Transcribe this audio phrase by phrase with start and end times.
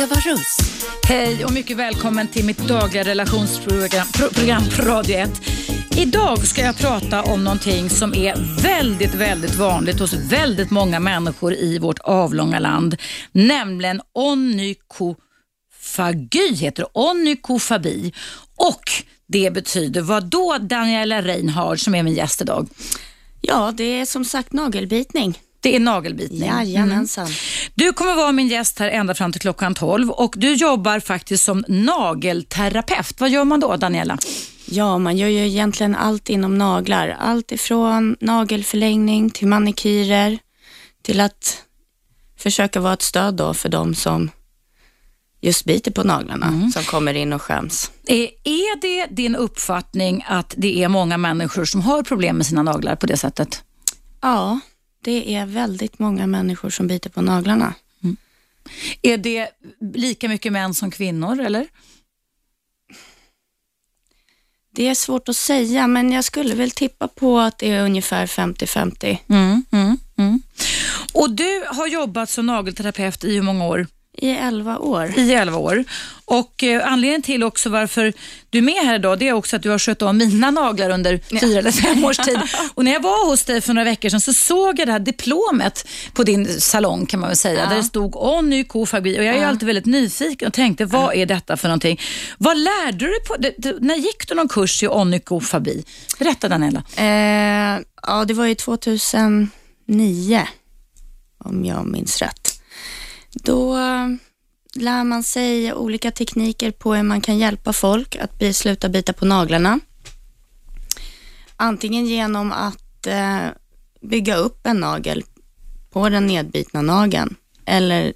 [0.00, 0.56] Eva Russ.
[1.08, 5.30] Hej och mycket välkommen till mitt dagliga relationsprogram pro, program på Radio 1.
[5.96, 11.54] Idag ska jag prata om någonting som är väldigt, väldigt vanligt hos väldigt många människor
[11.54, 12.96] i vårt avlånga land,
[13.32, 15.14] nämligen onykofagy,
[16.54, 18.12] heter det, onykofabi.
[18.56, 18.82] Och
[19.26, 22.68] det betyder vad då Daniela Reinhard som är min gäst idag?
[23.40, 25.38] Ja, det är som sagt nagelbitning.
[25.60, 26.48] Det är nagelbitning.
[26.48, 27.24] Jajamensan.
[27.24, 27.36] Mm.
[27.74, 31.44] Du kommer vara min gäst här ända fram till klockan 12 och du jobbar faktiskt
[31.44, 33.20] som nagelterapeut.
[33.20, 34.18] Vad gör man då Daniela?
[34.64, 37.16] Ja, man gör ju egentligen allt inom naglar.
[37.20, 40.38] Allt ifrån nagelförlängning till manikyrer
[41.02, 41.62] till att
[42.36, 44.30] försöka vara ett stöd då för de som
[45.40, 46.70] just biter på naglarna, mm.
[46.70, 47.90] som kommer in och skäms.
[48.06, 52.96] Är det din uppfattning att det är många människor som har problem med sina naglar
[52.96, 53.62] på det sättet?
[54.20, 54.60] Ja,
[55.00, 57.74] det är väldigt många människor som biter på naglarna.
[58.02, 58.16] Mm.
[59.02, 59.48] Är det
[59.94, 61.66] lika mycket män som kvinnor eller?
[64.72, 68.26] Det är svårt att säga, men jag skulle väl tippa på att det är ungefär
[68.26, 69.18] 50-50.
[69.28, 70.42] Mm, mm, mm.
[71.12, 73.86] Och du har jobbat som nagelterapeut i hur många år?
[74.22, 75.12] I 11 år.
[75.16, 75.84] I 11 år.
[76.24, 78.12] Och eh, anledningen till också varför
[78.50, 80.90] du är med här idag, det är också att du har skött om mina naglar
[80.90, 81.40] under ja.
[81.40, 82.40] fyra eller fem års tid.
[82.74, 84.98] Och när jag var hos dig för några veckor sedan så såg jag det här
[84.98, 87.68] diplomet på din salong kan man väl säga, ja.
[87.68, 89.48] där det stod Ony Kofagri och jag är ja.
[89.48, 92.00] alltid väldigt nyfiken och tänkte, vad är detta för någonting?
[92.38, 95.84] Vad lärde du dig på, det, det, när gick du någon kurs i Ony Kofabi?
[96.18, 96.82] Berätta Daniela.
[96.96, 100.48] Eh, ja, det var ju 2009
[101.44, 102.49] om jag minns rätt.
[103.32, 104.08] Då eh,
[104.74, 109.24] lär man sig olika tekniker på hur man kan hjälpa folk att sluta bita på
[109.24, 109.80] naglarna.
[111.56, 113.46] Antingen genom att eh,
[114.00, 115.24] bygga upp en nagel
[115.90, 118.12] på den nedbitna nageln eller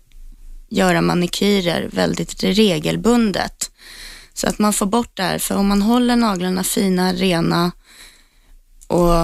[0.68, 3.70] göra manikyrer väldigt regelbundet
[4.34, 5.38] så att man får bort det här.
[5.38, 7.72] För om man håller naglarna fina, rena
[8.86, 9.14] och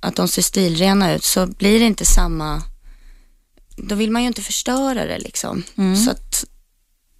[0.00, 2.62] att de ser stilrena ut så blir det inte samma
[3.76, 5.62] då vill man ju inte förstöra det liksom.
[5.76, 5.96] Mm.
[5.96, 6.44] Så att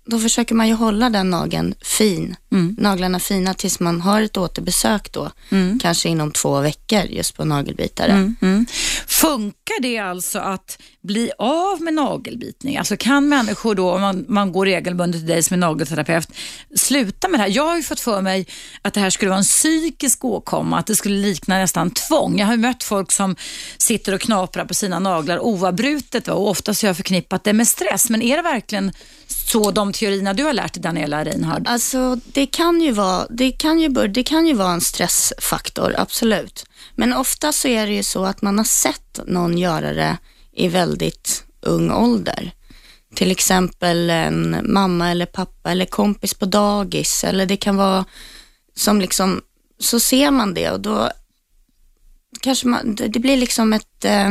[0.07, 2.77] då försöker man ju hålla den nageln fin, mm.
[2.79, 5.79] naglarna fina tills man har ett återbesök då, mm.
[5.79, 8.13] kanske inom två veckor just på nagelbitare.
[8.13, 8.37] Mm.
[8.43, 8.67] mm.
[9.07, 12.77] Funkar det alltså att bli av med nagelbitning?
[12.77, 16.29] Alltså kan människor då, om man, man går regelbundet till dig som är nagelterapeut,
[16.75, 17.51] sluta med det här?
[17.51, 18.47] Jag har ju fått för mig
[18.83, 22.39] att det här skulle vara en psykisk åkomma, att det skulle likna nästan tvång.
[22.39, 23.37] Jag har mött folk som
[23.79, 26.35] sitter och knaprar på sina naglar oavbrutet va?
[26.35, 28.11] och oftast har jag förknippat det med stress.
[28.11, 28.93] Men är det verkligen
[29.29, 31.69] så de teorierna du har lärt dig, Daniela Reinhard?
[31.69, 36.65] Alltså, det kan ju vara, det kan ju, det kan ju vara en stressfaktor, absolut.
[36.95, 40.17] Men ofta så är det ju så att man har sett någon göra det
[40.53, 42.53] i väldigt ung ålder.
[43.15, 48.05] Till exempel en mamma eller pappa eller kompis på dagis eller det kan vara
[48.75, 49.43] som liksom,
[49.79, 51.11] så ser man det och då
[52.41, 54.31] kanske man, det blir liksom ett eh,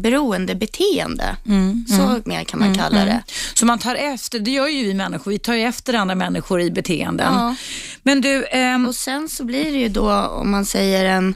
[0.00, 1.36] beroendebeteende.
[1.46, 3.10] Mm, så mm, mer kan man mm, kalla det.
[3.10, 3.22] Mm.
[3.54, 6.60] Så man tar efter, det gör ju vi människor, vi tar ju efter andra människor
[6.60, 7.34] i beteenden.
[7.34, 7.54] Ja.
[8.02, 8.86] Men du, ehm...
[8.86, 11.34] Och sen så blir det ju då, om man säger en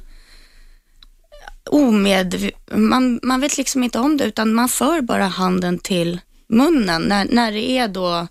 [1.71, 2.51] omed...
[2.73, 7.25] Man, man vet liksom inte om det, utan man för bara handen till munnen när,
[7.25, 8.27] när det är då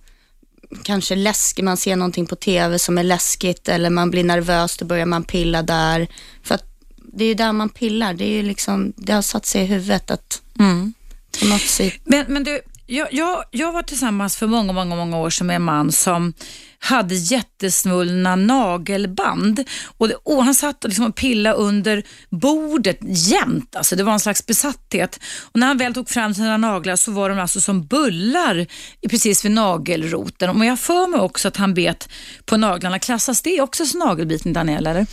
[0.83, 4.85] kanske läskigt, man ser någonting på TV som är läskigt eller man blir nervös, då
[4.85, 6.07] börjar man pilla där.
[6.43, 6.72] För att
[7.13, 8.13] det är ju där man pillar.
[8.13, 10.93] Det, är ju liksom, det har satt sig i huvudet att mm.
[11.39, 11.93] på något sätt...
[12.03, 15.55] Men, men du, jag, jag, jag var tillsammans för många, många, många år sedan med
[15.55, 16.33] en man som
[16.79, 19.63] hade jättesvullna nagelband.
[19.97, 23.75] Och, det, och Han satt liksom och pillade under bordet jämt.
[23.75, 25.19] Alltså det var en slags besatthet.
[25.41, 28.67] Och När han väl tog fram sina naglar så var de alltså som bullar
[29.09, 30.49] precis vid nagelroten.
[30.49, 32.09] Och jag för mig också att han bet
[32.45, 32.99] på naglarna.
[32.99, 34.87] Klassas det också som nagelbitning, Daniel?
[34.87, 35.07] Eller?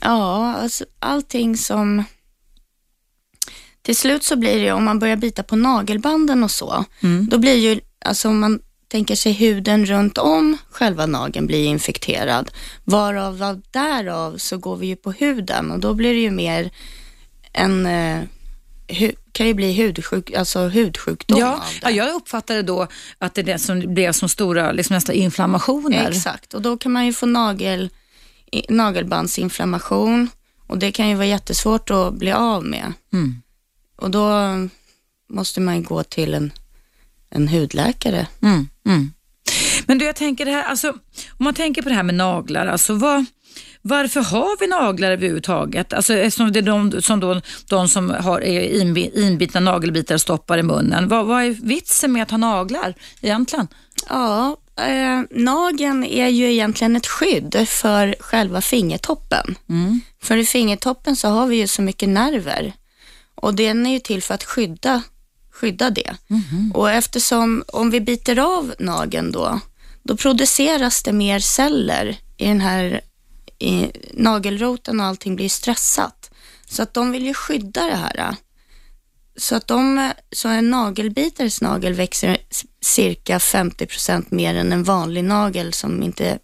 [0.00, 2.04] Ja, alltså allting som...
[3.82, 7.28] Till slut så blir det om man börjar bita på nagelbanden och så, mm.
[7.30, 12.50] då blir ju, alltså om man tänker sig huden runt om själva nageln blir infekterad,
[12.84, 16.70] varav därav så går vi ju på huden och då blir det ju mer
[17.52, 18.22] en eh,
[19.32, 22.86] kan ju bli hudsjuk, alltså hudsjukdom ja, ja, jag uppfattade då
[23.18, 26.08] att det är det som blev som stora, liksom nästan inflammationer.
[26.10, 27.90] Exakt, och då kan man ju få nagel
[28.68, 30.28] nagelbandsinflammation
[30.66, 32.92] och det kan ju vara jättesvårt att bli av med.
[33.12, 33.42] Mm.
[33.96, 34.28] Och då
[35.28, 36.52] måste man gå till en,
[37.30, 38.26] en hudläkare.
[38.42, 39.12] Mm, mm.
[39.86, 40.90] Men du, jag tänker det här, alltså,
[41.30, 43.24] om man tänker på det här med naglar, alltså vad,
[43.82, 45.92] varför har vi naglar överhuvudtaget?
[45.92, 48.40] Alltså, eftersom det är de som, då, de som har
[49.18, 51.08] inbitna nagelbitar och stoppar i munnen.
[51.08, 53.68] Vad, vad är vitsen med att ha naglar egentligen?
[54.08, 59.54] Ja, eh, nageln är ju egentligen ett skydd för själva fingertoppen.
[59.68, 60.00] Mm.
[60.22, 62.72] För i fingertoppen så har vi ju så mycket nerver
[63.34, 65.02] och den är ju till för att skydda,
[65.52, 66.16] skydda det.
[66.30, 66.72] Mm.
[66.74, 69.60] Och eftersom om vi biter av nageln då,
[70.02, 73.00] då produceras det mer celler i den här
[73.58, 76.30] i nagelroten och allting blir stressat.
[76.66, 78.36] Så att de vill ju skydda det här.
[79.36, 82.36] Så att de, så en nagelbitares nagel växer
[82.80, 86.38] cirka 50 procent mer än en vanlig nagel som inte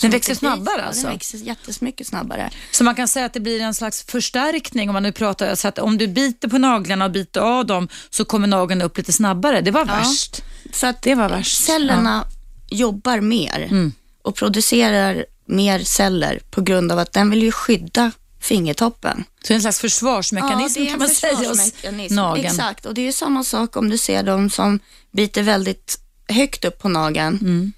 [0.00, 1.02] den växer snabbare alltså?
[1.02, 2.50] Den växer jättesmycket snabbare.
[2.70, 5.68] Så man kan säga att det blir en slags förstärkning om man nu pratar, så
[5.68, 9.12] att om du biter på naglarna och biter av dem så kommer nageln upp lite
[9.12, 9.60] snabbare.
[9.60, 10.42] Det var ja, värst.
[10.72, 11.64] För att det var värst.
[11.64, 12.76] cellerna ja.
[12.76, 13.92] jobbar mer mm.
[14.22, 19.24] och producerar mer celler på grund av att den vill ju skydda fingertoppen.
[19.42, 21.74] Så en slags försvarsmekanism ja, kan man säga hos
[22.10, 22.46] nageln.
[22.46, 25.98] Exakt, och det är samma sak om du ser de som biter väldigt
[26.28, 27.72] högt upp på nageln mm.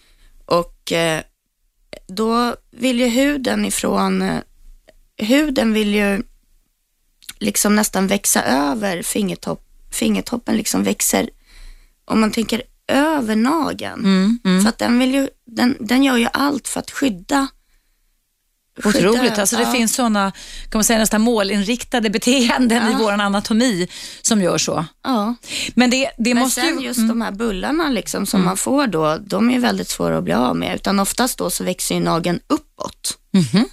[0.46, 1.22] och eh,
[2.08, 4.40] då vill ju huden ifrån, eh,
[5.16, 6.22] huden vill ju
[7.38, 11.30] liksom nästan växa över fingertopp, fingertoppen liksom växer,
[12.04, 14.00] om man tänker över nageln.
[14.00, 14.62] Mm, mm.
[14.62, 17.48] För att den, vill ju, den, den gör ju allt för att skydda
[18.84, 19.38] Otroligt.
[19.38, 19.72] Alltså det ja.
[19.72, 20.32] finns sådana,
[20.70, 22.90] kan man säga, nästan målinriktade beteenden ja.
[22.90, 23.88] i vår anatomi
[24.22, 24.84] som gör så.
[25.02, 25.34] Ja.
[25.74, 26.86] Men det, det Men måste sen ju...
[26.86, 27.08] just mm.
[27.08, 28.46] de här bullarna liksom som mm.
[28.46, 30.74] man får då, de är väldigt svåra att bli av med.
[30.74, 33.18] Utan oftast då så växer ju nageln uppåt.
[33.34, 33.64] Mm -hmm.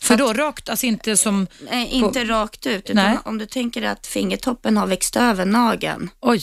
[0.00, 1.46] För då rakt, alltså inte som...
[1.70, 2.32] Nej, inte på...
[2.32, 2.90] rakt ut.
[2.90, 3.18] Utan nej.
[3.24, 6.10] om du tänker att fingertoppen har växt över nageln.
[6.20, 6.42] Oj.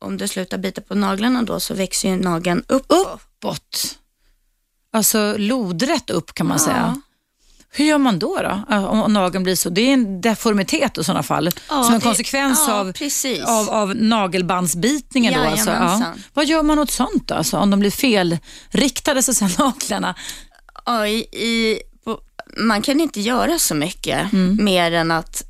[0.00, 3.06] Om du slutar bita på naglarna då så växer ju nageln uppåt.
[3.06, 3.98] Uppåt?
[4.92, 6.64] Alltså lodrätt upp kan man ja.
[6.64, 7.00] säga.
[7.70, 9.70] Hur gör man då, då om nageln blir så?
[9.70, 12.92] Det är en deformitet i sådana fall, ja, som en konsekvens ja, av,
[13.46, 15.34] av, av nagelbandsbitningen.
[15.34, 15.70] Då, alltså.
[15.70, 16.14] ja.
[16.34, 20.14] Vad gör man åt sånt då, alltså, om de blir felriktade, så säga, naglarna?
[20.86, 22.20] Ja, i, i, på,
[22.56, 24.64] man kan inte göra så mycket mm.
[24.64, 25.44] mer än att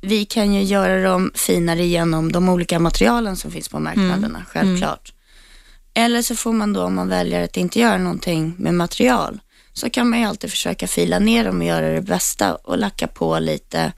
[0.00, 4.44] vi kan ju göra dem finare genom de olika materialen som finns på marknaderna, mm.
[4.46, 5.12] självklart.
[5.12, 6.06] Mm.
[6.06, 9.40] Eller så får man då, om man väljer att inte göra någonting med material,
[9.72, 13.06] så kan man ju alltid försöka fila ner dem och göra det bästa och lacka
[13.06, 13.92] på lite.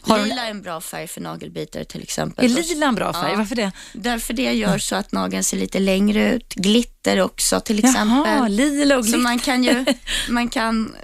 [0.00, 2.44] Har lila är en bra färg för nagelbitare till exempel.
[2.44, 3.32] Är lila en bra färg?
[3.32, 3.38] Ja.
[3.38, 3.72] Varför det?
[3.92, 6.54] Därför det gör så att nageln ser lite längre ut.
[6.54, 8.08] Glitter också till exempel.
[8.08, 9.18] Jaha, lila och glitter.
[9.18, 9.84] Så man kan ju
[10.28, 10.94] man kan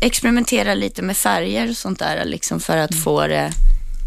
[0.00, 3.02] experimentera lite med färger och sånt där liksom för att mm.
[3.02, 3.52] få det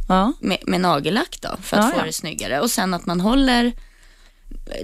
[0.08, 0.34] ja.
[0.40, 2.60] med, med nagellack då, för att ja, få det snyggare.
[2.60, 3.74] Och sen att man håller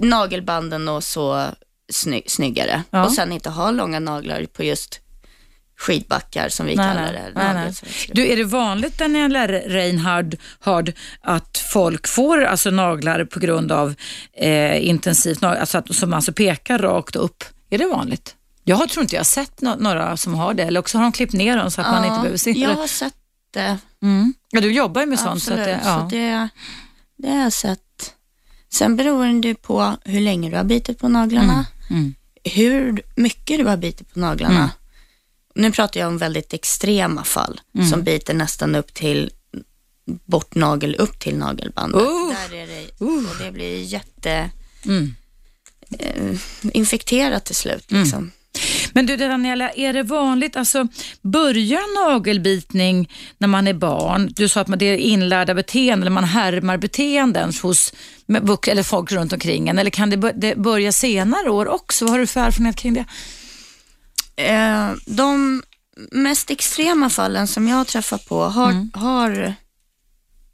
[0.00, 1.46] nagelbanden och så
[1.92, 2.82] sny snyggare.
[2.90, 3.04] Ja.
[3.04, 5.00] Och sen inte ha långa naglar på just
[5.78, 7.32] skidbackar som vi nej, kallar det.
[7.34, 7.72] Nej, nej.
[8.12, 13.94] Du, är det vanligt Daniela Reinhard hard, att folk får alltså naglar på grund av
[14.32, 17.44] eh, intensivt, alltså att, som alltså pekar rakt upp?
[17.70, 18.34] Är det vanligt?
[18.64, 21.12] Jag tror inte jag har sett no några som har det, eller också har de
[21.12, 23.14] klippt ner dem så att ja, man inte behöver se jag har sett
[23.50, 23.78] det.
[24.02, 24.34] Mm.
[24.50, 25.42] Ja, du jobbar ju med Absolut, sånt.
[25.42, 26.00] Så, att det, ja.
[26.00, 26.48] så det,
[27.16, 28.14] det har jag sett.
[28.72, 31.52] Sen beror det på hur länge du har bitit på naglarna.
[31.52, 31.64] Mm.
[31.90, 32.14] Mm.
[32.44, 34.58] Hur mycket du har bitit på naglarna.
[34.58, 34.68] Mm.
[35.54, 37.88] Nu pratar jag om väldigt extrema fall mm.
[37.88, 39.30] som biter nästan upp till
[40.24, 42.02] bort nagel upp till nagelbandet.
[42.02, 42.34] Uh.
[42.50, 43.30] Där är det, uh.
[43.30, 44.50] och det blir jätte
[44.84, 45.14] mm.
[45.98, 46.38] eh,
[46.72, 47.90] infekterat till slut.
[47.90, 48.02] Mm.
[48.02, 48.30] Liksom.
[48.92, 50.88] Men du Daniela, är det vanligt, alltså
[51.22, 54.32] börjar nagelbitning när man är barn?
[54.36, 57.92] Du sa att det är inlärda beteenden, eller man härmar beteenden hos
[58.66, 62.04] eller folk runt omkring en, eller kan det börja senare år också?
[62.04, 63.04] Vad har du för erfarenhet kring det?
[64.36, 65.62] Eh, de
[66.12, 68.90] mest extrema fallen som jag har träffat på har, mm.
[68.94, 69.54] har,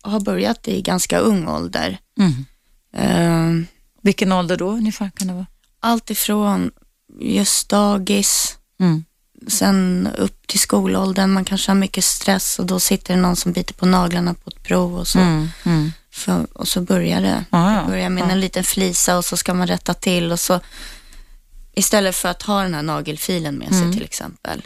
[0.02, 1.98] har börjat i ganska ung ålder.
[2.18, 2.44] Mm.
[2.96, 3.66] Eh,
[4.02, 5.46] Vilken ålder då ungefär kan det vara?
[5.80, 6.70] Allt ifrån
[7.20, 9.04] just dagis, mm.
[9.48, 11.30] sen upp till skolåldern.
[11.30, 14.50] Man kanske har mycket stress och då sitter det någon som biter på naglarna på
[14.50, 15.18] ett prov och så.
[15.18, 15.48] Mm.
[15.64, 15.92] Mm.
[16.10, 17.44] För, och så börjar det.
[17.50, 17.84] Ah, ja.
[17.86, 20.60] börjar med en liten flisa och så ska man rätta till och så
[21.74, 23.92] istället för att ha den här nagelfilen med sig mm.
[23.92, 24.62] till exempel.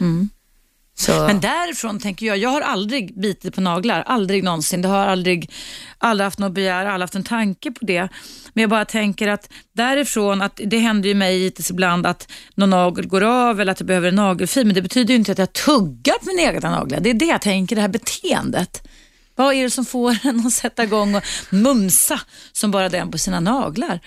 [0.99, 1.11] Så.
[1.11, 4.81] Men därifrån tänker jag, jag har aldrig bitit på naglar, aldrig någonsin.
[4.81, 5.51] Det har aldrig,
[5.97, 8.09] aldrig haft något begär, aldrig haft en tanke på det.
[8.53, 12.69] Men jag bara tänker att därifrån, att det händer ju mig givetvis ibland att någon
[12.69, 15.37] nagel går av eller att jag behöver en nagelfil, men det betyder ju inte att
[15.37, 16.99] jag tuggar på mina egna naglar.
[16.99, 18.87] Det är det jag tänker, det här beteendet.
[19.35, 22.19] Vad är det som får en att sätta igång och mumsa
[22.51, 23.99] som bara den på sina naglar?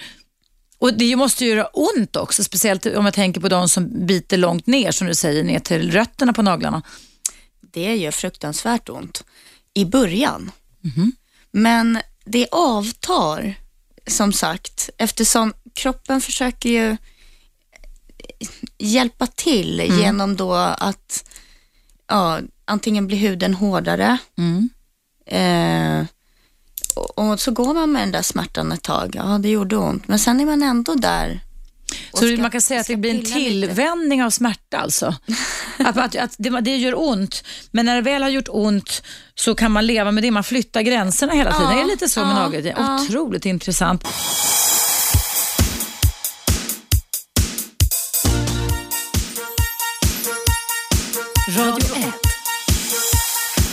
[0.83, 4.37] Och det måste ju göra ont också, speciellt om jag tänker på de som biter
[4.37, 6.83] långt ner, som du säger, ner till rötterna på naglarna.
[7.61, 9.25] Det gör fruktansvärt ont
[9.75, 10.51] i början.
[11.51, 13.55] Men det avtar,
[14.07, 16.97] som sagt, eftersom kroppen försöker ju
[18.79, 21.31] hjälpa till genom då att
[22.09, 24.69] ja, antingen blir huden hårdare Mm.
[25.27, 26.07] eh,
[26.95, 29.13] och, så går man med den där smärtan ett tag.
[29.15, 31.41] Ja, det gjorde ont, men sen är man ändå där.
[32.11, 33.67] Så ska- man kan säga att det blir en pilla lite.
[33.67, 35.15] tillvänjning av smärta alltså?
[35.79, 39.03] att, att, att det, det gör ont, men när det väl har gjort ont
[39.35, 40.31] så kan man leva med det.
[40.31, 41.71] Man flyttar gränserna hela tiden.
[41.71, 42.73] Ja, det är lite så med ja, nageln.
[42.77, 43.03] ja.
[43.03, 44.05] Otroligt intressant.
[51.49, 52.15] Radio 1.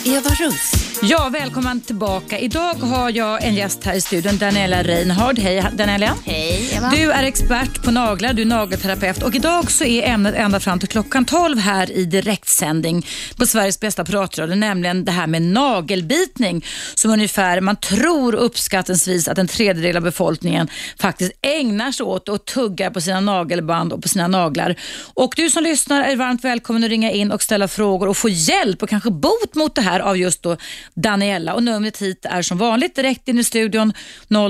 [0.05, 0.88] Eva Russ.
[1.01, 2.39] Ja, välkommen tillbaka.
[2.39, 5.39] Idag har jag en gäst här i studion, Daniela Reinhard.
[5.39, 6.15] Hej Daniela.
[6.25, 6.89] Hej Eva.
[6.89, 10.79] Du är expert på naglar, du är nagelterapeut och idag så är ämnet ända fram
[10.79, 13.05] till klockan 12 här i direktsändning
[13.37, 16.65] på Sveriges bästa pratradio, nämligen det här med nagelbitning
[16.95, 22.45] som ungefär, man tror uppskattningsvis att en tredjedel av befolkningen faktiskt ägnar sig åt och
[22.45, 24.75] tuggar på sina nagelband och på sina naglar.
[25.13, 28.29] Och du som lyssnar är varmt välkommen att ringa in och ställa frågor och få
[28.29, 30.57] hjälp och kanske bot mot det här av just då
[30.93, 31.53] Daniela.
[31.53, 33.93] Och numret hit är som vanligt direkt in i studion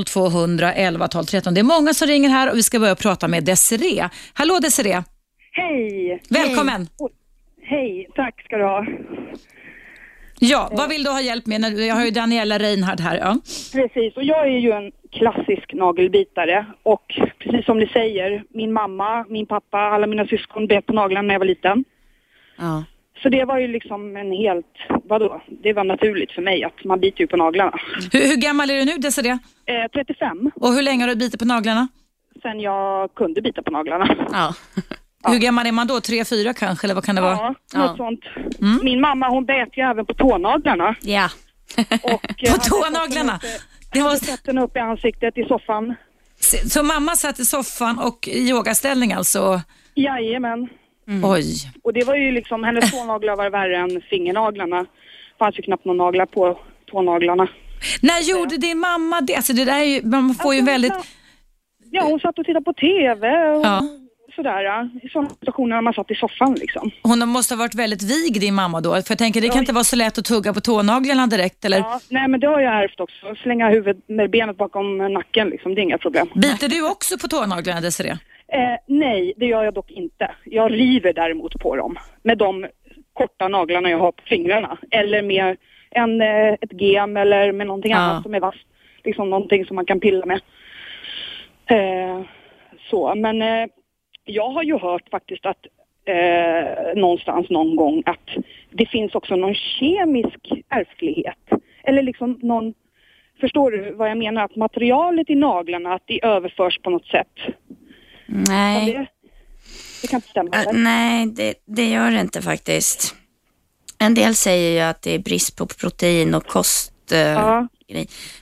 [0.06, 1.54] 0200 11 12 13.
[1.54, 4.10] Det är många som ringer här och vi ska börja prata med Desiree.
[4.34, 5.04] Hallå Desiree,
[5.52, 6.22] Hej!
[6.30, 6.88] välkommen.
[7.64, 8.86] Hej, tack ska du ha.
[10.42, 11.62] Ja, vad vill du ha hjälp med?
[11.62, 13.18] När du- Jag har ju Daniela Reinhardt här.
[13.18, 13.38] Ja.
[13.74, 17.06] Precis, och jag är ju en klassisk nagelbitare och
[17.40, 21.34] precis som ni säger, min mamma, min pappa, alla mina syskon bet på naglarna när
[21.34, 21.84] jag var liten.
[22.58, 22.84] Ja.
[23.22, 24.66] Så det var ju liksom en helt,
[25.04, 27.80] vadå, det var naturligt för mig att man biter ju på naglarna.
[28.12, 29.32] Hur, hur gammal är du nu Desiree?
[29.66, 31.88] Eh, 35, Och hur länge har du bitit på naglarna?
[32.42, 34.16] sen jag kunde bita på naglarna.
[34.32, 34.54] Ja.
[35.32, 36.02] Hur gammal är man då?
[36.02, 36.88] Tre, fyra kanske?
[36.88, 37.36] Eller vad kan det vara?
[37.36, 37.80] Ja, Ja.
[37.80, 38.20] något sånt.
[38.84, 40.96] Min mamma hon bet ju även på tånaglarna.
[41.02, 41.30] ja.
[42.04, 43.36] Och, eh, På tånaglarna?
[43.36, 43.42] upp,
[43.94, 45.96] Det hade fått den upp i ansiktet i soffan.
[46.68, 49.62] Så mamma satt i soffan och i yogaställning alltså?
[49.96, 50.70] Jajamän.
[51.24, 51.46] Oj.
[51.84, 54.86] Och det var ju liksom, hennes tånaglar var värre än fingernaglarna.
[55.40, 56.60] fanns ju knappt några naglar på
[56.92, 57.48] tånaglarna.
[58.02, 59.36] När gjorde din mamma det?
[59.36, 60.94] Alltså det där är ju, man får ju Alltså, väldigt...
[61.92, 63.82] Ja, hon satt och tittade på TV och Ja.
[64.36, 64.62] sådär.
[64.64, 64.90] Ja.
[65.04, 66.92] I sådana situationer när man satt i soffan liksom.
[67.04, 68.90] Hon måste ha varit väldigt vig din mamma då.
[68.92, 69.60] För jag tänker det kan Ja.
[69.62, 71.78] inte vara så lätt att tugga på tånaglarna direkt eller?
[71.78, 73.36] Ja, nej men det har jag ärvt också.
[73.44, 76.28] Slänga huvudet med benet bakom nacken liksom, det är inga problem.
[76.36, 78.18] Biter du också på tånaglarna Desiree?
[78.52, 80.32] Eh, nej, det gör jag dock inte.
[80.46, 82.68] Jag river däremot på dem med de
[83.14, 84.78] korta naglarna jag har på fingrarna.
[84.92, 85.58] Eller med
[85.92, 87.98] en, eh, ett gem eller med någonting Ja.
[87.98, 88.68] annat som är vasst.
[89.04, 90.42] Liksom någonting som man kan pilla med.
[91.66, 92.22] Eh,
[92.90, 93.68] så, men eh,
[94.26, 95.66] jag har ju hört faktiskt att
[96.06, 98.30] eh, någonstans någon gång att
[98.72, 101.50] det finns också någon kemisk ärftlighet.
[101.84, 102.74] Eller liksom någon,
[103.42, 104.46] förstår du vad jag menar?
[104.46, 107.40] Att materialet i naglarna, att det överförs på något sätt.
[108.32, 108.86] Nej.
[108.94, 109.08] Det,
[110.02, 110.50] det kan inte stämma.
[110.56, 110.74] Eller?
[110.74, 113.16] nej, det, det gör det inte faktiskt.
[113.98, 116.94] En del säger ju att det är brist på protein och kost.
[117.12, 117.68] eh, Ja.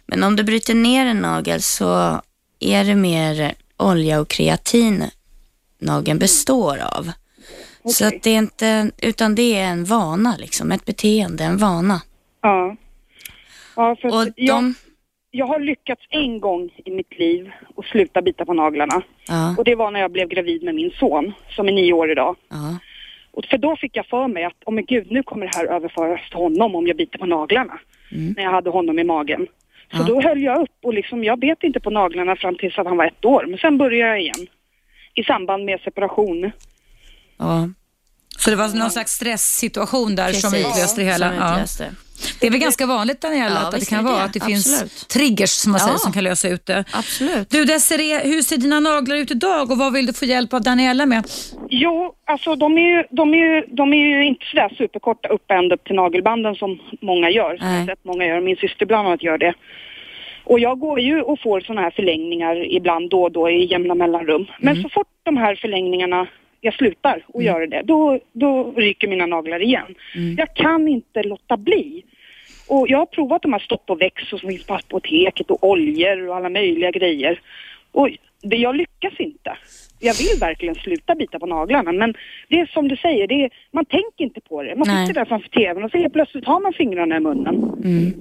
[0.06, 2.22] Men om du bryter ner en nagel så
[2.60, 5.03] är det mer olja och kreatin
[5.79, 7.12] nageln består av.
[7.86, 8.17] Så Okej.
[8.17, 12.01] att det är inte, utan det är en vana liksom, ett beteende, en vana.
[12.41, 12.75] Ja.
[13.75, 14.75] Ja, för Och att jag, de,
[15.38, 19.01] jag har lyckats en gång i mitt liv att sluta bita på naglarna.
[19.27, 22.12] ja, Och det var när jag blev gravid med min son, som är nio år
[22.12, 22.36] idag.
[22.50, 22.77] ja,
[23.32, 25.65] Och för då fick jag för mig att, oh men gud, nu kommer det här
[25.65, 27.79] överföras till honom om jag biter på naglarna.
[28.12, 28.34] Mm.
[28.38, 29.48] När jag hade honom i magen.
[29.91, 30.03] Så Ja.
[30.03, 32.98] då höll jag upp och liksom, jag bet inte på naglarna fram tills att han
[32.98, 33.46] var ett år.
[33.50, 34.48] Men sen började jag igen.
[35.13, 36.51] I samband med separation.
[37.38, 37.70] ja.
[38.39, 40.67] Så det var någon slags stresssituation där som Precis.
[40.67, 41.29] utlöste det hela?
[41.29, 41.88] Som Ja.
[42.39, 44.67] Det är väl ganska vanligt Daniela Ja, att det kan det vara att det finns
[44.81, 45.07] Absolut.
[45.09, 45.86] triggers som man Ja.
[45.86, 46.83] säger som kan lösa ut det.
[46.93, 47.50] Absolut.
[47.50, 50.62] Du Desiree, hur ser dina naglar ut idag och vad vill du få hjälp av
[50.62, 51.24] Daniela med?
[51.69, 55.51] Jo, alltså de är ju, de är ju, de är ju inte sådär superkorta upp
[55.51, 57.51] ända upp till nagelbanden som många gör.
[57.59, 57.86] Jag Nej.
[57.86, 58.41] sett många gör.
[58.41, 59.53] Min syster bland annat gör det.
[60.43, 63.95] Och jag går ju och får sådana här förlängningar ibland då och då i jämna
[63.95, 64.45] mellanrum.
[64.59, 66.27] Men så fort de här förlängningarna,
[66.61, 69.95] jag slutar och göra det, då, då ryker mina naglar igen.
[70.37, 72.03] Jag kan inte låta bli.
[72.67, 75.63] Och jag har provat de här stopp och väx och som finns på apoteket och
[75.63, 77.41] oljor och alla möjliga grejer.
[77.91, 78.09] Och
[78.41, 79.57] det, jag lyckas inte.
[79.99, 82.13] Jag vill verkligen sluta bita på naglarna men
[82.49, 84.75] det är som du säger, det är, man tänker inte på det.
[84.75, 87.55] Man sitter där framför tvn och så helt plötsligt har man fingrarna i munnen.
[87.83, 88.13] Mm.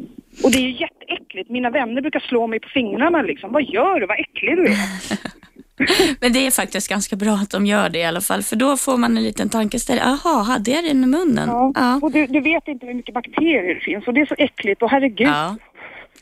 [0.44, 1.50] Och det är ju jätteäckligt.
[1.50, 3.52] Mina vänner brukar slå mig på fingrarna liksom.
[3.52, 4.06] Vad gör du?
[4.06, 4.76] Vad äcklig du är.
[6.20, 8.76] Men det är faktiskt ganska bra att de gör det i alla fall, för då
[8.76, 10.18] får man en liten tankeställare.
[10.24, 11.48] Jaha, hade jag den i munnen?
[11.48, 11.72] Ja.
[11.74, 14.34] Ja, Och du, du vet inte hur mycket bakterier det finns och det är så
[14.38, 15.26] äckligt och herregud.
[15.28, 15.56] ja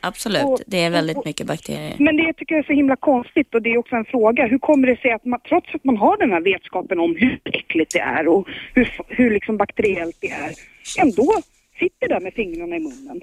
[0.01, 0.43] absolut.
[0.43, 1.95] Och- Det är väldigt och- mycket bakterier.
[1.99, 4.47] Men det tycker jag är så himla konstigt och det är också en fråga.
[4.47, 7.39] Hur kommer det sig att man, trots att man har den här vetskapen om hur
[7.45, 10.51] äckligt det är och hur, hur liksom bakteriellt det är,
[11.01, 11.33] ändå
[11.79, 13.21] sitter där med fingrarna i munnen?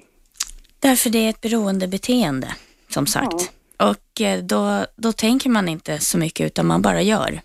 [0.79, 2.47] Därför det är ett beroendebeteende,
[2.89, 3.51] som sagt.
[3.79, 7.41] Och eh, då, då tänker man inte så mycket utan man bara gör.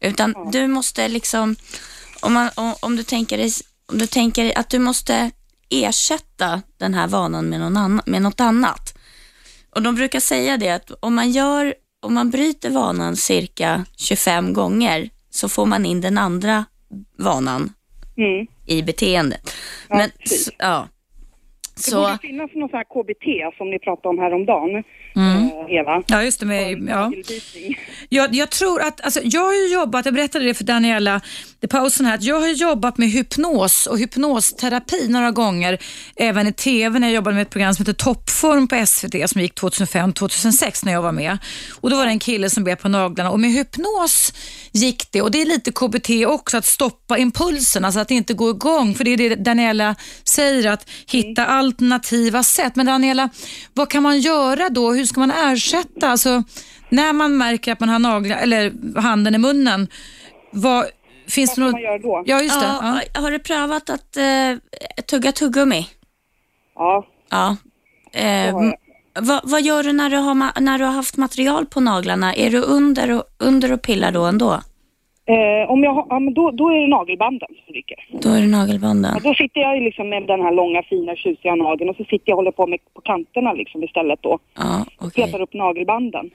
[0.00, 1.56] Utan du måste liksom,
[2.22, 3.62] om, man, om, om, du tänker, dig-
[3.92, 5.30] om du tänker att du måste
[5.70, 8.98] ersätta den här vanan med, någon annan, med något annat.
[9.70, 14.52] Och de brukar säga det att om man, gör, om man bryter vanan cirka 25
[14.52, 16.64] gånger så får man in den andra
[17.18, 17.72] vanan
[18.18, 18.46] Mm.
[18.66, 19.54] i beteendet.
[19.88, 20.88] Ja, Men, så, ja.
[21.74, 24.84] Det Så, borde finnas någon sån här KBT som ni pratade om häromdagen,
[25.16, 25.50] Mm.
[25.68, 26.02] Eva.
[26.06, 26.46] Ja, just det.
[26.46, 27.12] Med, ja.
[28.08, 31.20] Jag, jag tror att, alltså, jag har ju jobbat, jag berättade det för Daniela
[31.60, 35.78] i pausen här, att jag har jobbat med hypnos och hypnosterapi några gånger,
[36.16, 39.40] även i TV när jag jobbade med ett program som heter Toppform på SVT som
[39.40, 41.38] gick 2005-2006 när jag var med.
[41.80, 44.32] Och Då var det en kille som bet på naglarna och med hypnos
[44.72, 48.50] gick det, och det är lite KBT också, att stoppa impulsen, alltså att inte gå
[48.50, 49.94] igång, för det är det Daniela
[50.24, 52.76] säger, att hitta alternativa sätt.
[52.76, 53.28] Men Daniela,
[53.74, 54.92] vad kan man göra då?
[54.92, 56.08] Hur ska man ersätta?
[56.08, 56.42] Alltså,
[56.88, 59.88] när man märker att man har naglar, eller handen i munnen,
[60.50, 60.86] vad,
[61.28, 61.72] finns Vad det ska något...
[61.72, 62.22] man göra då?
[62.26, 62.66] Ja, just det.
[62.66, 63.20] ja, Ja.
[63.20, 65.88] Har du prövat att eh, tugga tuggummi?
[66.74, 67.56] Ja, Ja.
[68.12, 68.54] Eh,
[69.20, 72.34] vad, vad gör du när du, har, när du har haft material på naglarna?
[72.34, 74.60] Är du under och, under och pillar då ändå?
[75.26, 77.98] Eh, om jag har, ja men då, då är det nagelbanden som ryker.
[78.22, 79.14] Då är det Ja, nagelbanden.
[79.24, 82.34] då sitter jag liksom med den här långa fina tjusiga nageln och så sitter jag
[82.34, 84.38] och håller på med på kanterna liksom istället då.
[84.56, 85.24] Ja, okej.
[85.24, 86.30] Petar upp nagelbanden.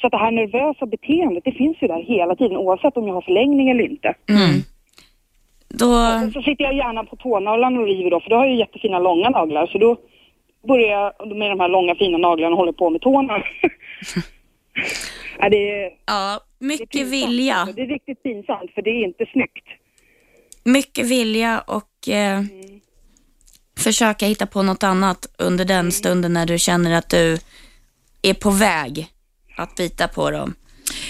[0.00, 3.14] Så att det här nervösa beteendet, det finns ju där hela tiden oavsett om jag
[3.14, 4.14] har förlängning eller inte.
[4.28, 4.60] Mm.
[5.68, 5.86] Då,
[6.26, 8.58] Och så sitter jag gärna på tånaglarna och river då, för då har jag ju
[8.58, 9.66] jättefina långa naglar.
[9.66, 9.96] Så då
[10.68, 13.42] börjar jag med de här långa fina naglarna och håller på med tårna.
[15.38, 17.12] ja, det, ja, mycket pinsamt.
[17.12, 17.68] vilja.
[17.76, 19.66] Det är riktigt pinsamt, för det är inte snyggt.
[20.64, 22.42] Mycket vilja och eh,
[23.78, 27.38] försöka hitta på något annat under den stunden när du känner att du
[28.22, 29.06] är på väg
[29.56, 30.54] att bita på dem.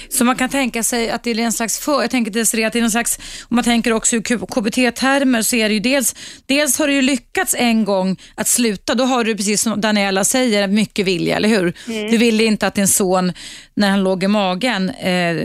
[0.09, 2.73] Så man kan tänka sig att det är en slags för, jag tänker Desirée, att
[2.73, 6.15] det är en slags, om man tänker också i KBT-termer så är det ju dels,
[6.47, 10.25] dels har det ju lyckats en gång att sluta, då har du precis som Daniela
[10.25, 11.73] säger mycket vilja, eller hur?
[11.87, 13.33] Du ville inte att din son,
[13.81, 15.37] när han låg i magen, eh,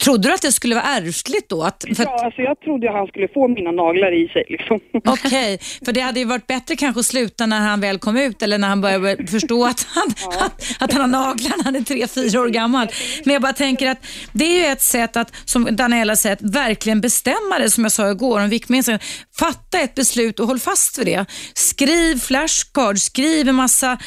[0.00, 1.62] trodde du att det skulle vara ärftligt då?
[1.62, 4.80] Att, för, Ja, alltså jag trodde ju han skulle få mina naglar i sig liksom.
[5.04, 8.42] Okej, för det hade ju varit bättre kanske att sluta när han väl kom ut
[8.42, 10.08] eller när han började förstå att han,
[10.40, 12.88] att, att han har naglar när han är tre, fyra år gammal.
[13.24, 16.42] Men jag bara tänker att det är ju ett sätt att, som Daniela säger, att
[16.42, 18.98] verkligen bestämma det som jag sa igår om viktminskning.
[19.38, 21.26] Fatta ett beslut och håll fast vid det.
[21.54, 23.98] Skriv flashcards, skriv en massa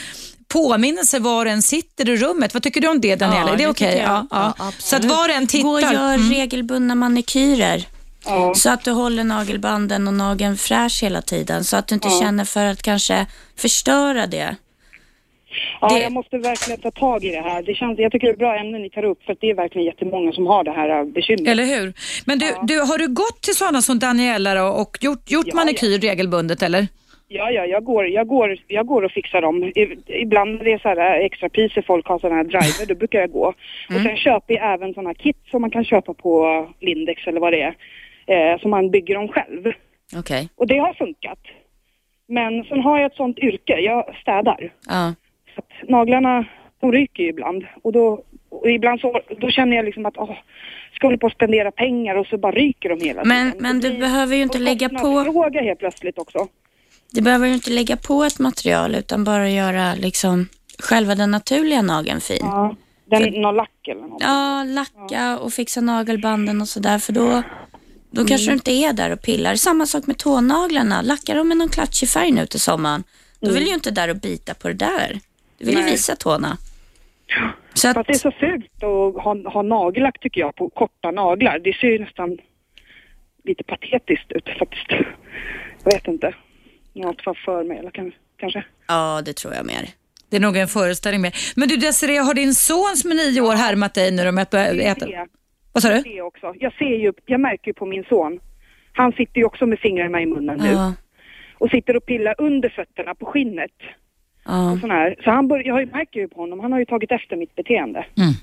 [0.53, 2.53] påminnelser var en sitter i rummet.
[2.53, 3.47] Vad tycker du om det Daniela?
[3.47, 3.97] Ja, är det, det okej?
[3.97, 4.09] jag.
[4.09, 4.53] Ja, ja.
[4.59, 5.63] Ja, Så att var en tittar.
[5.63, 6.29] Gå och gör Mm.
[6.31, 7.83] regelbundna manikyrer.
[8.25, 8.53] Ja.
[8.55, 11.63] Så att du håller nagelbanden och nageln fräsch hela tiden.
[11.63, 13.25] Så att du inte känner för att kanske
[13.57, 14.55] förstöra det.
[15.81, 17.63] Ja, Det- jag måste verkligen ta tag i det här.
[17.63, 19.55] Det känns, jag tycker det är bra ämnen ni tar upp för att det är
[19.55, 21.47] verkligen jättemånga som har det här äh, bekymret.
[21.47, 21.93] Eller hur?
[22.25, 25.99] Men du, du, har du gått till sådana som Daniela och gjort, gjort Ja, manikyr
[25.99, 26.87] regelbundet eller?
[27.31, 29.71] Ja, ja, jag går, jag går, jag går och fixar dem.
[30.07, 33.31] Ibland när det är så här extrapriser, folk har sådana här driver, då brukar jag
[33.31, 33.45] gå.
[33.89, 37.53] Och sen köper jag även sådana kit som man kan köpa på Lindex eller vad
[37.53, 37.75] det är.
[38.27, 39.71] Eh, som man bygger dem själv.
[40.17, 40.49] Okej.
[40.55, 41.39] Och det har funkat.
[42.27, 44.71] Men sen har jag ett sånt yrke, jag städar.
[44.87, 45.13] Ja.
[45.55, 46.45] Så att naglarna,
[46.79, 47.65] de ryker ju ibland.
[47.81, 50.35] Och då, och ibland så, då känner jag liksom att, åh,
[50.93, 53.63] ska hålla på att spendera pengar och så bara ryker de hela Men, tiden.
[53.63, 56.47] men du behöver ju inte lägga på, kostnadsfråga helt plötsligt också.
[57.11, 60.47] Du behöver ju inte lägga på ett material utan bara göra liksom
[60.79, 62.39] själva den naturliga nageln fin.
[62.41, 64.21] Ja, den, någon lack eller något.
[64.21, 67.43] Ja, lacka och fixa nagelbanden och sådär för då,
[68.11, 69.55] då kanske du inte är där och pillar.
[69.55, 71.01] Samma sak med tånaglarna.
[71.01, 73.03] Lackar de med någon klatschig färg nu till sommaren,
[73.39, 75.19] då vill ju inte där och bita på det där.
[75.57, 75.91] Du vill ju Nej.
[75.91, 76.57] visa tårna.
[77.73, 81.11] Så att, Fast det är så fult att ha, ha nagellack tycker jag på korta
[81.11, 81.59] naglar.
[81.59, 82.37] Det ser ju nästan
[83.43, 84.91] lite patetiskt ut faktiskt.
[85.83, 86.33] Jag vet inte.
[86.93, 88.63] Något var för mig eller kan, kanske.
[88.87, 89.89] ja, det tror jag mer.
[90.29, 91.33] Det är nog en föreställning med.
[91.55, 94.49] Men du Desiree, har din son som är nio år härmat dig nu med att
[94.49, 95.05] börja äta?
[95.05, 95.27] Det,
[95.73, 96.01] Vad sa du?
[96.01, 96.53] det också.
[96.59, 98.39] Jag ser ju, jag märker ju på min son.
[98.93, 100.67] Han sitter ju också med fingrarna i munnen nu.
[100.71, 100.93] Ja,
[101.57, 103.71] Och sitter och pillar under fötterna på skinnet.
[104.45, 104.71] ja.
[104.71, 105.15] Och sån här.
[105.23, 107.99] Så han bör, jag märker ju på honom, han har ju tagit efter mitt beteende.
[108.17, 108.33] Mm.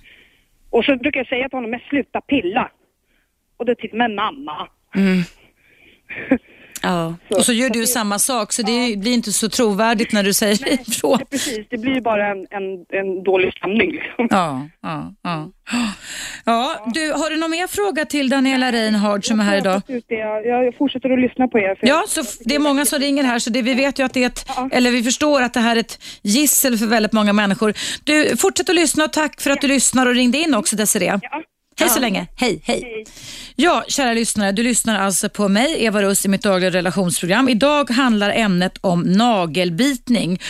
[0.71, 2.71] Och så brukar jag säga till honom, men sluta pilla.
[3.57, 4.69] Och då tycker men mamma.
[6.83, 7.15] Ja.
[7.31, 10.73] Och så gör du samma sak, så det blir inte så trovärdigt när du säger
[10.73, 11.19] ifrån.
[11.21, 13.93] Ja, precis, det blir bara en, en, en dålig stämning.
[13.93, 14.29] Liksom.
[14.31, 15.51] Ja, ja, ja.
[16.45, 19.83] ja du, har du någon mer fråga till Daniela Reinhardt som är här idag?
[19.87, 20.15] Jag, det.
[20.49, 21.79] Jag, fortsätter att lyssna på er.
[21.81, 24.23] Ja, så det är många som ringer här så det, vi vet ju att det
[24.23, 27.75] är ett, eller vi förstår att det här är ett gissel för väldigt många människor.
[28.05, 31.21] Du, fortsätt att lyssna och tack för att du lyssnar och ringde in också Desiree.
[31.23, 31.43] Ja.
[31.81, 32.27] Hej så länge.
[32.37, 33.05] Hej, hej.
[33.57, 37.49] Ja, kära lyssnare, du lyssnar alltså på mig, Eva Russ, i mitt dagliga relationsprogram.
[37.49, 40.41] Idag handlar ämnet om nagelbitning.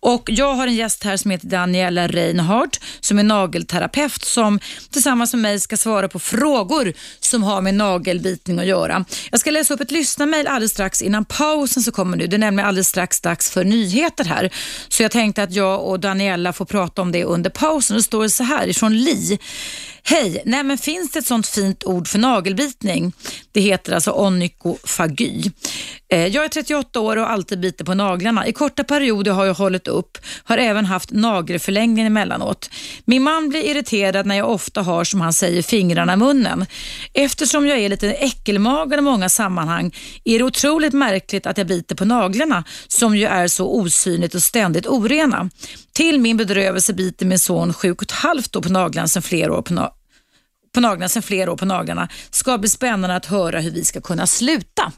[0.00, 5.32] Och jag har en gäst här som heter Daniela Reinhardt som är nagelterapeut som tillsammans
[5.34, 9.04] med mig ska svara på frågor som har med nagelbitning att göra.
[9.30, 12.26] Jag ska läsa upp ett lyssnarmail alldeles strax innan pausen så kommer nu.
[12.26, 14.50] Det är nämligen alldeles strax dags för nyheter här.
[14.88, 17.96] Så jag tänkte att jag och Daniela får prata om det under pausen.
[17.96, 19.38] Det står så här ifrån Li.
[20.08, 23.12] Hej, nej men finns det ett sånt fint ord för nagelbitning?
[23.52, 25.50] Det heter alltså onykofagy.
[26.08, 28.46] Eh, jag är 38 år och har alltid bitit på naglarna.
[28.46, 32.70] I korta perioder har jag hållit upp, har även haft nagelförlängning emellanåt.
[33.04, 36.66] Min man blir irriterad när jag ofta har, som han säger, fingrarna i munnen.
[37.12, 41.94] Eftersom jag är lite äckelmagad i många sammanhang är det otroligt märkligt att jag biter
[41.94, 45.50] på naglarna som ju är så osynligt och ständigt orena.
[45.96, 49.52] Till min bedrövelse biter min son sjuk och ett halvt år på naglarna sedan flera
[49.52, 49.90] år på, na-
[50.74, 52.08] på naglarna sen flera år på naglarna.
[52.30, 54.92] Ska bli spännande att höra hur vi ska kunna sluta.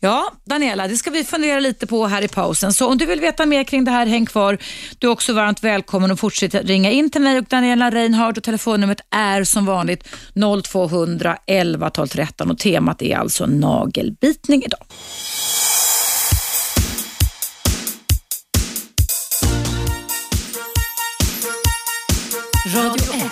[0.00, 2.72] Ja, Daniela, det ska vi fundera lite på här i pausen.
[2.72, 4.58] Så om du vill veta mer kring det här, häng kvar.
[4.98, 8.44] Du är också varmt välkommen att fortsätta ringa in till mig och Daniela Reinhardt och
[8.44, 10.08] telefonnumret är som vanligt
[10.64, 14.86] 0200 11 12 13 och temat är alltså nagelbitning idag.
[22.74, 23.30] Radio 1.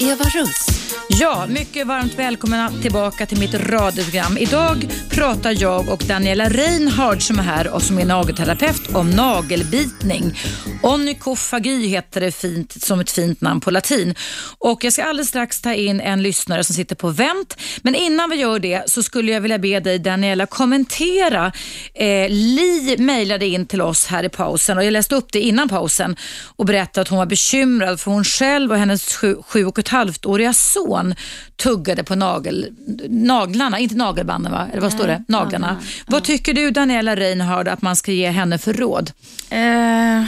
[0.00, 0.66] Eva Russ.
[1.08, 4.38] Ja, mycket varmt välkomna tillbaka till mitt radioprogram.
[4.38, 10.38] Idag pratar jag och Daniela Reinhardt som är här och som är nagelterapeut om nagelbitning.
[10.82, 14.14] Onykofagy heter det fint, som ett fint namn på latin.
[14.58, 17.56] Och Jag ska alldeles strax ta in en lyssnare som sitter på vänt.
[17.82, 21.52] Men innan vi gör det så skulle jag vilja be dig Daniela kommentera.
[21.94, 25.68] Eh, Li mejlade in till oss här i pausen och jag läste upp det innan
[25.68, 26.16] pausen
[26.56, 29.88] och berättade att hon var bekymrad för hon själv och hennes sju, sju och ett
[29.88, 31.14] halvt-åriga son
[31.58, 32.74] tuggade på nagel,
[33.08, 34.68] naglarna, inte nagelbanden va?
[34.72, 35.24] Eller vad står det?
[35.28, 35.66] Naglarna.
[35.66, 39.12] naglarna, Vad tycker du Daniela Reinhardt att man ska ge henne för råd?
[39.50, 40.24] Eh,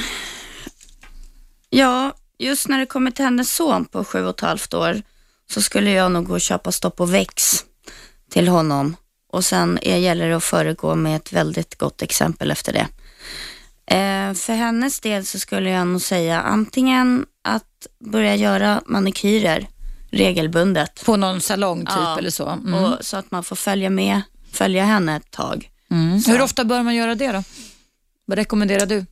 [1.70, 5.02] ja, just när det kommer till hennes son på sju och ett halvt år
[5.50, 7.64] så skulle jag nog gå och köpa stopp och väx
[8.30, 8.96] till honom.
[9.32, 12.86] Och sen gäller det att föregå med ett väldigt gott exempel efter det.
[13.96, 19.68] Eh, för hennes del så skulle jag nog säga antingen att börja göra manikyrer
[20.10, 21.04] regelbundet.
[21.04, 22.48] På någon salong typ Ja, eller så?
[22.48, 22.74] Mm.
[22.74, 24.20] Och, så att man får följa med,
[24.52, 25.70] följa henne ett tag.
[25.90, 26.22] Mm.
[26.26, 27.42] Hur ofta bör man göra det då?
[28.24, 29.06] Vad rekommenderar du?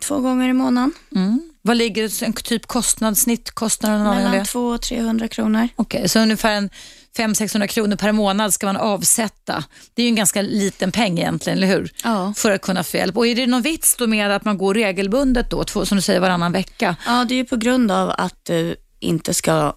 [0.00, 0.92] Två gånger i månaden.
[1.16, 1.40] Mm.
[1.62, 4.02] Vad ligger en typ kostnad, snittkostnaden?
[4.02, 4.44] Mellan det?
[4.44, 5.68] 200 och 300 kronor.
[5.76, 6.70] Okej, så ungefär en
[7.16, 9.64] 500-600 kronor per månad ska man avsätta.
[9.94, 11.92] Det är ju en ganska liten peng egentligen, eller hur?
[12.04, 12.34] Ja.
[12.36, 13.16] För att kunna få hjälp.
[13.16, 16.02] Och är det någon vits då med att man går regelbundet då, två, som du
[16.02, 16.96] säger varannan vecka?
[17.06, 19.76] Ja, det är ju på grund av att du inte ska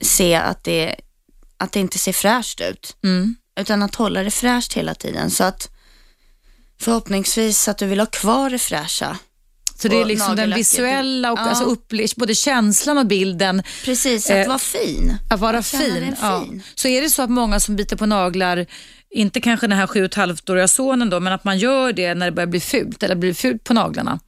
[0.00, 0.94] se att det,
[1.58, 2.96] att det inte ser fräscht ut.
[3.04, 3.36] Mm.
[3.60, 5.30] Utan att hålla det fräscht hela tiden.
[5.30, 5.68] Så att
[6.80, 9.18] förhoppningsvis att du vill ha kvar det fräscha.
[9.78, 11.42] Så det är liksom den visuella och Ja.
[11.42, 15.16] alltså upple- både känslan och bilden Precis, att Eh, vara fin.
[15.30, 16.16] Att vara känna fin.
[16.20, 16.44] Ja.
[16.44, 16.62] fin.
[16.74, 18.66] Så är det så att många som biter på naglar,
[19.10, 22.26] inte kanske den här sju och halvt-åriga sonen då, men att man gör det när
[22.26, 24.20] det börjar bli fult eller blir fult på naglarna.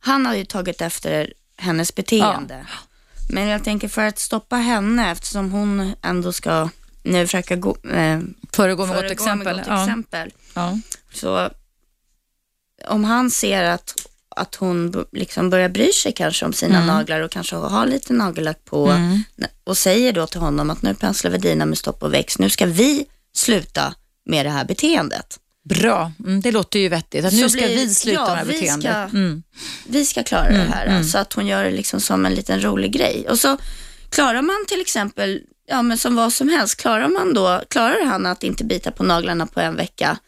[0.00, 2.66] Han har ju tagit efter hennes beteende.
[3.28, 6.68] Men jag tänker för att stoppa henne eftersom hon ändå ska
[7.02, 8.20] nu försöka gå, eh,
[8.52, 9.56] Föregå med gott exempel.
[9.56, 10.32] Med gott exempel.
[10.54, 10.78] Ja.
[11.12, 11.50] Så
[12.88, 13.94] om han ser att,
[14.36, 18.64] att hon liksom börjar bry sig kanske om sina naglar och kanske har lite nagellack
[18.64, 19.22] på Mm.
[19.64, 22.38] och säger då till honom att nu penslar vi dina med stopp och växt.
[22.38, 25.38] Nu ska vi sluta med det här beteendet.
[25.68, 27.24] Bra, mm, det låter ju vettigt.
[27.24, 28.90] Att Så nu ska blir- vi sluta ja, med vi beteendet.
[29.10, 29.42] ska- Mm.
[29.88, 31.02] Vi ska klara det här.
[31.02, 33.26] Så att hon gör det liksom som en liten rolig grej.
[33.28, 33.56] Och så
[34.10, 38.26] klarar man till exempel, ja men som vad som helst, klarar man då, klarar han
[38.26, 40.18] att inte bita på naglarna på en vecka,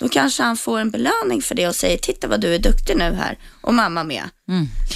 [0.00, 2.96] då kanske han får en belöning för det och säger, titta vad du är duktig
[2.96, 3.38] nu här.
[3.60, 4.22] Och mamma med.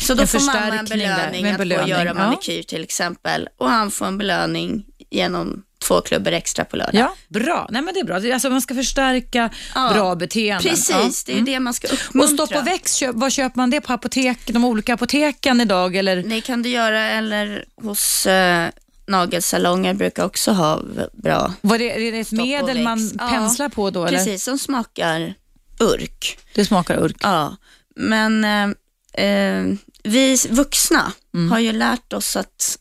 [0.01, 2.14] Så då En får mamma en förstärkning där, belöning med att belöning, få göra ja.
[2.14, 3.49] manikyr till exempel.
[3.59, 6.94] Och han får en belöning genom två klubbor extra på lördag.
[6.94, 7.68] Ja, bra.
[7.70, 8.16] Nej, men det är bra.
[8.35, 10.70] Alltså, man ska förstärka Ja, bra beteenden.
[10.70, 12.47] Precis, det är ju det man ska Och uppmuntra.
[12.47, 15.97] Stopp och väx, köp, var köper man det på apotek, de olika apoteken idag?
[15.97, 16.16] Eller?
[16.23, 18.68] Det kan du göra eller hos eh,
[19.07, 23.68] nagelsalonger brukar också ha bra Var det, är det ett och medel man Ja, penslar
[23.68, 24.05] på då?
[24.07, 24.18] Eller?
[24.18, 25.35] Precis, som smakar
[25.81, 26.38] urk.
[26.55, 27.16] Det smakar urk.
[27.23, 27.57] Ja,
[27.97, 29.64] men eh, eh,
[30.05, 31.51] vi vuxna Mm.
[31.53, 32.79] har ju lärt oss att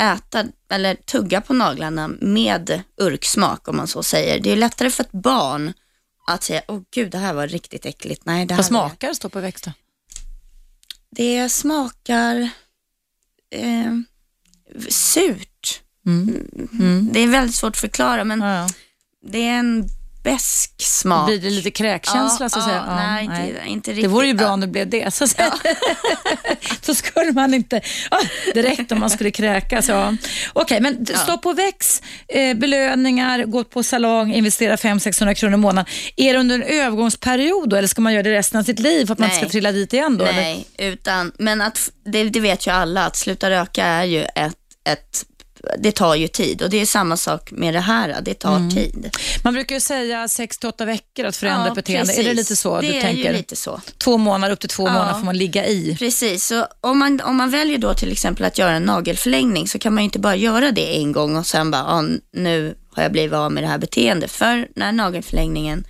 [0.00, 4.40] äta eller tugga på naglarna med urksmak om man så säger.
[4.40, 5.72] Det är lättare för ett barn
[6.26, 8.24] att säga, åh gud det här var riktigt äckligt.
[8.24, 9.72] Nej, det Vad smakar stopp och väx då?
[11.10, 12.50] Det smakar
[13.50, 13.92] eh,
[14.88, 15.82] surt.
[16.06, 17.08] Mm.
[17.12, 18.68] Det är väldigt svårt att förklara men Ja, ja.
[19.22, 19.88] det är en
[20.22, 21.26] besk smak.
[21.26, 22.84] Blir det lite kräkkänsla så att ja, säga?
[22.86, 24.04] Ja, nej, inte, inte riktigt.
[24.04, 25.14] Det vore ju bra om det blev det.
[25.14, 25.54] Så, att säga.
[26.80, 27.80] så skulle man inte
[28.54, 29.88] direkt om man skulle kräkas.
[29.88, 30.16] Ja.
[30.52, 35.92] Okej, men stopp och väx, eh, belöningar, gå på salong, investera 500-600 kronor i månaden.
[36.16, 39.06] Är det under en övergångsperiod då, eller ska man göra det resten av sitt liv
[39.06, 39.44] för att man inte Nej.
[39.44, 40.18] ska trilla dit igen?
[40.18, 40.42] Då, eller?
[40.42, 44.56] Nej, utan, men att, det, det vet ju alla att sluta röka är ju ett,
[44.88, 45.24] ett
[45.78, 48.70] det tar ju tid och det är samma sak med det här, det tar Mm.
[48.70, 49.16] tid.
[49.44, 52.12] Man brukar ju säga 6-8 veckor att förändra Ja, beteende.
[52.12, 52.36] Är det precis.
[52.36, 53.32] lite så det du är tänker?
[53.32, 53.80] ju lite så.
[53.98, 54.92] Två månader, upp till två Ja.
[54.92, 55.96] månader får man ligga i.
[55.98, 59.78] Precis, så om man, om man väljer då till exempel att göra en nagelförlängning så
[59.78, 63.02] kan man ju inte bara göra det en gång och sen bara, ah, nu har
[63.02, 64.30] jag blivit av med det här beteendet.
[64.30, 65.84] För när nagelförlängningen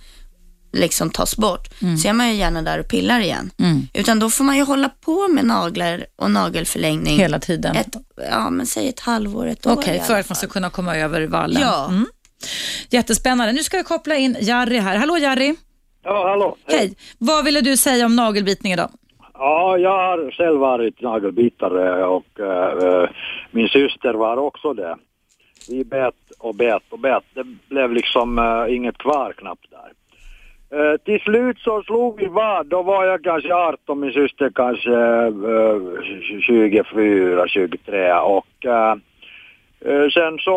[0.71, 1.67] liksom tas bort
[2.01, 3.51] så är man ju gärna där och pillar igen.
[3.59, 3.81] Mm.
[3.93, 7.17] Utan då får man ju hålla på med naglar och nagelförlängning.
[7.17, 7.75] Hela tiden.
[7.75, 7.95] Ett,
[8.29, 10.97] ja, men säg ett halvår, ett år Okej, alla för att man ska kunna komma
[10.97, 11.61] över vallen.
[11.61, 11.87] Ja.
[11.89, 12.05] Mm.
[12.89, 13.53] Jättespännande.
[13.53, 14.97] Nu ska vi koppla in Jari här.
[14.97, 15.55] Hallå Jari.
[16.03, 16.57] Ja, hallå.
[16.65, 16.95] Hej.
[17.17, 18.89] Vad ville du säga om nagelbitning idag?
[19.33, 23.09] Ja, jag har själv varit nagelbitare och eh,
[23.51, 24.95] min syster var också det.
[25.69, 27.23] Vi bet och bet och bet.
[27.33, 29.91] Det blev liksom eh, inget kvar knappt där.
[30.73, 32.65] Eh, till slut så slog vi vad.
[32.65, 38.95] Då var jag kanske 18, min syster kanske eh, 24, 23 och eh,
[39.81, 40.53] eh, sen så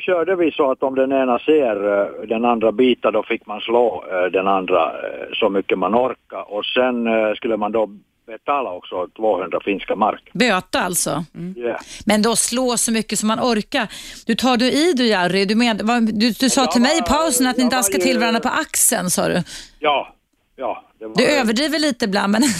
[0.00, 3.60] körde vi så att om den ena ser eh, den andra bita då fick man
[3.60, 4.92] slå eh, den andra
[5.32, 7.88] så mycket man orkar och sen skulle man då
[8.26, 10.30] betala också 200 finska mark.
[10.32, 11.24] Böta alltså.
[11.56, 11.80] Yeah.
[12.06, 13.88] Men då slå så mycket som man orkar.
[14.26, 15.44] Du tar du i du Jari?
[15.44, 17.76] Du, med, vad- du, du sa Jag till mig i var- pausen att ni inte
[17.76, 19.42] var daskar ju- till varandra på axeln sa du.
[19.78, 20.14] Ja,
[20.56, 20.84] ja.
[21.00, 22.42] Var, Du överdriver lite ibland men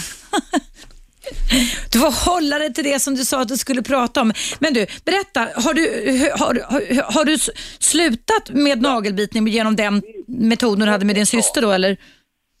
[1.91, 4.33] Du får hålla dig till det som du sa att du skulle prata om.
[4.59, 5.81] Men du, berätta, har du,
[6.39, 7.37] har, har, har du
[7.79, 11.89] slutat med nagelbitning genom den metoden du hade med din syster då eller?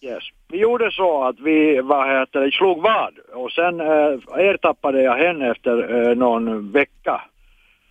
[0.01, 0.23] Yes.
[0.49, 5.15] Vi gjorde så att vi vad heter det, slog vad och sen eh, ertappade jag
[5.15, 7.21] henne efter eh, någon vecka.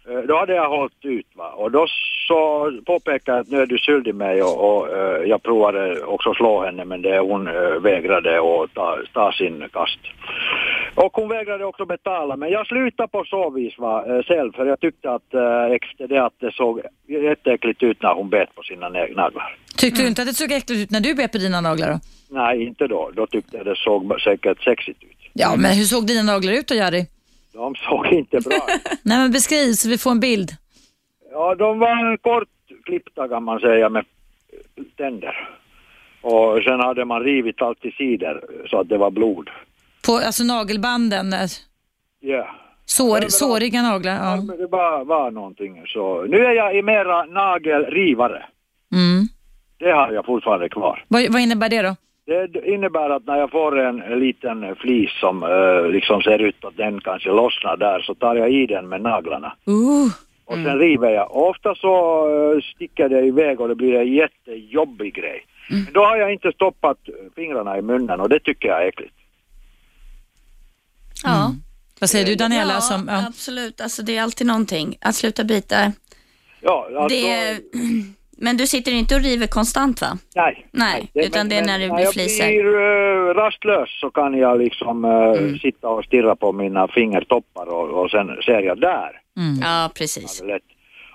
[0.09, 1.87] Eh, då hade jag hållit ut va och då
[2.29, 6.35] så påpekade jag att nu är du skyldig mig och, och eh, jag provade också
[6.35, 10.01] slå henne men det hon eh, vägrade att ta, ta sin kast.
[10.97, 14.67] Och hon vägrade också betala men jag slutade på så vis va, eh, själv för
[14.67, 15.35] jag tyckte att
[15.71, 19.57] efter det att det såg jätteäckligt ut när hon bet på sina naglar.
[19.77, 21.99] Tyckte du inte att det såg äckligt ut när du bet på dina naglar då?
[22.31, 23.11] Nej, inte då.
[23.15, 25.17] Då tyckte jag det såg säkert sexigt ut.
[25.33, 27.07] Ja, men hur såg dina naglar ut då Jari?
[27.53, 28.67] De såg inte bra.
[29.03, 30.51] Nej men beskriv så vi får en bild.
[31.33, 34.05] Ja, de var kortklippta kan man säga med
[34.97, 35.49] tänder.
[36.21, 39.51] Och sen hade man rivit allt till sidor så att det var blod.
[40.07, 41.27] På, alltså nagelbanden,
[42.21, 42.49] Ja.
[42.85, 44.15] sår, Ja, såriga naglar.
[44.15, 44.37] Ja.
[44.37, 46.23] Men Det var, var någonting så.
[46.23, 48.45] Nu är jag i mera nagelrivare.
[48.93, 49.27] Mm.
[49.79, 51.05] Det har jag fortfarande kvar.
[51.09, 51.97] Vad, vad innebär det då?
[52.27, 56.77] Det innebär att när jag får en liten flis som eh, liksom ser ut att
[56.77, 59.53] den kanske lossnar där så tar jag i den med naglarna.
[59.69, 60.07] Uh.
[60.45, 61.31] Och sen river jag.
[61.37, 61.95] Och ofta så
[62.29, 65.47] eh, sticker det iväg och det blir en jättejobbig grej.
[65.71, 66.99] Men då har jag inte stoppat
[67.37, 69.15] fingrarna i munnen och det tycker jag är äckligt.
[71.25, 71.55] Ja.
[72.01, 72.75] Vad säger du Daniela?
[72.75, 73.27] ja, som, ja.
[73.29, 73.81] absolut.
[73.81, 74.97] Alltså, det är alltid någonting.
[75.01, 75.93] Att sluta bita.
[76.61, 77.61] Ja, alltså, Det,
[78.39, 80.19] men du sitter inte och river konstant va?
[80.35, 80.67] nej.
[80.73, 82.45] Nej, utan det är när det blir flisor.
[82.45, 85.59] När jag blir eh, rastlös så kan jag liksom eh, Mm.
[85.59, 89.21] sitta och stirra på mina fingertoppar och, och sen ser jag där.
[89.39, 89.59] Mm.
[89.63, 90.43] Ja, precis.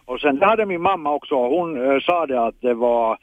[0.06, 3.18] Och sen det hade min mamma också, hon eh, sa det att det var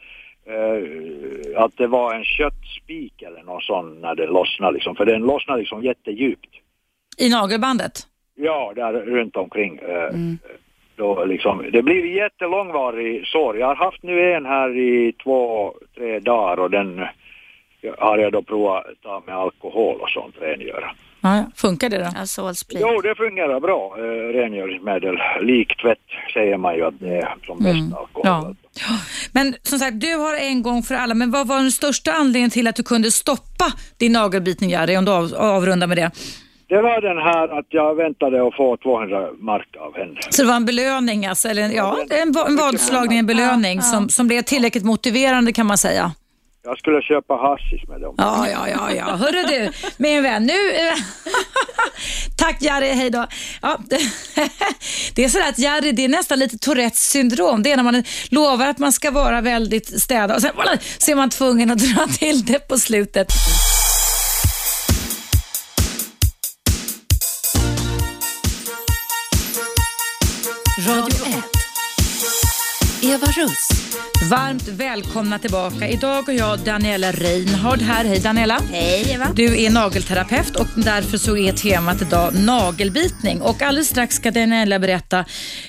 [1.57, 5.61] att det var en köttspik eller någon sån när det lossnade liksom, för den lossnade
[5.61, 6.49] liksom jättedjupt.
[7.19, 8.07] I nagelbandet?
[8.35, 9.79] Ja, där runt omkring.
[9.79, 10.39] Mm.
[10.97, 13.59] Då liksom, det blir jättelångvarig sår.
[13.59, 17.01] Jag har haft nu en här i två, tre dagar och den
[17.99, 20.91] har jag då provat ta med alkohol och sånt rengöra.
[21.21, 21.45] Ja.
[21.57, 22.11] Funkar det då?
[22.21, 22.81] Alltså Split.
[22.83, 23.97] Jo, det fungerar bra.
[23.99, 25.19] Eh, rengöringsmedel.
[25.43, 25.99] Liktvätt
[26.35, 28.31] säger man ju att det är de bästa alkoholer.
[28.31, 28.55] Ja.
[29.33, 32.51] Men som sagt, du har en gång för alla, men vad var den största anledningen
[32.51, 36.11] till att du kunde stoppa din nagelbitning Jari, om du av, avrundar med det?
[36.69, 40.21] Det var den här att jag väntade att få 200 mark av henne.
[40.31, 44.29] Så det var en belöning alltså, eller ja, en, en vadslagning, en belöning som, som
[44.29, 46.13] blev tillräckligt motiverande kan man säga.
[46.65, 48.15] Jag skulle köpa hashish med dem.
[48.19, 49.05] Ja, ja, ja, ja.
[49.05, 50.47] Hörru du, min vän.
[50.47, 50.53] Nu...
[52.39, 53.27] Tack Jari, hej då.
[53.63, 53.79] Ja,
[55.15, 57.63] det är så att Jari, det är nästan lite Tourettes syndrom.
[57.63, 60.53] Det är när man lovar att man ska vara väldigt städad och sen
[60.99, 63.29] så är man tvungen att dra till det på slutet.
[70.89, 71.45] Radio 1.
[73.03, 73.69] Eva Russ.
[74.31, 75.89] Varmt välkomna tillbaka.
[75.89, 78.05] Idag har jag Daniela Reinhard här.
[78.05, 78.61] Hej Daniela.
[78.71, 79.27] Hej Eva.
[79.35, 83.41] Du är nagelterapeut och därför så är temat idag nagelbitning.
[83.43, 85.25] Och alldeles strax ska Daniela berätta,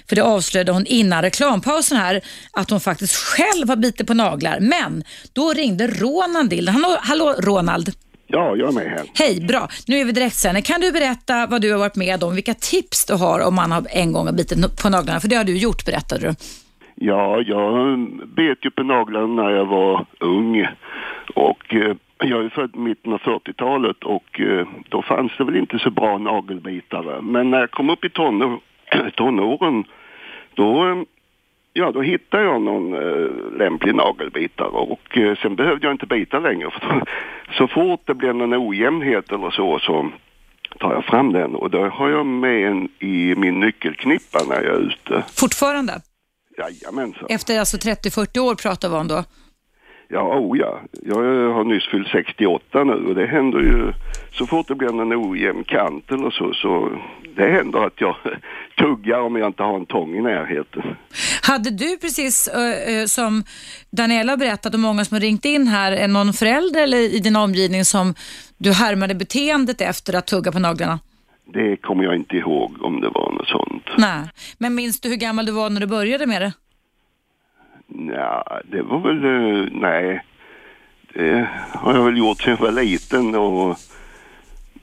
[0.10, 4.60] för det avslöjade hon innan reklampausen här, att hon faktiskt själv har bitit på naglar.
[4.60, 5.04] Men
[5.34, 6.70] då ringde Ronald till.
[6.70, 7.94] Hallå, hallå Ronald.
[8.32, 9.06] Ja, jag är med här.
[9.14, 9.68] Hej, bra.
[9.88, 10.64] Nu är vi direktsändare.
[10.64, 12.36] Kan du berätta vad du har varit med om?
[12.36, 15.20] Vilka tips du har om man har en gång har bitit på naglarna?
[15.20, 16.36] För det har du gjort, berättade du.
[16.96, 18.00] Ja, jag
[18.36, 20.68] bet ju på naglarna när jag var ung.
[21.36, 25.80] Och eh, jag är född mitten av 40-talet och eh, då fanns det väl inte
[25.80, 27.22] så bra nagelbitare.
[27.22, 28.60] Men när jag kom upp i tonår,
[29.16, 29.84] tonåren,
[30.54, 30.98] då, eh,
[31.80, 36.40] ja, då hittade jag någon eh, lämplig nagelbitare och eh, sen behövde jag inte bita
[36.40, 36.70] längre.
[36.72, 37.06] För då,
[37.58, 40.12] så fort det blev någon ojämnhet eller så, så
[40.80, 44.76] tar jag fram den och då har jag med en i min nyckelknippa när jag
[44.76, 45.24] är ute.
[45.36, 45.94] Fortfarande?
[46.58, 47.28] Jajamensan.
[47.30, 49.24] Efter alltså 30-40 år pratar vi om då.
[50.12, 50.80] Ja, oh ja.
[50.92, 53.92] Jag har nyss fyllt 68 nu och det händer ju
[54.32, 56.90] så fort det blir en ojämn kant eller så, så
[57.36, 58.16] det händer att jag
[58.78, 60.84] tuggar om jag inte har en tång i närheten.
[61.50, 63.44] Hade du precis eh, eh, som
[63.92, 67.36] Daniela berättat och många som har ringt in här, är någon förälder eller i din
[67.36, 68.16] omgivning som
[68.58, 71.00] du härmade beteendet efter att tugga på naglarna?
[71.54, 73.84] Det kommer jag inte ihåg om det var något sånt.
[73.98, 76.54] Nej, men minns du hur gammal du var när du började med det?
[78.14, 80.26] Ja, det var väl, eh, nej.
[81.14, 83.70] Det har jag väl gjort sedan jag var liten och,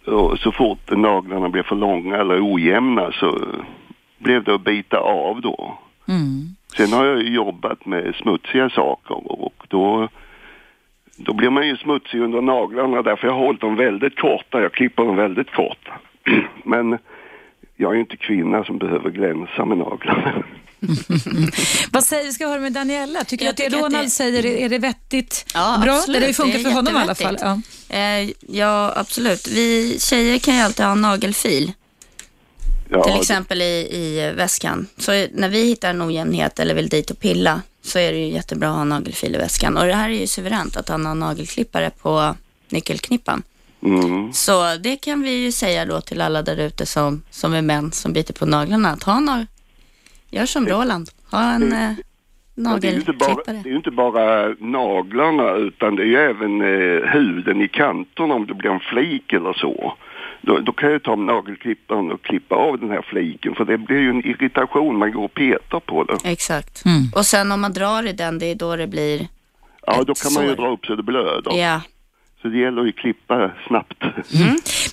[0.06, 3.38] och så fort naglarna blev för långa eller ojämna så
[4.18, 5.78] blev det att bita av då.
[6.08, 6.55] Mm.
[6.76, 10.08] Sen har jag ju jobbat med smutsiga saker och då,
[11.16, 14.60] då blir man ju smutsig under naglarna därför jag har hållit dem väldigt korta.
[14.62, 15.92] Jag klipper dem väldigt korta.
[16.64, 16.98] Men
[17.76, 20.42] jag är ju inte kvinna som behöver glänsa med naglarna.
[21.92, 23.24] Vad säger vi ska höra med Daniela?
[23.24, 25.46] Tycker du Jag att det tycker att Ronald det- säger, är det vettigt?
[25.54, 25.92] Ja, Bra?
[25.94, 26.20] absolut.
[26.22, 27.36] Det funkar Det för honom i alla fall.
[27.40, 27.60] Ja.
[27.96, 29.48] Eh, ja, absolut.
[29.48, 31.72] Vi tjejer kan ju alltid ha en nagelfil,
[32.88, 34.86] Ja, till exempel i, i väskan.
[34.96, 38.28] Så när vi hittar en ojämnhet eller vill dit och pilla så är det ju
[38.28, 39.76] jättebra att ha nagelfil i väskan.
[39.76, 42.34] Och det här är ju suveränt att han har nagelklippare på
[42.68, 43.42] nyckelknippan.
[43.82, 44.32] Mm.
[44.32, 47.92] Så det kan vi ju säga då till alla där ute som, som är män
[47.92, 48.90] som biter på naglarna.
[48.90, 49.46] Att ha en,
[50.30, 51.92] gör som Roland, ha en eh,
[52.58, 53.74] Ja, det, är ju inte nagelklippare.
[53.74, 58.70] inte bara naglarna utan det är ju även eh, huden i kanterna om det blir
[58.70, 59.96] en flik eller så.
[60.46, 63.98] Då, då kan jag ta nagelklipparen och klippa av den här fliken för det blir
[63.98, 66.16] ju en irritation, man går och petar på det.
[66.24, 66.84] Exakt.
[66.84, 67.02] Mm.
[67.14, 69.28] Och sen om man drar i den, det är då det blir,
[69.86, 70.56] Ja, då kan man ju sår.
[70.62, 71.52] dra upp så det blöder.
[71.58, 71.80] ja.
[72.42, 74.02] Så det gäller ju att klippa snabbt.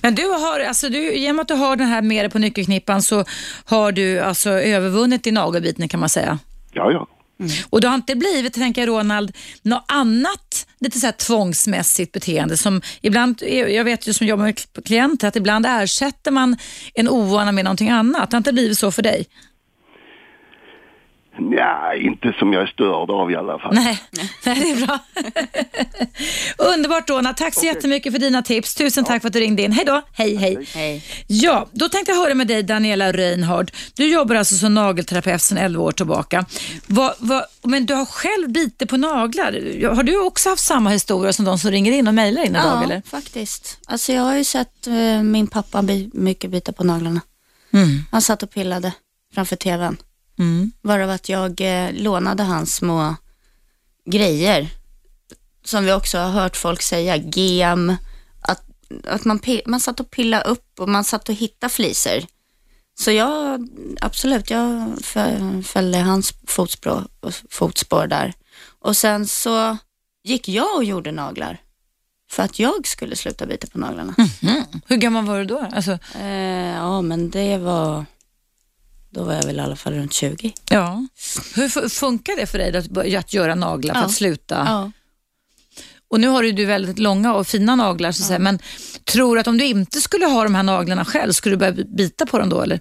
[0.02, 3.02] Men du har, alltså du, genom att du har den här med dig på nyckelknippan
[3.02, 3.24] så
[3.64, 6.38] har du alltså övervunnit din nagelbitning kan man säga.
[6.72, 7.06] Ja, ja.
[7.40, 7.52] Mm.
[7.70, 12.56] Och det har inte blivit, tänker jag Ronald, något annat lite så här tvångsmässigt beteende
[12.56, 16.56] som ibland, eh, jag vet ju som jobbar med klienter, att ibland ersätter man
[16.94, 18.30] en ovana med någonting annat.
[18.30, 19.26] Det har inte blivit så för dig?
[21.38, 23.74] Nej, inte som jag är störd av i alla fall.
[23.74, 23.98] Nej,
[24.46, 24.98] Nej det är bra.
[26.74, 28.74] Underbart Ronald, tack så jättemycket för dina tips.
[28.74, 29.72] Tusen tack för att du ringde in.
[29.72, 30.68] Hej då, hej hej.
[30.74, 31.04] Hej.
[31.26, 33.72] Ja, då tänkte jag höra med dig Daniela Reinhard.
[33.96, 36.44] Du jobbar alltså som nagelterapeut sedan 11 år tillbaka.
[36.86, 39.52] Vad, vad, men du har själv bitit på naglar.
[39.94, 42.64] Har du också haft samma historia som de som ringer in och mejlar in idag?
[42.64, 43.02] Ja, Eller?
[43.06, 43.78] faktiskt.
[43.86, 47.20] Alltså jag har ju sett eh, min pappa mycket bita på naglarna.
[47.72, 48.04] Mm.
[48.10, 48.92] Han satt och pillade
[49.34, 49.96] framför tvn.
[50.38, 50.72] Mm.
[50.82, 53.16] Varav att jag eh, lånade hans små
[54.10, 54.68] grejer.
[55.64, 57.96] Som vi också har hört folk säga, gem.
[58.40, 58.62] Att,
[59.06, 62.26] att man, man satt och pillade upp och man satt och hittade fliser.
[62.98, 63.68] Så jag,
[64.00, 67.04] absolut, jag fö- följde hans fotspår,
[67.50, 68.32] fotspår där.
[68.80, 69.76] Och sen så
[70.24, 71.60] gick jag och gjorde naglar
[72.30, 74.14] för att jag skulle sluta bita på naglarna.
[74.42, 74.64] Mm.
[74.86, 75.68] Hur gammal var du då?
[75.72, 78.04] Alltså, Eh, ja, men det var...
[79.14, 80.52] Då var jag väl i alla fall runt 20.
[80.70, 81.06] ja.
[81.54, 84.06] Hur fu- funkar det för dig att, att göra naglar för Ja.
[84.06, 84.54] att sluta?
[84.66, 84.90] Ja.
[86.08, 88.38] Och nu har ju du väldigt långa och fina naglar, så att säga.
[88.38, 88.58] men
[89.04, 91.72] tror du att om du inte skulle ha de här naglarna själv, skulle du börja
[91.72, 92.60] bita på dem då?
[92.62, 92.80] Eller?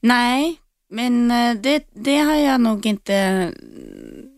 [0.00, 0.56] Nej,
[0.90, 3.54] men eh, det, det har jag nog inte mm,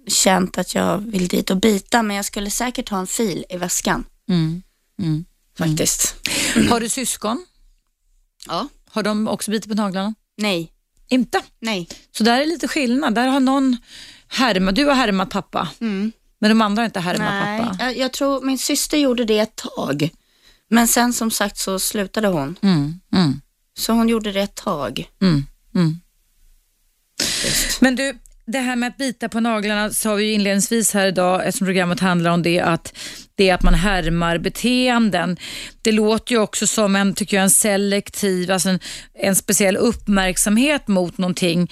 [0.08, 3.56] känt att jag vill dit och bita, men jag skulle säkert ha en fil i
[3.56, 4.62] väskan Mm.
[5.02, 5.24] Mm.
[5.58, 6.14] faktiskt.
[6.70, 7.46] Har du syskon?
[8.46, 8.68] Ja.
[8.90, 10.14] Har de också bitit på naglarna?
[10.36, 10.72] Nej,
[11.08, 11.40] Inte.
[11.60, 11.88] nej.
[12.16, 13.14] Så där är lite skillnad.
[13.14, 13.76] Där har någon
[14.28, 16.12] härmat, du har härmat pappa, Mm.
[16.40, 17.60] men de andra har inte härmat nej.
[17.60, 17.76] pappa.
[17.84, 20.10] Jag, jag tror min syster gjorde det ett tag,
[20.70, 22.56] men sen som sagt så slutade hon.
[22.62, 23.00] Mm.
[23.14, 23.40] Mm.
[23.78, 25.06] Så hon gjorde det ett tag.
[25.22, 25.46] Mm.
[25.74, 26.00] Mm.
[27.80, 31.46] Men du, det här med att bita på naglarna sa vi ju inledningsvis här idag,
[31.46, 32.98] eftersom programmet handlar om det, att
[33.34, 35.36] det är att man härmar beteenden.
[35.82, 38.80] Det låter ju också som en, tycker jag, en selektiv, alltså en,
[39.14, 41.70] en speciell uppmärksamhet mot någonting.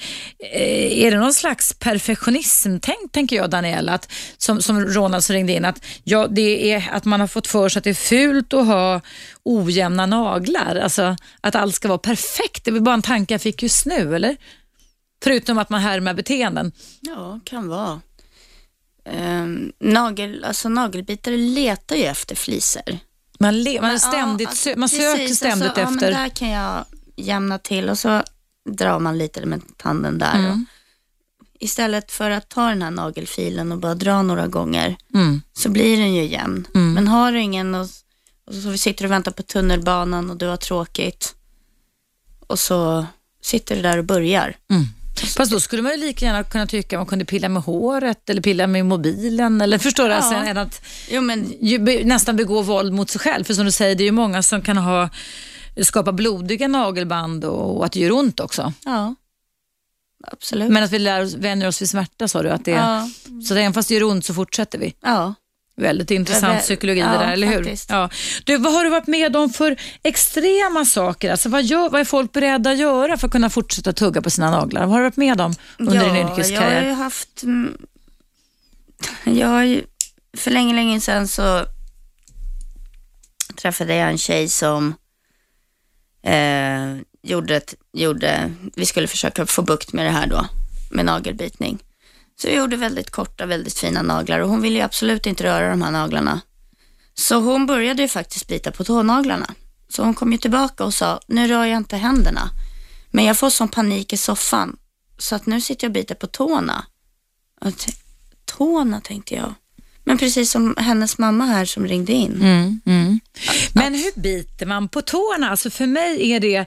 [0.53, 5.65] Eh, är det någon slags perfektionism-tänk, tänker jag Daniela, att, som, som Ronald ringde in,
[5.65, 8.67] att, ja, det är att man har fått för sig att det är fult att
[8.67, 9.01] ha
[9.43, 12.65] ojämna naglar, alltså att allt ska vara perfekt.
[12.65, 14.37] Det var bara en tanke jag fick just nu, eller?
[15.23, 16.73] Förutom att man härmar beteenden.
[17.01, 18.01] Ja, kan vara.
[19.05, 22.98] Um, nagel, alltså nagelbitare letar ju efter flisor.
[23.38, 26.11] Man, le, man, är Ja, ständigt, alltså, sö- man söker precis, ständigt alltså, Ja, efter...
[26.11, 26.84] men där kan jag
[27.16, 28.22] jämna till och så
[28.70, 30.38] drar man lite med tanden där.
[30.38, 30.66] Mm.
[31.61, 35.42] Istället för att ta den här nagelfilen och bara dra några gånger Mm.
[35.53, 36.66] så blir den ju jämn.
[36.74, 36.92] Mm.
[36.92, 37.86] Men har du ingen och,
[38.46, 41.34] och så sitter du och väntar på tunnelbanan och du har tråkigt
[42.46, 43.07] och så
[43.42, 44.57] sitter du där och börjar.
[45.37, 48.31] Fast då skulle man ju lika gärna kunna tycka att man kunde pilla med håret
[48.31, 49.61] eller pilla med mobilen.
[49.61, 50.11] Eller förstår du?
[50.11, 50.16] Ja.
[50.16, 51.55] Alltså, än att Jo men
[52.05, 53.45] nästan begå våld mot sig själv.
[53.45, 55.09] För som du säger, det är ju många som kan ha
[55.83, 58.73] skapa blodiga nagelband och, och att det gör ont också.
[58.85, 59.14] ja,
[60.27, 60.71] absolut.
[60.71, 62.51] Men att vi lär oss, vänjer oss vid smärta sa du.
[62.51, 63.09] Att det, ja,
[63.49, 64.95] Så även fast det gör ont så fortsätter vi.
[65.03, 65.35] ja.
[65.81, 67.57] Väldigt intressant Ja, psykologi ja, det där, eller hur?
[67.57, 67.91] faktiskt.
[67.91, 68.11] Ja.
[68.45, 71.31] Du, vad har du varit med om för extrema saker?
[71.31, 74.31] Alltså, vad, gör, vad är folk beredda att göra för att kunna fortsätta tugga på
[74.31, 74.81] sina naglar?
[74.81, 76.85] Vad har du varit med om under din Jag har yrkeskarriär?
[76.87, 77.43] ju haft,
[79.24, 79.83] jag har ju,
[80.37, 81.64] för länge, länge sedan så
[83.57, 84.95] träffade jag en tjej som
[86.22, 90.47] eh, gjorde, ett, gjorde, vi skulle försöka få bukt med det här då,
[90.91, 91.78] med nagelbitning.
[92.43, 95.70] Så vi gjorde väldigt korta, väldigt fina naglar och hon ville ju absolut inte röra
[95.70, 96.41] de här naglarna.
[97.14, 99.55] Så hon började ju faktiskt bita på tånaglarna.
[99.88, 102.51] Så hon kom ju tillbaka och sa, nu rör jag inte händerna.
[103.11, 104.76] Men jag får sån panik i soffan
[105.18, 106.86] så att nu sitter jag och biter på tårna.
[108.45, 109.55] Tårna tänkte jag.
[110.05, 112.34] Men precis som hennes mamma här som ringde in.
[112.34, 113.20] Mm, mm.
[113.72, 115.51] Men hur biter man på tårna?
[115.51, 116.66] Alltså för mig är det,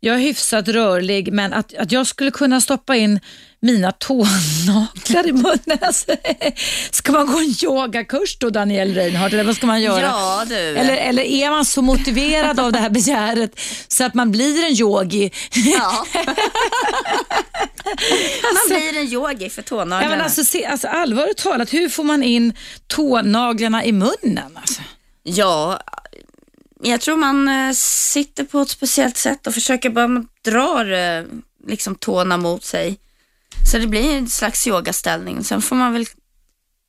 [0.00, 3.20] jag är hyfsat rörlig, men att, att jag skulle kunna stoppa in
[3.60, 5.78] mina tånaglar i munnen.
[5.80, 6.16] Alltså,
[6.90, 10.00] ska man gå en yogakurs då, Daniel Reinhardt, eller vad ska man göra?
[10.00, 10.54] Ja du.
[10.54, 14.72] Eller, eller är man så motiverad av det här begäret så att man blir en
[14.72, 15.32] yogi?
[15.52, 16.06] Ja.
[18.42, 20.02] Man blir en yogi för tånaglarna.
[20.02, 22.54] Ja, men alltså, se, alltså, allvarligt talat, hur får man in
[22.86, 24.58] tånaglarna i munnen?
[24.60, 24.82] Alltså?
[25.22, 25.80] Ja,
[26.82, 31.24] jag tror man eh, sitter på ett speciellt sätt och försöker bara drar eh,
[31.66, 32.98] liksom tårna mot sig.
[33.66, 35.44] Så det blir en slags yogaställning.
[35.44, 36.06] Sen får man väl,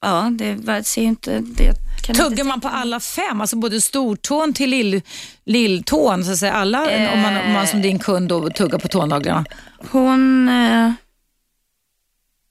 [0.01, 1.73] ja, det ser ju inte, det
[2.07, 5.01] Tuggar inte man på alla fem, alltså både stortån till lill,
[5.45, 8.87] lilltån, så att säga, alla, om, man, om man som din kund då tuggar på
[8.87, 9.45] tånaglarna?
[9.91, 10.49] Hon...
[10.49, 10.91] Eh,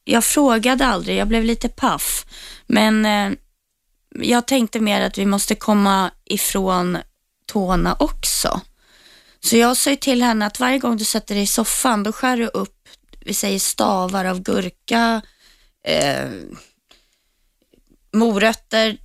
[0.04, 2.24] jag frågade aldrig, jag blev lite paff.
[2.66, 3.32] Men eh,
[4.20, 6.98] jag tänkte mer att vi måste komma ifrån
[7.46, 8.60] tårna också.
[9.40, 12.36] Så jag sa till henne att varje gång du sätter dig i soffan, då skär
[12.36, 12.77] du upp,
[13.28, 15.22] vi säger stavar av gurka,
[15.84, 16.28] eh,
[18.12, 18.98] morötter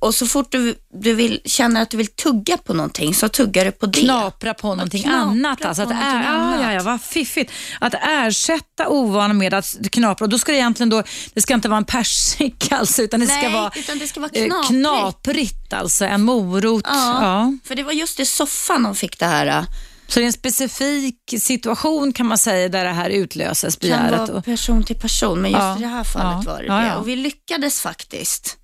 [0.00, 3.64] och så fort du, du vill, känner att du vill tugga på någonting så tuggar
[3.64, 4.00] du på det.
[4.00, 5.64] Knapra på någonting knapra annat.
[5.64, 6.60] Alltså, att är, ja, annat.
[6.62, 7.52] ja, ja, vad fiffigt.
[7.80, 10.24] Att ersätta ovana med att knapra.
[10.24, 11.02] Och då ska det egentligen då,
[11.34, 14.20] det ska inte vara en persika alltså, utan det ska Nej, vara utan det ska
[14.20, 14.68] vara eh, knaprigt.
[14.68, 15.72] knaprigt.
[15.72, 16.84] Alltså en morot.
[16.86, 17.22] Ja.
[17.22, 17.52] Ja.
[17.64, 19.64] För det var just i soffan hon fick det här.
[20.10, 24.28] Så det är en specifik situation kan man säga där det här utlöses, Kan begäret.
[24.28, 26.66] vara Och, person till person, men just Ja, i det här fallet ja, var det
[26.66, 26.86] ja, det.
[26.86, 26.96] ja.
[26.96, 28.56] Och vi lyckades faktiskt.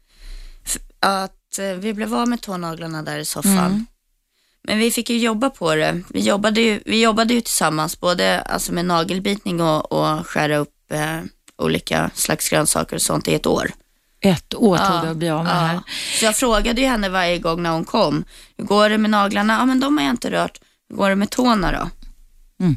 [1.00, 3.58] Att eh, vi blev av med tånaglarna där i soffan.
[3.58, 3.86] Mm.
[4.62, 6.02] Men vi fick ju jobba på det.
[6.10, 10.92] Vi jobbade ju, vi jobbade ju tillsammans, både alltså med nagelbitning och, och skära upp
[10.92, 11.20] eh,
[11.58, 13.70] olika slags grönsaker och sånt i ett år.
[14.20, 15.80] Ett år tog det att bli av med det här.
[16.18, 18.24] Så jag frågade ju henne varje gång när hon kom.
[18.56, 19.52] Hur går det med naglarna?
[19.52, 20.58] Ja, men de har jag inte rört.
[20.94, 21.90] Går det med tårna då?
[22.64, 22.76] Mm.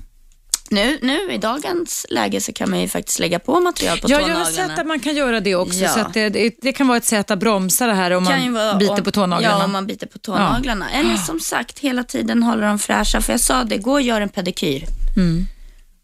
[0.72, 4.16] Nu, nu i dagens läge så kan man ju faktiskt lägga på material på Ja,
[4.16, 4.45] jag tånaglarna.
[4.45, 5.78] har sett att man kan göra det också.
[5.80, 5.89] Ja.
[5.89, 8.53] Så det, det, det kan vara ett sätt att bromsa det här om ju man
[8.53, 9.57] vara biter om, på tånaglarna.
[9.60, 10.89] Ja, om man biter på tånaglarna.
[10.91, 13.22] Eller som sagt, hela tiden hålla dem fräscha.
[13.22, 14.86] För jag sa det, gå och gör en pedikyr.
[15.18, 15.45] Mm.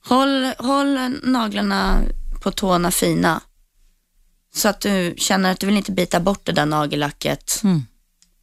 [0.06, 1.98] Håll, håll naglarna
[2.44, 3.42] på tårna fina.
[4.56, 7.62] Så att du känner att du vill inte bita bort det där nagellacket.
[7.64, 7.84] Mm.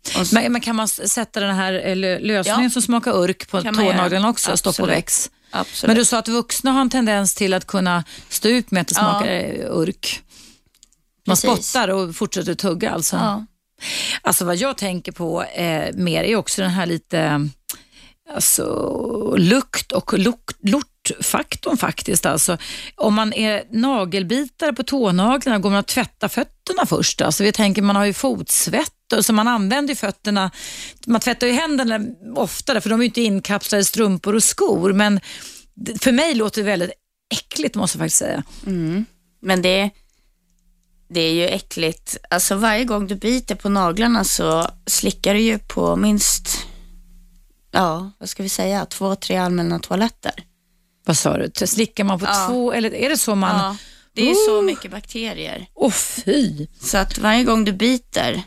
[0.02, 2.70] Så, Men, men kan man sätta den här eh, lö- lösningen Ja.
[2.70, 4.56] som smakar urk på tånaglarna också?
[4.56, 5.30] Stopp och väx.
[5.50, 5.86] absolut.
[5.88, 8.88] Men du sa att vuxna har en tendens till att kunna stå ut med att
[8.88, 9.00] det Ja.
[9.00, 10.20] smakar eh, urk.
[11.26, 11.50] Man Precis.
[11.68, 13.16] spottar och fortsätter tugga alltså.
[13.16, 13.46] ja.
[14.22, 17.48] Alltså vad jag tänker på eh, mer är också den här lite
[18.34, 22.26] alltså, lukt och lukt, lortfaktorn faktiskt.
[22.26, 22.58] Alltså,
[22.96, 27.20] om man är nagelbitare på tånaglarna, går man att tvätta fötterna först?
[27.20, 30.50] Alltså, vi tänker man har ju fotsvett, och så man använder ju fötterna,
[31.06, 32.00] man tvättar ju händerna
[32.36, 34.92] oftare för de är ju inte inkapslade i strumpor och skor.
[34.92, 35.20] Men
[36.00, 36.90] för mig låter det väldigt
[37.34, 38.42] äckligt måste jag faktiskt säga.
[39.42, 39.90] Men det,
[41.10, 42.16] det är ju äckligt.
[42.30, 46.48] Alltså varje gång du biter på naglarna så slickar du ju på minst,
[47.70, 50.32] ja, vad ska vi säga, två, tre allmänna toaletter.
[51.04, 51.66] Vad sa du?
[51.66, 52.46] Slickar man på Ja.
[52.48, 53.56] två, eller är det så man...
[53.58, 53.76] Ja,
[54.14, 54.64] det är ju så Oh.
[54.64, 55.66] mycket bakterier.
[55.74, 56.66] Åh fy!
[56.80, 58.42] Så att varje gång du biter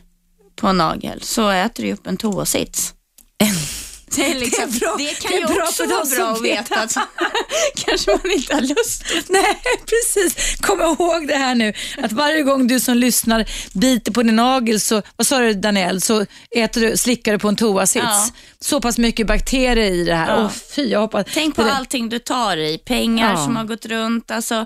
[0.55, 2.93] på en nagel så äter du upp en toasits.
[4.15, 6.05] Det, är liksom, Det är bra- det kan det är ju bra också för vara
[6.05, 6.71] bra att vet.
[6.71, 6.81] veta.
[6.81, 6.95] Att,
[7.75, 9.03] kanske man inte har lust.
[9.29, 10.55] Nej, precis.
[10.61, 14.79] Kom ihåg det här nu, att varje gång du som lyssnar biter på din nagel,
[14.79, 16.25] så, vad sa du Daniel, så
[16.55, 18.05] äter du, slickar du på en toasits.
[18.05, 18.27] Ja.
[18.59, 20.29] Så pass mycket bakterier i det här.
[20.37, 20.43] Ja.
[20.45, 21.25] Åh fy, jag hoppas...
[21.33, 22.77] Tänk på det- allting du tar i.
[22.77, 23.43] Pengar Ja.
[23.45, 24.65] som har gått runt, alltså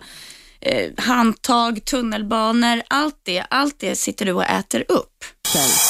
[0.62, 5.26] eh, handtag, tunnelbanor, allt det, allt det sitter du och äter upp.
[5.54, 5.82] Radio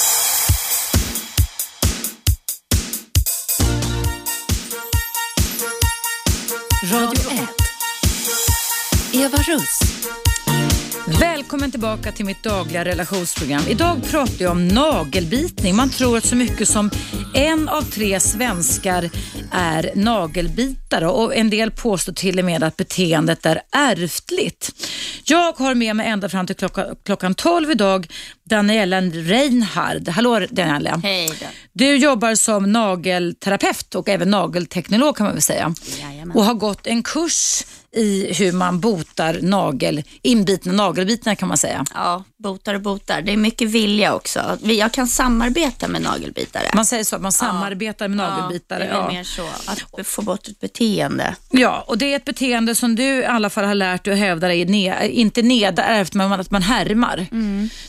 [7.32, 7.39] 1.
[9.14, 9.80] Eva Russ.
[11.20, 13.62] Välkommen tillbaka till mitt dagliga relationsprogram.
[13.70, 15.76] Idag pratar jag om nagelbitning.
[15.76, 16.91] Man tror att så mycket som
[17.34, 19.10] en av tre svenskar
[19.51, 24.72] är nagelbitare och en del påstår till och med att beteendet är ärftligt.
[25.24, 28.07] Jag har med mig ända fram till klockan, klockan 12 idag
[28.50, 30.08] Daniela Reinhard.
[30.10, 31.00] Hallå Daniela.
[31.04, 31.45] Hej då.
[31.74, 35.74] Du jobbar som nagelterapeut och även nagelteknolog kan man väl säga.
[36.00, 36.38] Jajamän.
[36.38, 37.64] Och har gått en kurs
[37.95, 41.86] i hur man botar nagel, inbitna nagelbitar kan man säga.
[41.93, 43.22] Ja, botar och botar.
[43.22, 44.58] Det är mycket vilja också.
[44.62, 46.64] Jag kan samarbeta med nagelbitare.
[46.76, 48.86] Man säger så att man samarbetar med nagelbitare.
[48.86, 49.47] Ja, det är Ja, mer så.
[49.97, 51.36] Att få bort ett beteende.
[51.52, 54.20] ja, och det är ett beteende som du i alla fall har lärt dig att
[54.20, 57.28] hävda dig, ne- inte nedärvt, men att man härmar.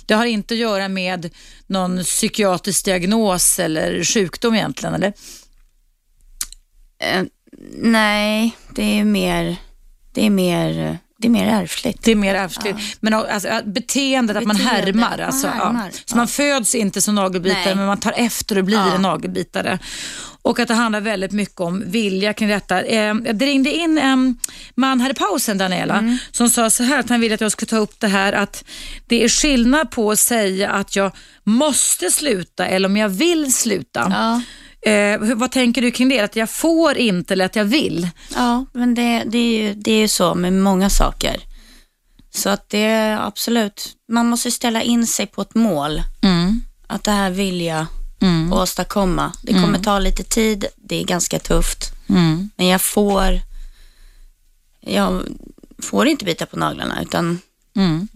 [0.07, 1.31] Det har inte att göra med
[1.67, 5.13] någon psykiatrisk diagnos eller sjukdom egentligen, eller?
[7.03, 7.23] Eh,
[7.83, 9.57] nej, det är mer,
[10.15, 12.03] det är mer, det är mer ärftligt.
[12.03, 12.77] Det är mer ärftligt.
[13.01, 14.93] Men alltså, beteendet, att man härmar.
[15.19, 15.91] man Alltså, härmar, Ja.
[15.93, 16.17] Så ja.
[16.17, 17.75] man föds inte som nagelbitare, Nej.
[17.75, 18.95] men man tar efter och blir Ja.
[18.95, 19.79] en nagelbitare.
[20.43, 22.83] Och att det handlar väldigt mycket om vilja kring detta.
[22.83, 24.39] Eh, det ringde in en
[24.75, 26.19] man här i pausen, Daniela, Mm.
[26.33, 28.65] som sa så här att han ville att jag skulle ta upp det här att
[29.07, 31.13] det är skillnad på att säga att jag
[31.45, 34.07] måste sluta eller om jag vill sluta.
[34.11, 34.43] Ja,
[34.83, 36.21] Eh, vad tänker du kring det?
[36.21, 38.09] Att jag får inte eller att jag vill?
[38.35, 41.37] ja men det, det, är ju, det är ju så med många saker.
[42.35, 46.03] Så att det är absolut, man måste ställa in sig på ett mål.
[46.23, 46.63] Mm.
[46.87, 47.87] Att det här vill jag
[48.21, 48.53] Mm.
[48.53, 49.33] åstadkomma.
[49.43, 51.93] Det kommer ta lite tid, det är ganska tufft.
[52.09, 52.51] Mm.
[52.57, 53.41] Men jag får,
[54.81, 55.23] jag
[55.83, 57.39] får inte bita på naglarna utan
[57.77, 58.09] Mm.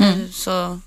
[0.00, 0.80] eh, så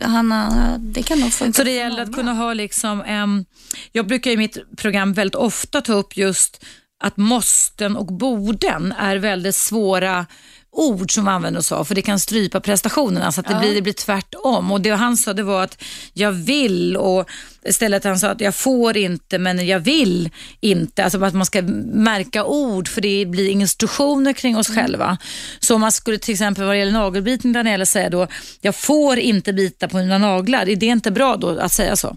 [0.00, 3.44] Hanna, det kan nog funka Så det gäller att kunna ha liksom, em,
[3.92, 6.64] jag brukar i mitt program väldigt ofta ta upp just
[7.00, 10.26] att måsten och borden är väldigt svåra
[10.76, 13.60] ord som vi använder oss av, för det kan strypa prestationerna så att det, Ja.
[13.60, 14.72] blir, det blir tvärtom.
[14.72, 17.28] Och det han sa det var att jag vill och
[17.64, 21.04] istället han sa att jag får inte men jag vill inte.
[21.04, 21.62] Alltså att man ska
[21.92, 25.18] märka ord för det blir instruktioner kring oss själva.
[25.60, 28.26] Så om man skulle till exempel vad det gäller nagelbitning, Daniela säga då,
[28.60, 30.68] jag får inte bita på mina naglar.
[30.68, 32.16] Är det inte bra då att säga så?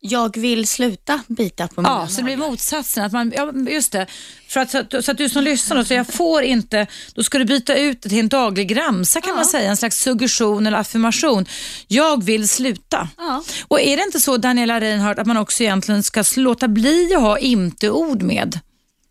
[0.00, 3.04] Jag vill sluta bita på mina Ja, så det blir motsatsen.
[3.04, 4.06] Att man, ja, just det.
[4.48, 7.22] För att, så, att, så att du som lyssnar, då, så jag får inte, då
[7.22, 10.66] ska du byta ut det till en daglig ramsa kan man säga, en slags suggestion
[10.66, 11.46] eller affirmation.
[11.88, 13.08] Jag vill sluta.
[13.16, 13.44] Ja.
[13.68, 17.22] Och är det inte så, Daniela Reinhardt, att man också egentligen ska låta bli att
[17.22, 18.60] ha inte-ord med?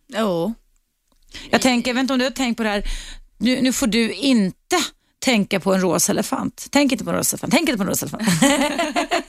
[0.08, 0.54] Jo.
[1.50, 2.84] Jag tänker, jag vet inte om du har tänkt på det här,
[3.38, 4.78] nu, nu får du inte
[5.20, 6.68] tänka på en rosa elefant.
[6.70, 7.54] Tänk inte på en rosa elefant.
[7.54, 8.24] Tänk inte på en rosa elefant.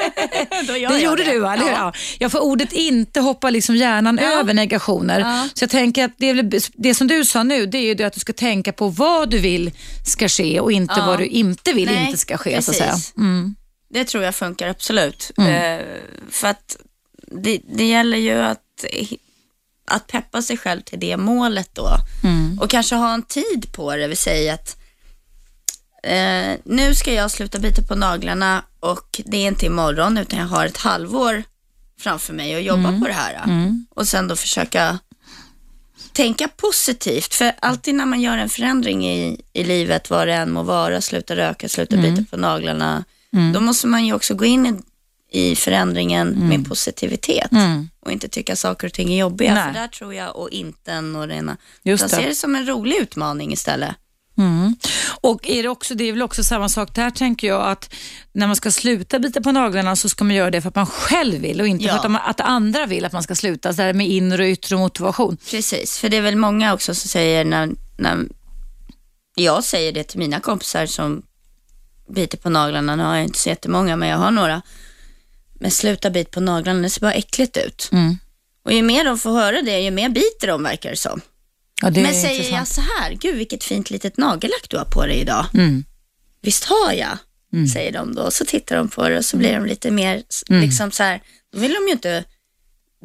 [0.67, 1.57] Det jag gjorde du, va?
[1.59, 1.69] Ja.
[1.71, 1.93] Ja.
[2.19, 5.21] Ja, för ordet inte hoppar liksom hjärnan över negationer.
[5.21, 5.49] Ja.
[5.55, 8.13] Så jag tänker att det, det som du sa nu, det är ju det att
[8.13, 9.71] du ska tänka på vad du vill
[10.07, 11.07] ska ske och inte Ja.
[11.07, 12.63] vad du inte vill Nej, inte ska ske.
[12.63, 12.95] Så att säga.
[13.17, 13.55] Mm.
[13.91, 15.31] Det tror jag funkar absolut.
[15.39, 15.85] Eh,
[16.31, 16.77] för att
[17.43, 18.85] det, det gäller ju att,
[19.91, 21.91] att peppa sig själv till det målet då.
[22.61, 24.09] Och kanske ha en tid på det.
[24.09, 24.77] Vi säger att
[26.03, 30.47] eh, nu ska jag sluta bita på naglarna och det är inte imorgon utan jag
[30.47, 31.43] har ett halvår
[32.01, 33.43] framför mig och jobba på det här.
[33.91, 34.99] Och sen då försöka
[36.13, 37.35] tänka positivt.
[37.35, 41.01] För alltid när man gör en förändring i, i livet, vad det än må vara,
[41.01, 43.05] sluta röka, sluta bita på naglarna,
[43.55, 47.51] då måste man ju också gå in i, i förändringen med positivitet
[48.01, 49.55] och inte tycka saker och ting är jobbiga.
[49.55, 49.65] Nej.
[49.73, 52.23] För där tror jag och inten och rena, Just utan det.
[52.23, 53.95] ser det som en rolig utmaning istället.
[54.39, 54.77] Mm.
[55.21, 57.95] Och är det, också, det är väl också samma sak där tänker jag att
[58.33, 60.87] när man ska sluta bita på naglarna så ska man göra det för att man
[60.87, 61.93] själv vill och inte Ja.
[61.93, 63.73] för att, man, att andra vill att man ska sluta.
[63.73, 65.37] Så det här med inre och yttre motivation.
[65.51, 67.69] Precis, för det är väl många också som säger när,
[67.99, 68.19] när
[69.35, 71.23] jag säger det till mina kompisar som
[72.09, 74.63] biter på naglarna, nu har jag inte så jättemånga men jag har några,
[75.61, 77.89] men sluta bit på naglarna, det ser bara äckligt ut.
[77.93, 78.19] Mm.
[78.65, 81.21] Och ju mer de får höra det, ju mer biter de verkar det som.
[81.83, 85.21] Ja, men säger jag så här, gud vilket fint litet nagellack du har på dig
[85.21, 85.47] idag.
[85.55, 85.85] Mm.
[86.43, 87.19] Visst har jag,
[87.73, 88.31] säger de då.
[88.31, 91.23] Så tittar de på det och så blir de lite mer, liksom så här,
[91.53, 92.25] då vill de ju inte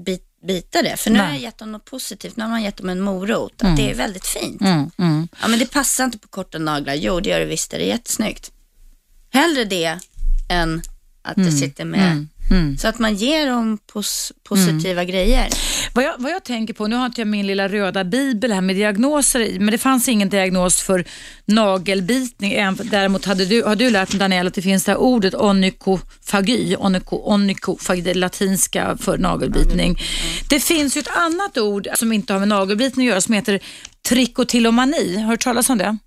[0.05, 0.97] bit, bita det.
[0.97, 1.35] För nu har Nej.
[1.35, 3.53] jag gett dem något positivt, nu har man gett dem en morot.
[3.63, 4.61] Att det är väldigt fint.
[4.61, 5.27] Mm, mm.
[5.41, 6.93] Ja men det passar inte på korta naglar.
[6.93, 8.51] Jo det gör det visst, det är jättesnyggt.
[9.29, 9.99] Hellre det
[10.49, 10.81] än
[11.21, 12.27] att det sitter med.
[12.51, 12.77] mm.
[12.77, 15.49] Så att man ger dem pos- positiva grejer.
[15.95, 18.61] Vad, jag, vad jag tänker på, nu har inte jag min lilla röda bibel här
[18.61, 21.05] med diagnoser i, men det fanns ingen diagnos för
[21.45, 22.53] nagelbitning.
[22.83, 26.75] Däremot hade du, har du lärt mig Daniel att det finns det här ordet onykofagy,
[26.75, 29.99] onyko, onykofagy, det latinska för nagelbitning.
[30.49, 33.59] Det finns ju ett annat ord som inte har med nagelbitning att göra som heter
[34.09, 35.15] trikotillomani.
[35.15, 35.97] Har du hört talas om det?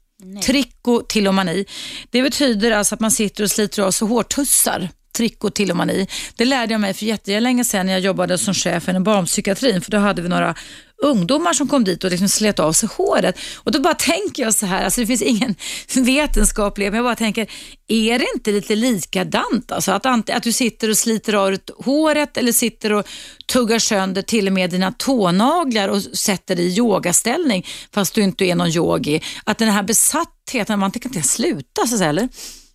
[0.43, 1.65] Trikotillomani.
[2.11, 4.89] Det betyder alltså att man sitter och sliter av sig hårtussar.
[5.17, 6.07] Trikotillomani.
[6.37, 9.91] Det lärde jag mig för jättelänge sedan när jag jobbade som chef inom barnpsykiatrin för
[9.91, 10.55] då hade vi några
[11.03, 13.39] ungdomar som kom dit och liksom slet av sig håret.
[13.57, 15.55] Och då bara tänker jag så här, alltså det finns ingen
[15.95, 17.47] vetenskaplig, men jag bara tänker,
[17.89, 19.73] är det inte lite likadant?
[19.73, 23.07] Alltså att, ant- att du sitter och sliter av dig håret eller sitter och
[23.53, 28.45] tuggar sönder till och med dina tånaglar och sätter dig i yogaställning fast du inte
[28.45, 29.23] är någon yogi.
[29.45, 32.29] Att den här besattheten, man tänker inte sluta så att säga, eller?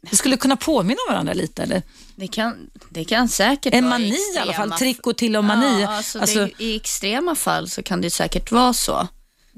[0.10, 1.82] Det skulle kunna påminna varandra lite eller?
[2.16, 2.56] Det kan,
[2.90, 5.82] det kan säkert En mani i alla fall, f- trikotillomani.
[5.82, 9.08] Ja, alltså Alltså- det, I extrema fall så kan det säkert vara så.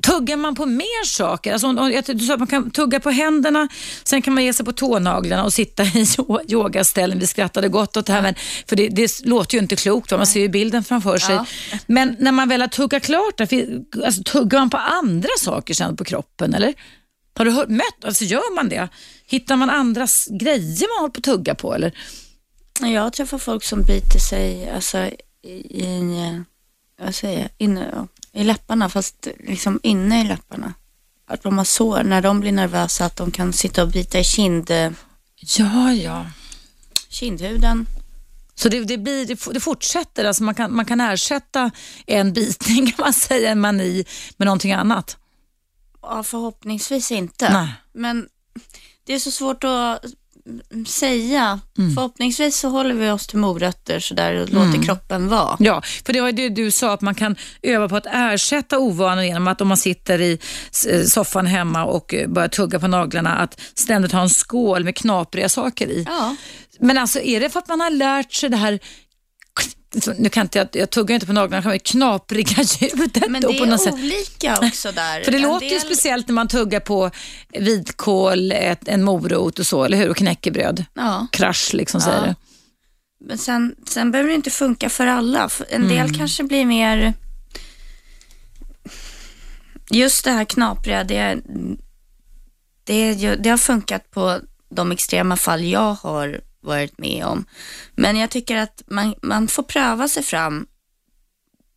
[0.04, 1.54] Tuggar man på mer saker?
[1.54, 3.68] Alltså, du sa att man kan tugga på händerna,
[4.04, 7.20] sen kan man ge sig på tånaglarna och sitta i yo- yogaställning.
[7.20, 8.36] Vi skrattade gott åt det här, men,
[8.68, 10.12] för det, det låter ju inte klokt.
[10.12, 10.18] va?
[10.18, 11.36] Man ser ju bilden framför sig.
[11.36, 11.46] Ja.
[11.88, 13.42] Men när man väl har tuggat klart,
[14.06, 16.54] alltså, tuggar man på andra saker sen på kroppen?
[16.54, 16.74] eller?
[17.36, 18.88] Har du hört, mött, alltså gör man det?
[19.26, 21.74] Hittar man andra s- grejer man håller på att tugga på?
[21.76, 21.98] Eller?
[22.80, 24.98] Jag träffar folk som biter sig alltså,
[25.44, 25.50] i,
[25.84, 26.44] i,
[27.02, 30.74] vad säger jag, inne, i läpparna, fast liksom inne i läpparna.
[31.28, 34.24] Att de har sår, när de blir nervösa, att de kan sitta och bita i
[34.24, 34.72] kind,
[35.58, 36.26] Ja, ja.
[37.10, 37.86] kindhuden.
[38.56, 41.72] Så det, det, blir, det fortsätter, alltså man, kan, man kan ersätta
[42.08, 44.06] en bitning, kan man säga, en mani,
[44.38, 45.18] med någonting annat.
[46.04, 47.54] Ja, förhoppningsvis inte.
[47.54, 47.74] Nej.
[47.94, 48.28] Men
[49.06, 50.06] det är så svårt att
[50.72, 51.60] mm, säga.
[51.96, 55.58] Förhoppningsvis så håller vi oss till morötter sådär och låter kroppen vara.
[55.60, 58.80] Ja, för det var ju det du sa, att man kan öva på att ersätta
[58.80, 60.40] ovanor genom att om man sitter i
[60.90, 64.96] eh, soffan hemma och eh, börjar tugga på naglarna, att ständigt ha en skål med
[64.96, 66.06] knapriga saker i.
[66.08, 66.36] Ja.
[66.80, 68.80] Men alltså är det för att man har lärt sig det här
[70.18, 73.30] nu kan inte jag, jag tuggar inte på naglarna, men knapriga ljudet.
[73.30, 73.94] Men det på något är sätt.
[73.94, 75.22] olika också där.
[75.24, 77.12] För det En låter ju del- speciellt när man tuggar på
[77.60, 80.10] vitkål, ett, en morot och så, eller hur?
[80.10, 80.86] Och knäckebröd.
[80.94, 81.28] Ja.
[81.32, 82.06] Krasch liksom Ja.
[82.06, 82.36] säger det.
[83.26, 85.50] Men sen, sen behöver det inte funka för alla.
[85.70, 86.14] En del Mm.
[86.14, 87.14] kanske blir mer...
[89.92, 91.38] Just det här knapriga, det,
[92.84, 94.40] det, är ju- det har funkat på
[94.70, 97.46] de extrema fall jag har varit med om.
[97.96, 100.68] Men jag tycker att man, man får pröva sig fram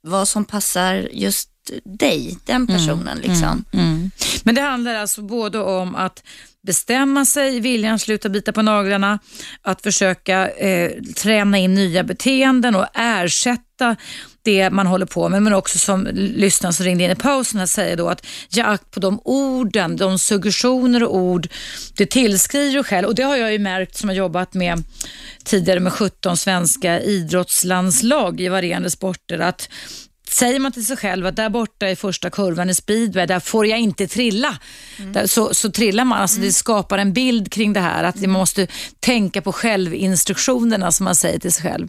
[0.00, 1.50] vad som passar just
[1.84, 3.18] dig, den personen.
[3.18, 3.64] liksom.
[3.72, 4.10] Mm.
[4.44, 6.22] Men det handlar alltså både om att
[6.66, 9.18] bestämma sig, viljan sluta bita på naglarna,
[9.62, 13.96] att försöka eh, träna in nya beteenden och ersätta
[14.42, 17.66] det man håller på med, men också som lyssnaren som ringde in i pausen här
[17.66, 21.48] säger då att ge akt på de orden, de suggestioner och ord
[21.96, 23.06] du tillskriver dig själv.
[23.06, 24.82] Och det har jag ju märkt som har jobbat med
[25.44, 29.68] tidigare med 17 svenska idrottslandslag i varierande sporter, att
[30.38, 33.66] Säger man till sig själv att där borta i första kurvan i speedway, där får
[33.66, 34.58] jag inte trilla.
[35.12, 36.18] Där, så, så trillar man.
[36.18, 38.66] Alltså Det skapar en bild kring det här, att man måste
[39.00, 41.88] tänka på självinstruktionerna som man säger till sig själv.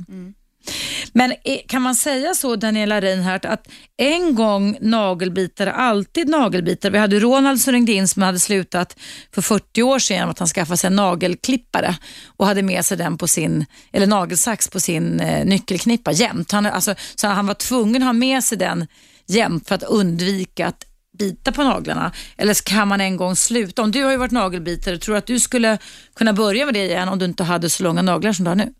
[1.13, 1.33] Men
[1.67, 6.91] kan man säga så, Daniela Reinhardt, att en gång nagelbitare, alltid nagelbitare.
[6.91, 8.99] Vi hade Ronald som ringde in som hade slutat
[9.33, 11.95] för 40 år sedan genom att han skaffade sig en nagelklippare
[12.37, 16.51] och hade med sig den på sin, eller nagelsax på sin eh, nyckelknippa jämt.
[16.51, 18.87] Han, alltså, så han var tvungen att ha med sig den
[19.27, 20.83] jämt för att undvika att
[21.17, 22.11] bita på naglarna?
[22.37, 23.81] Eller kan man en gång sluta?
[23.81, 25.77] Om du har ju varit nagelbitare, tror du att du skulle
[26.15, 28.55] kunna börja med det igen om du inte hade så långa naglar som du har
[28.55, 28.73] nu?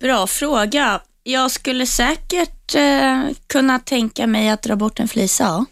[0.00, 1.00] Bra fråga.
[1.22, 5.44] Jag skulle säkert eh, kunna tänka mig att dra bort en flisa.
[5.44, 5.64] ja.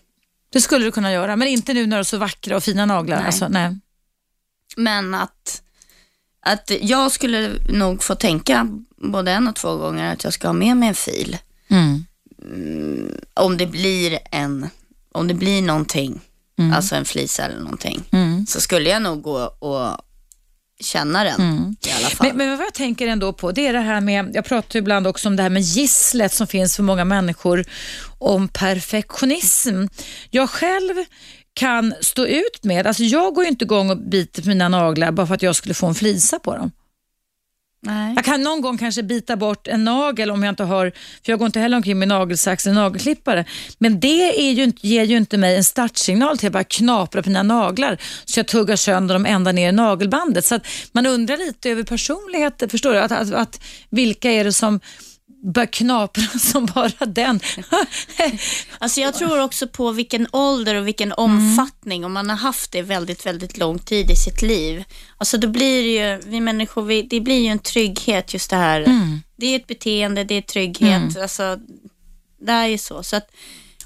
[0.52, 2.86] Det skulle du kunna göra, men inte nu när du har så vackra och fina
[2.86, 3.16] naglar.
[3.16, 3.26] Nej.
[3.26, 3.78] Alltså, nej.
[4.76, 5.62] Men att,
[6.46, 10.52] att jag skulle nog få tänka både en och två gånger att jag ska ha
[10.52, 11.36] med mig en fil.
[11.68, 12.04] Mm.
[13.34, 14.70] Om det blir en,
[15.12, 16.20] om det blir någonting,
[16.74, 18.46] alltså en flisa eller någonting, Mm.
[18.46, 19.96] så skulle jag nog gå och
[20.80, 22.26] känna den i alla fall.
[22.26, 25.06] Men, men vad jag tänker ändå på, det är det här med, jag pratar ibland
[25.06, 27.64] också om det här med gisslet som finns för många människor
[28.18, 29.86] om perfektionism.
[30.30, 30.94] Jag själv
[31.54, 35.12] kan stå ut med, alltså jag går ju inte igång och biter på mina naglar
[35.12, 36.70] bara för att jag skulle få en flisa på dem.
[37.80, 38.12] Nej.
[38.16, 40.90] Jag kan någon gång kanske bita bort en nagel om jag inte har,
[41.24, 43.44] för jag går inte heller omkring med nagelsax eller nagelklippare.
[43.78, 47.28] Men det är ju, ger ju inte mig en startsignal till att bara knapra på
[47.28, 50.44] mina naglar så jag tuggar sönder dem ända ner i nagelbandet.
[50.44, 52.98] Så att man undrar lite över personligheter, förstår du?
[52.98, 53.60] Att, att, att,
[53.90, 54.80] vilka är det som
[55.43, 57.41] börjar knapra som bara den?
[58.78, 62.05] Alltså jag tror också på vilken ålder och vilken omfattning.
[62.05, 64.84] Om man har haft det väldigt, väldigt lång tid i sitt liv.
[65.16, 68.57] Alltså då blir det ju, vi människor, vi, det blir ju en trygghet just det
[68.57, 68.80] här.
[69.36, 71.03] Det är ett beteende, det är trygghet.
[71.18, 71.59] Alltså,
[72.41, 73.03] det är ju så.
[73.03, 73.30] Så att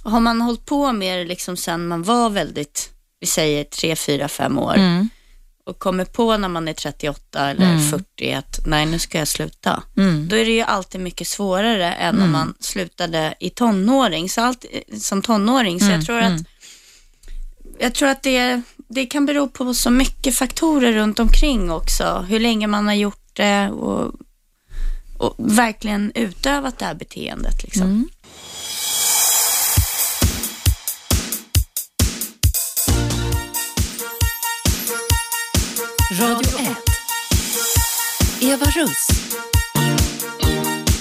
[0.05, 2.91] har man hållit på med det liksom sen man var väldigt,
[3.21, 4.75] vi säger tre, fyra, fem år.
[5.65, 9.83] Och kommer på när man är 38 eller 40 att nej nu ska jag sluta.
[10.29, 14.29] Då är det ju alltid mycket svårare än om man slutade i tonåring.
[14.29, 14.65] Så allt,
[15.01, 15.81] som tonåring.
[15.81, 16.41] Så jag tror att,
[17.79, 22.25] jag tror att det, det kan bero på så mycket faktorer runt omkring också.
[22.29, 24.15] Hur länge man har gjort det och,
[25.19, 27.63] och verkligen utövat det här beteendet.
[27.63, 28.09] Liksom.
[36.21, 36.77] Radio 1.
[38.41, 39.09] Eva Russ.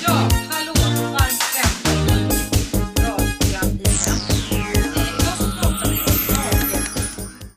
[0.04, 0.14] Ja,
[0.50, 0.74] hallå,
[1.12, 3.80] varmt välkommen till radioprogram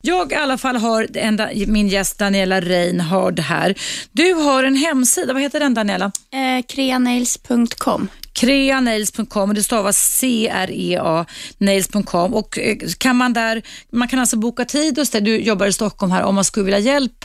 [0.03, 3.75] Jag i alla fall har enda, min gäst Daniela Reinhard här.
[4.13, 6.13] Du har en hemsida, vad heter den Daniela?
[6.33, 8.09] Eh, Creanails.com.
[8.35, 11.27] Creanails.com och det stavas C-R-E-A
[11.59, 15.67] nails.com och eh, kan man där, man kan alltså boka tid hos dig, du jobbar
[15.67, 17.25] i Stockholm här, om man skulle vilja hjälp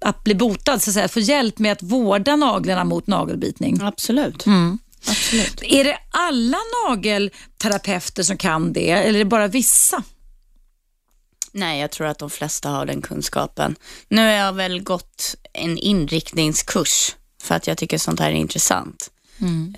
[0.00, 3.78] att bli botad, så att säga, få hjälp med att vårda naglarna mot nagelbitning.
[3.82, 4.46] Absolut.
[5.06, 5.62] Absolut.
[5.62, 10.02] Är det alla nagelterapeuter som kan det eller är det bara vissa?
[11.52, 13.76] Nej, jag tror att de flesta har den kunskapen.
[14.08, 19.10] Nu har jag väl gått en inriktningskurs för att jag tycker sånt här är intressant.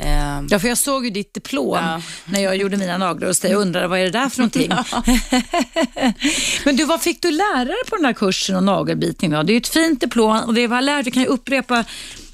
[0.00, 2.02] Eh, Ja, för jag såg ju ditt diplom Ja.
[2.24, 4.70] när jag gjorde mina naglar hos dig och undrade vad är det där för någonting?
[6.64, 9.30] Men du, vad fick du lära dig på den här kursen om nagelbitning?
[9.30, 9.42] Då?
[9.42, 11.84] Det är ju ett fint diplom och det var lärt, vi kan ju upprepa,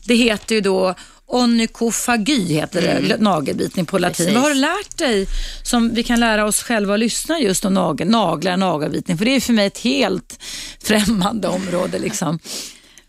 [0.05, 0.95] det heter ju då
[1.29, 4.16] onykofagy heter det, nagelbitning på latin.
[4.16, 4.35] Precis.
[4.35, 5.27] Vad har du lärt dig
[5.62, 9.18] som vi kan lära oss själva att lyssna just om nagel, naglar, nagelbitning?
[9.18, 10.39] För det är för mig ett helt
[10.83, 11.99] främmande område.
[11.99, 12.39] Liksom.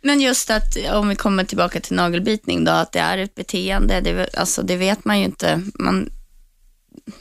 [0.07, 4.01] Men just att, om vi kommer tillbaka till nagelbitning då, att det är ett beteende,
[4.01, 5.63] det, alltså, det vet man ju inte.
[5.73, 6.09] Man,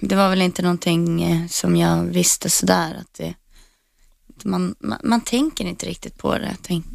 [0.01, 2.97] det var väl inte någonting eh, som jag visste sådär.
[3.01, 3.34] Att det,
[4.45, 6.57] man, man, man tänker inte riktigt på det.
[6.62, 6.87] Tänk,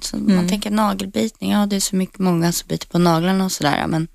[0.00, 3.52] så Man tänker nagelbitning, ja det är så mycket många som biter på naglarna och
[3.52, 3.86] sådär.
[3.86, 4.08] Men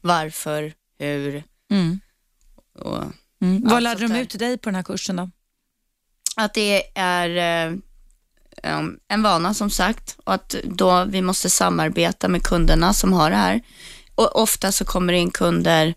[0.00, 2.00] varför, hur Mm.
[2.74, 3.04] och
[3.40, 3.62] Mm.
[3.64, 5.30] Vad lärde de ut till dig på den här kursen då?
[6.36, 7.28] Att det är
[7.68, 7.76] eh,
[8.62, 13.30] um, en vana som sagt och att då vi måste samarbeta med kunderna som har
[13.30, 13.60] det här.
[14.14, 15.94] Och ofta så kommer det in kunder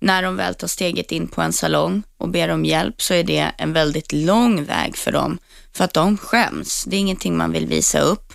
[0.00, 3.24] när de väl tar steget in på en salong och ber om hjälp så är
[3.24, 5.38] det en väldigt lång väg för dem.
[5.72, 6.84] För att de skäms.
[6.84, 8.32] Det är ingenting man vill visa upp.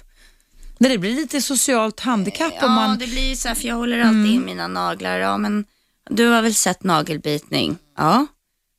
[0.78, 2.97] När det blir lite socialt handikapp Ja, om man...
[2.97, 5.17] det blir så här, för jag håller alltid in mina naglar.
[5.17, 5.65] Ja, men
[6.09, 7.78] du har väl sett nagelbitning?
[7.97, 8.28] Ja.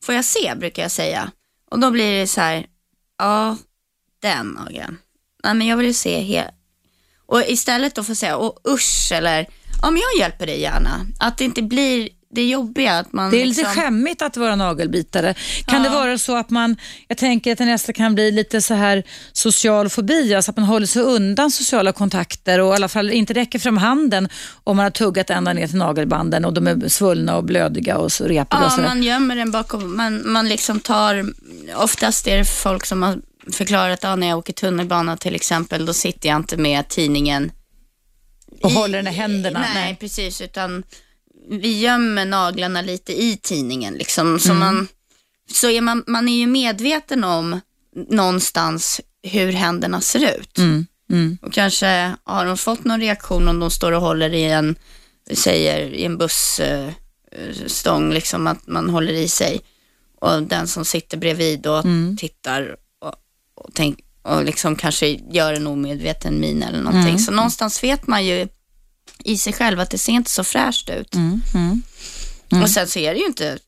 [0.05, 1.31] Får jag se, brukar jag säga.
[1.71, 2.67] Och då blir det så här,
[3.19, 3.57] ja,
[4.23, 4.99] den nageln.
[5.45, 6.51] Nej, men jag vill ju se helt.
[7.27, 9.47] Och istället då få säga, och usch, eller,
[9.83, 11.07] ja men jag hjälper dig gärna.
[11.19, 14.57] Att det inte blir det jobbiga att man Det är lite liksom, skämmigt att vara
[14.57, 15.35] nagelbitare.
[15.67, 16.77] Kan det vara så att man,
[17.09, 19.03] jag tänker att det nästan kan bli lite så här
[19.33, 23.33] social fobi, alltså att man håller sig undan sociala kontakter och i alla fall inte
[23.33, 24.29] räcker fram handen
[24.65, 28.13] om man har tuggat ända ner till nagelbanden och de är svullna och blödiga och
[28.13, 28.89] så repiga och Ja, sådär.
[28.89, 31.27] man gömmer den bakom, man, man liksom tar,
[31.77, 33.17] oftast är det folk som har
[33.53, 37.53] förklarat, ja, när jag åker tunnelbana till exempel, då sitter jag inte med tidningen
[38.63, 39.61] Och håller den i händerna.
[39.61, 39.97] Nej, Nej.
[40.01, 40.83] precis, utan
[41.51, 44.39] vi gömmer naglarna lite i tidningen liksom.
[44.41, 44.59] Så, Mm.
[44.61, 44.89] man,
[45.53, 47.61] så är man, man är ju medveten om
[48.09, 50.59] någonstans hur händerna ser ut.
[50.59, 50.87] Mm.
[51.11, 51.39] Mm.
[51.43, 54.77] Och kanske har de fått någon reaktion om de står och håller i en,
[55.35, 59.61] säger i en bussstång, liksom att man håller i sig.
[60.21, 62.17] Och den som sitter bredvid och Mm.
[62.17, 62.77] tittar
[63.65, 67.09] och, tänk, och liksom kanske gör en omedveten min eller någonting.
[67.09, 67.19] Mm.
[67.19, 68.49] Så någonstans vet man ju
[69.25, 71.15] i sig själv att det ser inte så fräscht ut.
[71.15, 71.43] Mm.
[71.55, 72.63] Mm.
[72.63, 73.59] Och sen så är det ju inte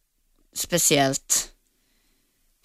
[0.56, 1.46] speciellt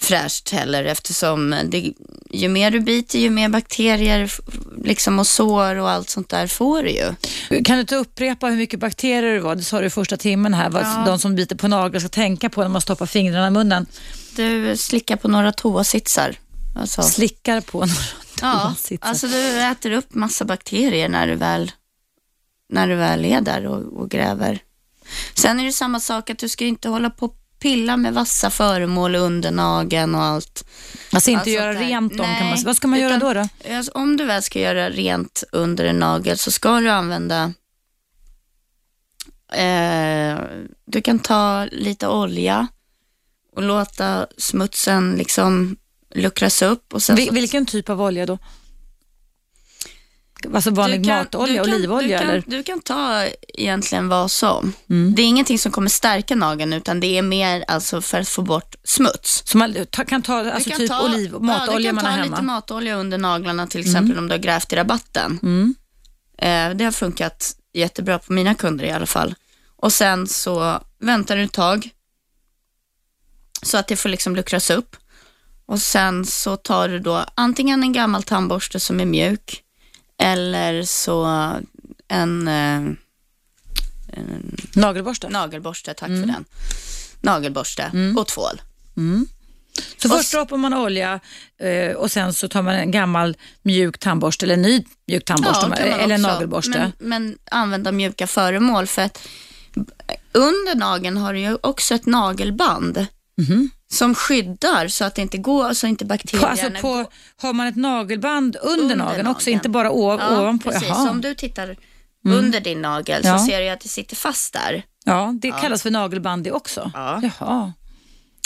[0.01, 1.93] fräscht heller eftersom det,
[2.31, 4.31] ju mer du biter ju mer bakterier
[4.83, 7.13] liksom och sår och allt sånt där får du ju.
[7.63, 9.55] Kan du inte upprepa hur mycket bakterier det var?
[9.55, 11.03] Det sa du i första timmen här, vad Ja.
[11.05, 13.85] de som biter på naglar ska tänka på när man stoppar fingrarna i munnen.
[14.35, 16.35] Du slickar på några toasitsar.
[16.75, 17.93] Alltså, Slickar på några
[18.41, 21.71] ja, alltså du äter upp massa bakterier när du väl,
[22.69, 24.59] när du väl är där och, och gräver.
[25.33, 28.49] Sen är det samma sak att du ska inte hålla på och pilla med vassa
[28.49, 30.67] föremål under nageln och allt.
[31.11, 32.63] Alltså inte Alltså, göra rent dem kan man.
[32.65, 33.47] Vad ska man göra utan- då?
[33.63, 33.75] då?
[33.75, 37.53] Alltså, om du väl ska göra rent under en nagel så ska du använda
[39.53, 40.39] eh,
[40.85, 42.67] du kan ta lite olja
[43.55, 45.77] och låta smutsen liksom
[46.15, 46.93] luckras upp.
[46.93, 48.37] Och sen Vil- vilken typ av olja då?
[50.53, 52.43] Alltså vanlig Du kan- matolja, du kan- olivolja du kan, eller?
[52.47, 54.73] Du kan ta egentligen vad som.
[54.89, 55.15] Mm.
[55.15, 58.41] Det är ingenting som kommer stärka nageln utan det är mer alltså för att få
[58.41, 59.43] bort smuts.
[59.45, 62.03] Så man ta, kan ta alltså Du kan typ ta, oliv, ja, matolja du man
[62.03, 62.35] kan har ta hemma?
[62.35, 65.39] lite matolja under naglarna till exempel om du har grävt i rabatten.
[65.43, 65.75] Mm.
[66.37, 69.35] Eh, det har funkat jättebra på mina kunder i alla fall.
[69.77, 71.89] Och sen så väntar du ett tag
[73.61, 74.95] så att det får liksom luckras upp.
[75.65, 79.61] Och sen så tar du då antingen en gammal tandborste som är mjuk
[80.17, 81.25] eller så
[82.07, 82.75] en, eh,
[84.07, 85.29] en Nagelborste?
[85.29, 86.45] nagelborste, tack för den.
[87.21, 88.61] Nagelborste och tvål.
[88.97, 89.27] Mm.
[89.97, 91.19] Så Och först droppar man olja
[91.59, 95.67] eh, och sen så tar man en gammal mjuk tandborste eller en ny mjuk tandborste
[95.67, 96.91] man eller en nagelborste.
[96.97, 99.27] Men, men använda mjuka föremål för att
[100.31, 103.05] under nageln har du ju också ett nagelband
[103.37, 103.69] Mhm.
[103.91, 107.05] som skyddar så att det inte går, så inte På, bakterierna alltså på,
[107.37, 109.53] har man ett nagelband under, Under nageln också, nageln.
[109.59, 110.69] inte bara ov, ja, ovanpå?
[110.71, 110.95] Precis, Jaha.
[110.95, 111.05] Mm.
[111.07, 111.77] så om du tittar
[112.27, 113.37] under din nagel Ja.
[113.39, 114.83] så ser du att det sitter fast där.
[115.05, 116.91] Ja, det kallas för nagelband det också?
[116.93, 117.21] Ja.
[117.39, 117.73] Jaha.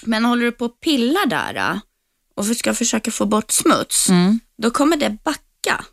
[0.03, 1.77] Men håller du på och pillar där äh,
[2.35, 4.39] och ska försöka få bort smuts, Mm.
[4.57, 5.85] då kommer det backa.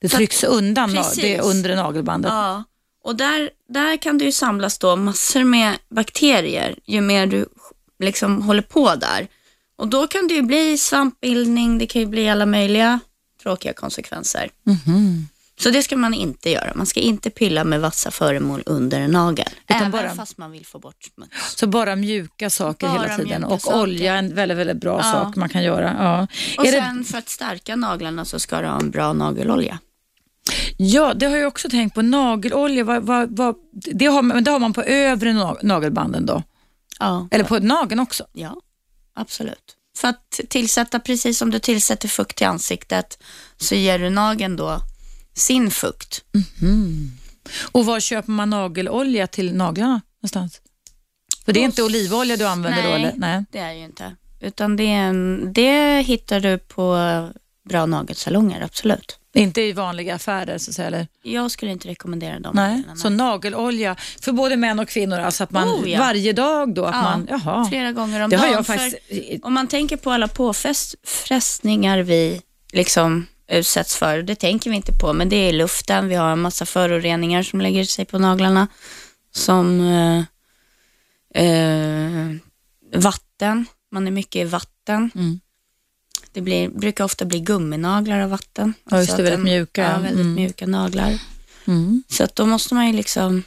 [0.00, 1.22] Det Så- trycks undan na- Precis.
[1.22, 2.32] det undre nagelbandet.
[2.32, 2.64] Ja,
[3.04, 7.48] och där, där kan det ju samlas då massor med bakterier ju mer du
[7.98, 9.26] liksom håller på där.
[9.78, 13.00] Och då kan det ju bli svampbildning, det kan ju bli alla möjliga
[13.42, 14.48] tråkiga konsekvenser.
[14.66, 15.28] Mhm.
[15.60, 16.72] Så det ska man inte göra.
[16.74, 19.46] Man ska inte pilla med vassa föremål under en nagel.
[19.68, 21.56] Utan Även bara- fast man vill få bort smuts.
[21.56, 23.80] Så bara mjuka saker Bara hela tiden och saker.
[23.80, 25.12] olja är en väldigt, väldigt bra Ja.
[25.12, 25.96] sak man kan göra.
[25.98, 26.26] Ja.
[26.58, 29.78] Och Är det, sen för att stärka naglarna så ska du ha en bra nagelolja.
[30.76, 32.02] ja, det har jag också tänkt på.
[32.02, 36.42] Nagelolja, vad, vad, vad, det, har, det har man på övre na- nagelbanden då?
[37.04, 38.26] Ja, Eller på nageln också?
[38.32, 38.56] ja
[39.14, 39.76] absolut.
[39.96, 43.22] För att tillsätta, precis som du tillsätter fukt till ansiktet,
[43.56, 44.80] så ger du nageln då
[45.34, 46.24] sin fukt.
[47.72, 50.60] Och var köper man nagelolja till naglarna någonstans?
[51.44, 52.88] För det är inte olivolja du använder då?
[52.88, 52.94] Nej.
[52.94, 53.12] Eller?
[53.16, 53.44] Nej.
[53.50, 54.16] Det är ju inte.
[54.40, 56.96] Utan det, en, det hittar du på
[57.68, 59.18] bra nagelsalonger, absolut.
[59.36, 60.88] Inte i vanliga affärer så att säga?
[60.88, 61.06] Eller?
[61.22, 62.52] Jag skulle inte rekommendera dem.
[62.56, 62.82] Nej.
[62.96, 65.98] Så nagelolja för både män och kvinnor, alltså att man Oh, ja.
[65.98, 66.84] varje dag då?
[66.84, 67.64] Att Ja, man, jaha.
[67.68, 68.54] Flera gånger om Det har dagen.
[68.54, 68.96] jag faktiskt...
[69.44, 75.12] Om man tänker på alla påfrestningar vi liksom utsätts för, det tänker vi inte på,
[75.12, 78.68] men det är luften, vi har en massa föroreningar som lägger sig på naglarna
[79.34, 80.24] som, eh,
[81.36, 82.36] Eh,
[82.94, 85.10] vatten, man är mycket i vatten.
[85.14, 85.40] Mm.
[86.34, 88.74] Det blir, brukar ofta bli gumminaglar av vatten.
[88.90, 89.82] Ja, just det, väldigt de- mjuka.
[89.82, 90.34] Ja, väldigt Mm.
[90.34, 91.18] mjuka naglar.
[91.66, 92.02] Mm.
[92.08, 93.42] Så att då måste man ju liksom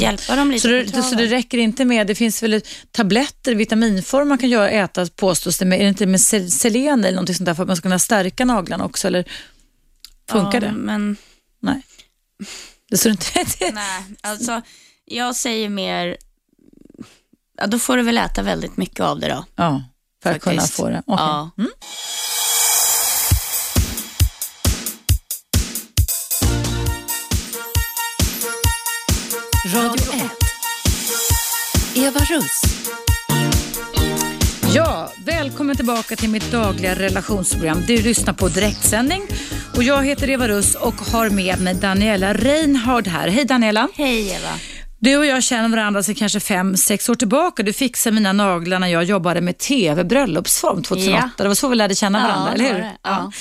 [0.00, 2.60] hjälpa dem lite Så, det, så det räcker inte med, det finns väl
[2.90, 7.00] tabletter, vitaminform man kan göra, äta påstås det, men är det inte med sel- selen
[7.04, 9.06] eller någonting sånt där för att man ska kunna stärka naglarna också?
[9.06, 9.24] Eller
[10.30, 10.72] funkar ja, det?
[10.72, 11.16] Men
[11.62, 11.82] Nej.
[12.90, 13.24] Det står inte...
[13.72, 14.62] nej, alltså
[15.04, 16.16] jag säger mer,
[17.58, 19.44] ja, då får du väl äta väldigt mycket av det då.
[19.56, 19.84] ja,
[20.26, 20.76] för att kunna Faktiskt.
[20.76, 21.02] få det.
[21.06, 21.24] Okej.
[21.26, 21.50] Ja.
[21.58, 21.70] Mm.
[29.74, 30.30] Radio 1.
[31.96, 32.62] Eva Russ.
[34.74, 37.82] Ja, välkommen tillbaka till mitt dagliga relationsprogram.
[37.86, 39.22] Du lyssnar på direktsändning
[39.76, 43.28] och jag heter Eva Russ och har med mig Daniela Reinhard här.
[43.28, 43.88] Hej Daniela!
[43.94, 44.75] Hej Eva.
[44.98, 47.62] Du och jag känner varandra sedan kanske fem, sex år tillbaka.
[47.62, 51.30] Du fixade mina naglar när jag jobbade med TV, bröllopsform 2008.
[51.36, 51.42] Ja.
[51.44, 52.90] Det var så vi lärde känna Ja, varandra, det eller hur?
[53.02, 53.32] Ja.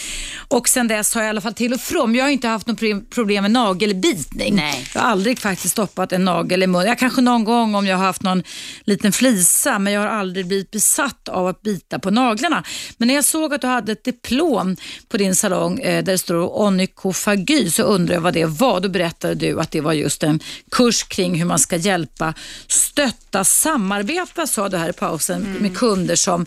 [0.47, 2.68] Och sen dess har jag i alla fall till och från, jag har inte haft
[2.68, 4.56] något problem- problem med nagelbitning.
[4.56, 4.88] Nej.
[4.93, 6.88] Jag har aldrig faktiskt stoppat en nagel i munnen.
[6.88, 8.43] Jag kanske någon gång om jag har haft någon
[8.86, 12.64] liten flisa, men jag har aldrig blivit besatt av att bita på naglarna.
[12.97, 14.76] Men när jag såg att du hade ett diplom
[15.10, 18.80] på din salong eh, där det står onykofagy så undrade jag vad det var.
[18.80, 20.39] Då berättade du att det var just en
[20.72, 22.34] kurs kring hur man ska hjälpa,
[22.68, 26.46] stötta, samarbeta sa du här i pausen med kunder som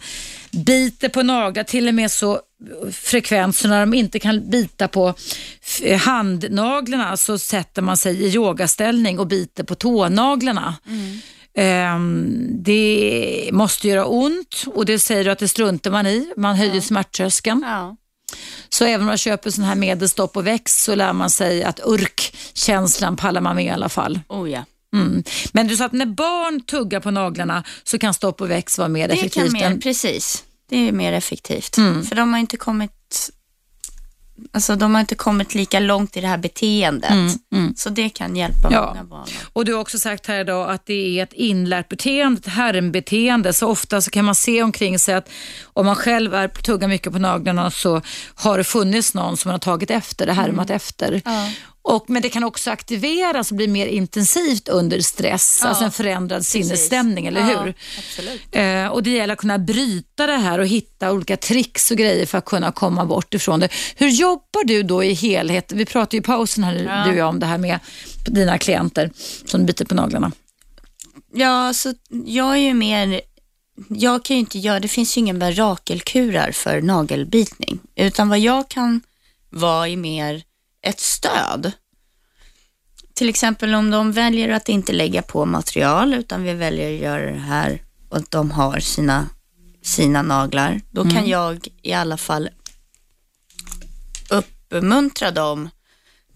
[0.50, 2.40] biter på naglar, till och med så
[2.92, 5.14] frekvent så när de inte kan bita på
[5.62, 10.76] f- handnaglarna så sätter man sig i yogaställning och biter på tånaglarna.
[11.54, 16.32] Ehm, det måste göra ont och det säger du att det struntar man i.
[16.36, 17.64] Man höjer smärttröskeln.
[17.66, 17.96] Ja.
[18.68, 21.64] Så även om man köper sån här medel stopp och växt så lär man sig
[21.64, 24.20] att urk-känslan pallar man med i alla fall.
[24.28, 24.64] Oh ja.
[24.94, 25.22] Mm.
[25.52, 28.88] Men du sa att när barn tuggar på naglarna så kan stopp och växt vara
[28.88, 29.44] mer Det effektivt.
[29.44, 30.44] kan mer, än- precis.
[30.70, 31.76] Det är mer effektivt.
[31.76, 32.04] Mm.
[32.04, 33.30] För de har inte kommit
[34.52, 37.12] Alltså de har inte kommit lika långt i det här beteendet.
[37.76, 38.86] Så det kan hjälpa Mm, Ja.
[38.88, 39.26] många barn.
[39.52, 43.52] Och du har också sagt här idag att det är ett inlärt beteende, ett härmbeteende.
[43.52, 45.28] Så ofta så kan man se omkring sig att
[45.64, 48.00] om man själv är, tuggar mycket på naglarna så
[48.34, 51.08] har det funnits någon som har tagit efter, det härmat efter.
[51.08, 51.20] Mm.
[51.24, 51.50] Ja.
[51.90, 55.92] Och, men det kan också aktiveras och bli mer intensivt under stress, Ja, alltså en
[55.92, 57.74] förändrad sinnesstämning, eller Ja, hur?
[57.98, 58.40] Absolut.
[58.52, 62.26] Eh, och Det gäller att kunna bryta det här och hitta olika tricks och grejer
[62.26, 63.68] för att kunna komma bort ifrån det.
[63.96, 65.72] Hur jobbar du då i helhet?
[65.72, 67.04] Vi pratade ju i pausen här, Ja.
[67.04, 67.78] du och jag om det här med
[68.26, 69.10] dina klienter
[69.46, 70.32] som biter på naglarna.
[71.34, 71.94] Ja, så
[72.26, 73.20] jag är ju mer,
[73.88, 78.68] jag kan ju inte göra, det finns ju ingen mirakelkurar för nagelbitning, utan vad jag
[78.68, 79.00] kan
[79.50, 80.42] vara är mer
[80.82, 81.72] ett stöd.
[83.14, 87.30] Till exempel om de väljer att inte lägga på material, utan vi väljer att göra
[87.30, 89.28] det här och att de har sina,
[89.82, 92.50] sina naglar, då kan jag i alla fall
[94.30, 95.68] uppmuntra dem,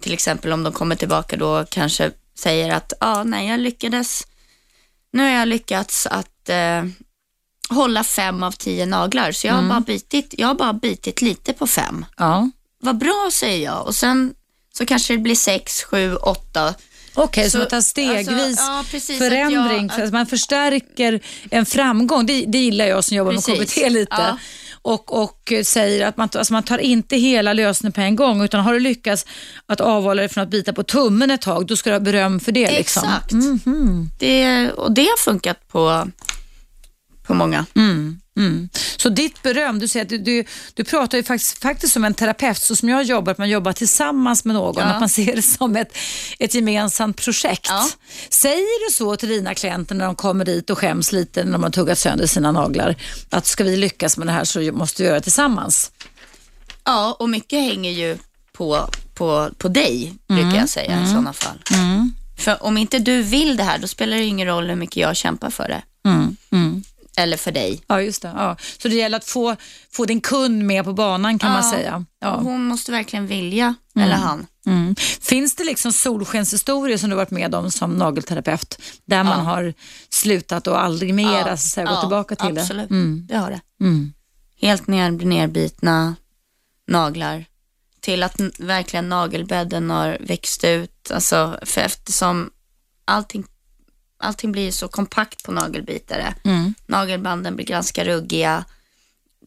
[0.01, 4.27] till exempel om de kommer tillbaka då och kanske säger att ja, nej, jag lyckades
[5.13, 6.85] nu har jag lyckats att eh,
[7.69, 11.53] hålla fem av tio naglar, så jag, har bara bitit, jag har bara bitit lite
[11.53, 12.05] på fem.
[12.17, 12.51] Ja.
[12.85, 14.35] Vad bra säger jag och sen
[14.75, 16.75] så kanske det blir sex, sju, åtta.
[17.15, 21.21] Okej, så, Så, man tar stegvis alltså, ja, precis, att förändring, jag- att man förstärker
[21.51, 22.27] en framgång.
[22.27, 24.17] Det, det gillar jag som jobbar med Precis, KBT lite.
[24.19, 24.39] ja.
[24.85, 28.61] Och, och säger att man, alltså man tar inte hela lösningen på en gång, utan
[28.61, 29.27] har du lyckats
[29.67, 32.41] att avhålla dig från att bita på tummen ett tag, då ska du ha beröm
[32.41, 32.71] för det.
[32.71, 33.03] Liksom.
[33.09, 33.33] Exakt.
[33.33, 34.11] Mhm.
[34.19, 36.09] Det, och det har funkat på,
[37.27, 37.67] på många.
[37.77, 38.69] Mm, mm.
[38.97, 42.15] Så ditt beröm, du säger att du, du, du pratar ju faktiskt, faktiskt som en
[42.15, 44.85] terapeut, så som jag jobbar, att man jobbar tillsammans med någon, Ja.
[44.95, 45.97] att man ser det som ett,
[46.39, 47.67] ett gemensamt projekt.
[47.69, 47.89] Ja.
[48.31, 51.63] Säger du så till dina klienter när de kommer dit och skäms lite när de
[51.63, 52.97] har tuggat sönder sina naglar,
[53.31, 55.91] att ska vi lyckas med det här så måste vi göra det tillsammans?
[56.85, 58.19] Ja, och mycket hänger ju
[58.53, 61.59] på, på, på dig, brukar jag säga i sådana fall.
[62.39, 65.17] För om inte du vill det här, då spelar det ingen roll hur mycket jag
[65.17, 65.83] kämpar för det.
[67.17, 67.29] Mm, mm.
[67.29, 67.83] Eller för dig.
[67.87, 68.33] Ja, just det.
[68.37, 68.57] Ja.
[68.79, 69.57] Så det gäller att få,
[69.93, 71.71] få din kund med på banan kan man Ja.
[71.71, 72.05] säga.
[72.21, 72.37] Ja.
[72.37, 74.47] Hon måste verkligen vilja, eller han.
[74.67, 74.95] Mm.
[75.21, 79.75] Finns det liksom solskenshistorier som du varit med om som nagelterapeut där man har
[80.11, 81.51] slutat och aldrig mer Ja.
[81.51, 82.89] alltså, så här, gå Ja, tillbaka till absolut.
[82.89, 82.95] det?
[82.95, 83.27] Mm.
[83.29, 83.61] Det har det.
[83.81, 84.13] Mm.
[84.61, 86.17] Helt ner, nerbitna
[86.89, 87.45] naglar
[88.01, 91.11] till att verkligen nagelbädden har växt ut.
[91.11, 92.51] Alltså, för eftersom
[93.05, 93.45] allting,
[94.23, 96.35] allting blir så kompakt på nagelbitare.
[96.45, 96.75] Mm.
[96.87, 98.65] Nagelbanden blir ganska ruggiga.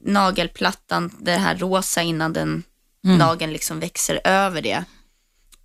[0.05, 2.63] Nagelplattan, det här rosa innan den
[3.05, 3.17] Mm.
[3.17, 4.83] nageln liksom växer över det,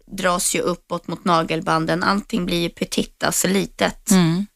[0.07, 2.03] dras ju uppåt mot nagelbanden.
[2.03, 4.11] Allting blir ju petit, alltså litet.
[4.11, 4.47] Mm.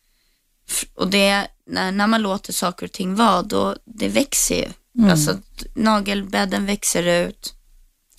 [0.94, 4.68] Och det, när, när man låter saker och ting vara, då det växer ju.
[4.98, 5.10] Mm.
[5.10, 5.38] Alltså
[5.74, 7.54] nagelbädden växer ut.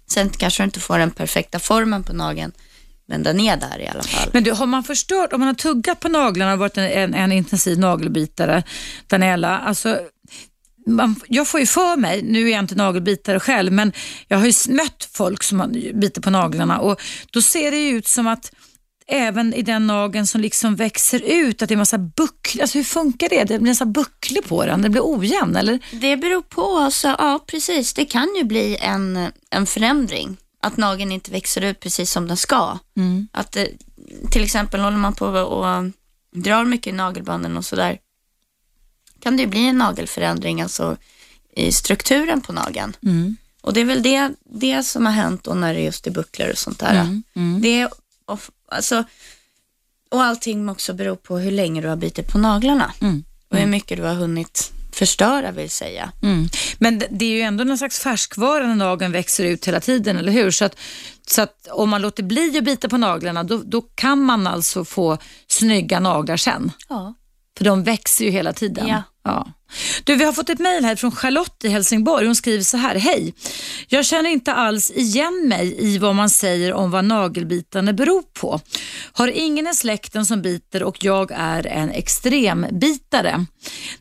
[0.07, 2.51] Sen kanske du inte får den perfekta formen på nageln,
[3.07, 4.29] men den är där i alla fall.
[4.33, 7.13] Men du, har man förstört, om man har tuggat på naglarna och varit en, en,
[7.13, 8.63] en intensiv nagelbitare,
[9.07, 9.99] Daniela, alltså
[10.87, 13.93] man, jag får ju för mig, nu är jag inte nagelbitare själv, men
[14.27, 17.01] jag har ju mött folk som biter på naglarna och
[17.31, 18.51] då ser det ju ut som att
[19.07, 22.61] även i den nageln som liksom växer ut, att det är massa bucklor.
[22.61, 23.43] Alltså hur funkar det?
[23.43, 25.79] Det blir nästan bucklor på den, det blir ojämn eller?
[25.91, 27.93] Det beror på, alltså, ja precis.
[27.93, 30.37] Det kan ju bli en, en förändring.
[30.65, 32.79] Att nageln inte växer ut precis som den ska.
[33.31, 33.69] Att det,
[34.31, 35.83] till exempel håller man på och
[36.31, 37.97] drar mycket i nagelbanden och sådär.
[39.19, 40.97] Kan det ju bli en nagelförändring alltså
[41.55, 42.97] i strukturen på nageln.
[43.61, 46.49] Och det är väl det, det som har hänt då när det just är bucklor
[46.51, 46.93] och sånt där.
[47.61, 47.89] Det är,
[48.25, 49.03] of- alltså,
[50.11, 52.93] och allting också beror på hur länge du har bitit på naglarna.
[53.49, 56.11] Och hur mycket du har hunnit förstöra vill säga.
[56.23, 56.49] Mm.
[56.77, 60.31] Men det- är ju ändå någon slags färskvara när nageln växer ut hela tiden, eller
[60.31, 60.51] hur?
[60.51, 60.75] Så att,
[61.27, 64.85] så att om man låter bli att bita på naglarna, då, då kan man alltså
[64.85, 65.17] få
[65.47, 66.71] snygga naglar sen.
[66.89, 67.13] Ja.
[67.57, 68.87] För de växer ju hela tiden.
[68.87, 69.03] Ja.
[69.23, 69.47] Ja.
[70.03, 72.25] Du, vi har fått ett mejl här från Charlotte i Helsingborg.
[72.25, 72.95] Hon skriver så här.
[72.95, 73.33] Hej!
[73.87, 78.59] Jag känner inte alls igen mig i vad man säger om vad nagelbitande beror på.
[79.13, 83.45] Har ingen i släkten som biter och jag är en extrembitare.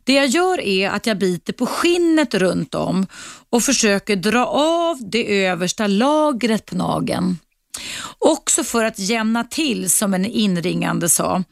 [0.05, 3.07] Det jag gör är att jag biter på skinnet runt om
[3.51, 7.39] och försöker dra av det översta lagret på nageln.
[8.27, 11.45] Också för att jämna till som en inringande sa.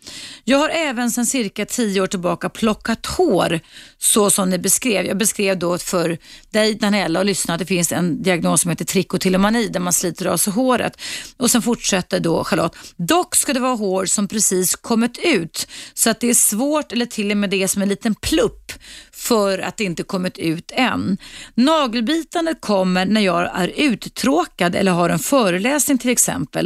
[0.44, 3.60] Jag har även sedan cirka tio år tillbaka plockat hår
[3.98, 5.06] så som ni beskrev.
[5.06, 6.18] Jag beskrev då för
[6.50, 10.26] dig Daniela och lyssna att det finns en diagnos som heter trikotillomani där man sliter
[10.26, 11.00] av sig håret.
[11.36, 12.76] Och sen fortsätter då Charlotte.
[12.96, 17.06] Dock ska det vara hår som precis kommit ut så att det är svårt eller
[17.06, 18.72] till och med det som en liten plupp
[19.12, 21.18] för att det inte kommit ut än.
[21.54, 26.61] Nagelbitandet kommer när jag är uttråkad eller har en föreläsning till exempel.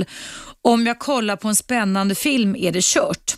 [0.62, 3.36] Om jag kollar på en spännande film är det kört.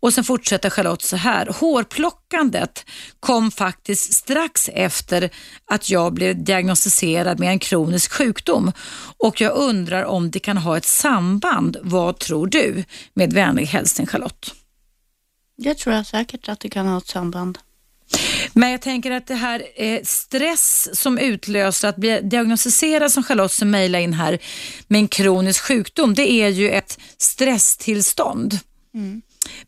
[0.00, 1.46] Och sen fortsätter Charlotte så här.
[1.60, 2.84] Hårplockandet
[3.20, 5.30] kom faktiskt strax efter
[5.64, 8.72] att jag blev diagnostiserad med en kronisk sjukdom
[9.18, 11.76] och jag undrar om det kan ha ett samband.
[11.82, 12.84] Vad tror du?
[13.14, 14.54] Med vänlig hälsning Charlotte.
[15.56, 17.58] Det tror jag säkert att det kan ha ett samband.
[18.52, 23.52] Men jag tänker att det här eh, stress som utlöser att bli diagnostiserad som Charlotte
[23.52, 24.38] som mejlar in här
[24.88, 28.58] med en kronisk sjukdom, det är ju ett stresstillstånd.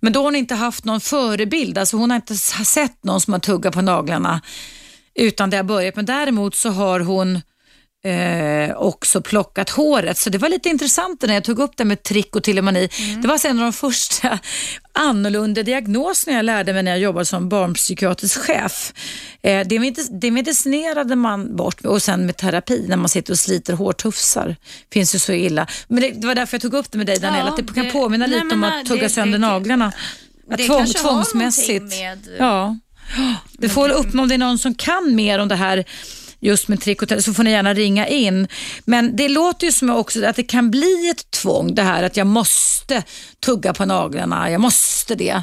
[0.00, 3.32] Men då har hon inte haft någon förebild, alltså hon har inte sett någon som
[3.32, 4.40] har tuggat på naglarna
[5.14, 5.96] utan det har börjat.
[5.96, 7.40] Men däremot så har hon
[8.04, 10.18] eh, också plockat håret.
[10.18, 12.88] Så det var lite intressant när jag tog upp det med trikotillomani.
[13.22, 14.38] Det var alltså en av de första
[14.92, 18.92] annorlunda diagnoserna jag lärde mig när jag jobbade som barnpsykiatrisk chef.
[19.42, 23.38] Eh, det, med, det medicinerade man bort och sen med terapi när man sitter och
[23.38, 24.56] sliter hårtufsar.
[24.92, 25.66] finns ju så illa.
[25.88, 27.74] Men det, det var därför jag tog upp det med dig Daniela, Ja, att det
[27.74, 29.92] kan det- påminna nej, lite om att tugga det- sönder det- naglarna.
[30.50, 31.84] Att det tvång, kanske tvångsmässigt.
[31.84, 32.78] med- Ja.
[33.52, 35.84] Det får väl upp om det är någon som kan mer om det här
[36.44, 38.48] just med trikotell så får ni gärna ringa in.
[38.84, 42.16] Men det låter ju som också att det kan bli ett tvång det här att
[42.16, 43.02] jag måste
[43.40, 45.42] tugga på naglarna, jag måste det.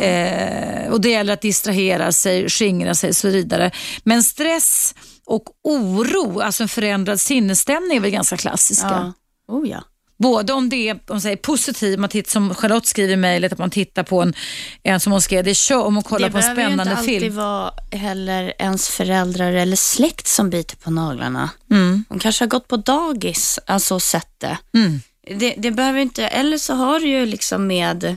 [0.00, 3.70] Eh, och det gäller att distrahera sig, skingra sig och så vidare.
[4.02, 4.94] Men stress
[5.26, 8.88] och oro, alltså en förändrad sinnesstämning är väl ganska klassiska.
[8.88, 9.54] Ja.
[9.54, 9.82] Oh ja.
[10.24, 13.58] Både om det är om säger positiv, man tittar, som Charlotte skriver i mejlet, att
[13.58, 14.34] man tittar på en,
[14.82, 16.66] en som hon skrev, det är show, om man kollar det på en behöver ju
[16.66, 17.36] spännande inte alltid film.
[17.36, 21.50] vara heller ens föräldrar eller släkt som biter på naglarna.
[21.70, 22.04] Mm.
[22.08, 24.58] De kanske har gått på dagis, alltså och sett det.
[24.74, 25.00] Mm.
[25.38, 25.54] det.
[25.58, 28.14] Det behöver inte, eller så har du ju liksom med, eh,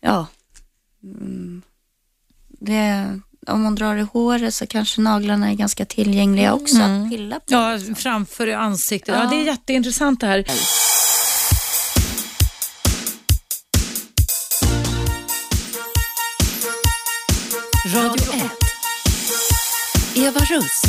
[0.00, 0.26] ja,
[1.02, 1.62] mm,
[2.60, 7.36] det, om man drar i håret så kanske naglarna är ganska tillgängliga också att pilla
[7.36, 7.42] på.
[7.46, 9.14] Ja, framför i ansiktet.
[9.14, 9.24] Ja.
[9.24, 9.30] Ja.
[9.30, 10.44] det är jätteintressant det här.
[17.94, 18.42] Radio 1.
[20.16, 20.82] Eva Russ.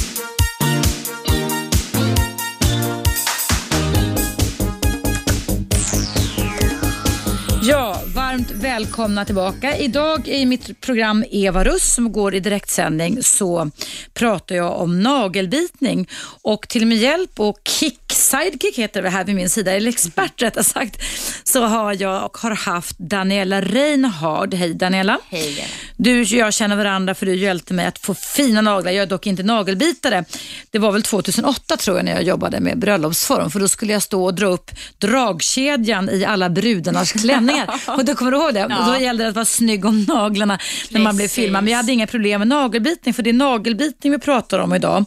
[8.76, 9.78] Välkomna tillbaka.
[9.78, 13.72] Idag i mitt program Eva Russ som går i direktsändning så
[14.14, 16.10] pratar jag om nagelbitning
[16.42, 20.42] och till min hjälp och kick sidekick heter det här vid min sida, eller expert
[20.42, 21.02] rättare sagt,
[21.44, 24.54] så har jag och har haft Daniela Reinhard.
[24.54, 25.20] Hej Daniela.
[25.30, 25.68] Hej.
[25.98, 28.92] Du och jag känner varandra för du hjälpte mig att få fina naglar.
[28.92, 30.26] Jag är dock inte nagelbitare.
[30.72, 34.02] Det var väl 2008 tror jag när jag jobbade med bröllopsform för då skulle jag
[34.02, 37.82] stå och dra upp dragkedjan i alla brudarnas klänningar.
[37.88, 38.65] och då kommer du ihåg det?
[38.72, 40.60] Och då gällde det att vara snygg om naglarna
[40.90, 41.44] när man blev Precis.
[41.44, 41.64] filmad.
[41.64, 45.06] Men jag hade inga problem med nagelbitning för det är nagelbitning vi pratar om idag.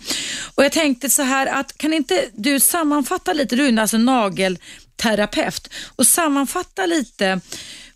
[0.55, 5.71] Och jag tänkte så här att kan inte du sammanfatta lite, du är alltså nagelterapeut
[5.97, 7.41] och sammanfatta lite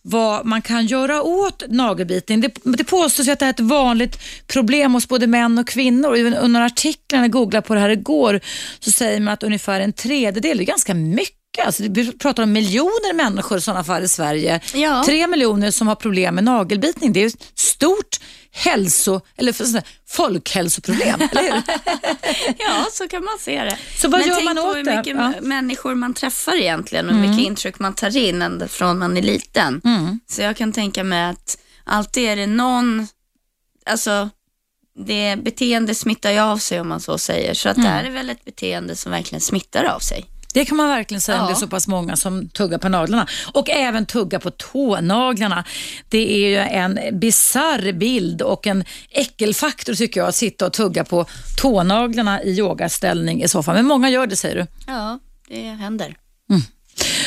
[0.02, 2.40] vad man kan göra åt nagelbitning.
[2.40, 6.16] Det, det påstås att det är ett vanligt problem hos både män och kvinnor.
[6.16, 8.40] Under artiklar när jag googlade på det här igår
[8.80, 11.41] så säger man att ungefär en tredjedel, det är ganska mycket.
[11.58, 14.60] Alltså, vi pratar om miljoner människor i sådana fall i Sverige.
[14.74, 15.02] Ja.
[15.06, 17.12] Tre miljoner som har problem med nagelbitning.
[17.12, 18.20] Det är ett stort
[18.50, 21.20] hälso, eller för- sådär, folkhälsoproblem.
[21.32, 21.62] eller hur?
[22.58, 23.78] Ja, så kan man se det.
[23.98, 24.96] Så vad Men gör tänk man på åt hur det?
[24.96, 25.22] mycket Ja.
[25.32, 25.48] Mm.
[25.48, 29.22] människor man träffar egentligen och hur mycket intryck man tar in ända från man är
[29.22, 29.80] liten.
[30.30, 33.08] Så jag kan tänka mig att alltid är det någon,
[33.86, 34.30] alltså
[35.06, 37.54] det beteende smittar ju av sig om man så säger.
[37.54, 37.86] Så att Mm.
[37.90, 40.26] det här är väl ett beteende som verkligen smittar av sig.
[40.54, 41.48] Det kan man verkligen säga om Ja.
[41.48, 43.26] det är så pass många som tuggar på naglarna.
[43.54, 45.64] Och även tugga på tånaglarna.
[46.08, 51.04] Det är ju en bizarr bild och en äckelfaktor tycker jag att sitta och tugga
[51.04, 51.26] på
[51.60, 53.74] tånaglarna i yogaställning i fall.
[53.74, 54.66] Men många gör det säger du.
[54.86, 55.18] Ja,
[55.48, 56.16] det händer.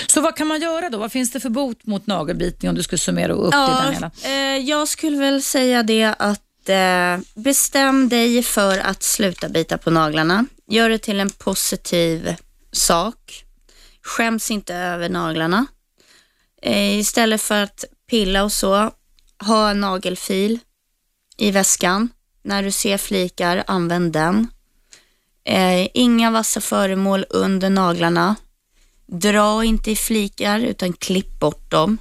[0.07, 0.97] Så vad kan man göra då?
[0.97, 4.11] Vad finns det för bot mot nagelbitning om du skulle summera upp det Daniela?
[4.23, 9.91] eh, jag skulle väl säga det att eh, bestäm dig för att sluta bita på
[9.91, 10.45] naglarna.
[10.69, 12.35] Gör det till en positiv
[12.75, 13.45] sak.
[14.01, 15.65] Skäms inte över naglarna.
[16.61, 18.91] Eh, istället för att pilla och så,
[19.39, 20.59] ha en nagelfil
[21.37, 22.09] i väskan.
[22.43, 24.47] När du ser flikar, använd den.
[25.43, 28.35] Eh, inga vassa föremål under naglarna.
[29.07, 31.97] Dra inte i flikar utan klipp bort dem.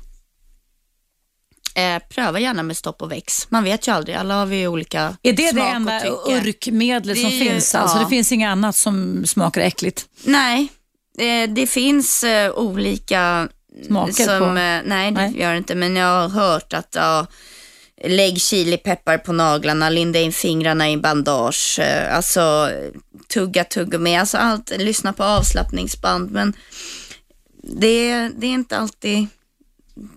[1.76, 3.51] Eh, pröva gärna med stopp och väx.
[3.51, 7.20] Man vet ju aldrig, alla har vi olika Är det det smak och enda urkmedlet
[7.20, 7.74] som Det finns?
[7.74, 8.05] Alltså, ja.
[8.05, 10.06] Det finns inget annat som smakar äckligt?
[10.24, 10.68] Nej,
[11.18, 13.48] eh, det finns eh, olika
[13.86, 14.44] Smaker som, på?
[14.44, 15.40] eh, nej, det Nej.
[15.40, 17.26] gör det inte, men jag har hört att ja,
[18.05, 22.70] lägg chilipeppar på naglarna, linda in fingrarna i bandage, eh, alltså
[23.28, 26.52] tugga tuggummi, alltså allt, lyssna på avslappningsband, men
[27.62, 29.26] det, det är inte alltid,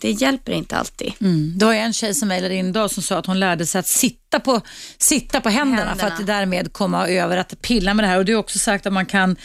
[0.01, 1.13] det hjälper inte alltid.
[1.21, 1.53] Mm.
[1.57, 3.87] Det var en tjej som mejlade in idag som sa att hon lärde sig att
[3.87, 4.61] sitta på,
[4.97, 6.09] sitta på händerna, Händerna.
[6.09, 8.17] för att därmed komma över att pilla med det här.
[8.17, 9.35] Och Du har också sagt att man kan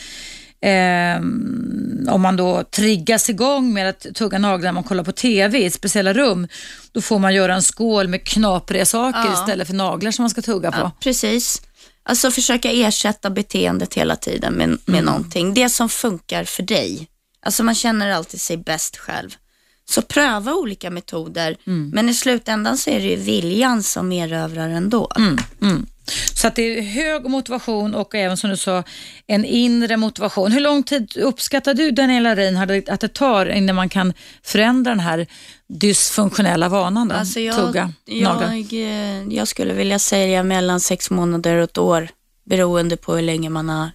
[0.61, 5.65] ehm, om man då triggas igång med att tugga naglar när man kollar på TV
[5.65, 6.49] i speciella rum,
[6.93, 9.35] då får man göra en skål med knapriga saker Ja.
[9.35, 10.79] istället för naglar som man ska tugga på.
[10.79, 11.63] Ja, precis.
[12.05, 15.05] Alltså försöka ersätta beteendet hela tiden med, med Mm.
[15.05, 15.55] någonting.
[15.55, 17.09] Det som funkar för dig.
[17.47, 19.31] Alltså man känner alltid sig bäst själv.
[19.85, 21.57] Så pröva olika metoder.
[21.67, 21.91] Mm.
[21.95, 25.13] Men i slutändan så är det ju viljan som erövrar ändå.
[25.17, 25.87] Mm.
[26.35, 28.85] Så att det är hög motivation och även som du sa,
[29.27, 30.53] en inre motivation.
[30.53, 35.01] Hur lång tid uppskattar du, Daniela Reinhardt, att det tar innan man kan förändra den
[35.01, 35.27] här
[35.69, 37.09] dysfunktionella vanan?
[37.09, 37.15] Då?
[37.15, 38.73] Alltså jag, Tugga jag,
[39.31, 42.09] jag skulle vilja säga mellan sex månader och ett år.
[42.45, 43.91] Beroende på hur länge man har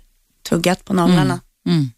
[0.49, 1.39] tuggat på naglarna.
[1.68, 1.89] Mm.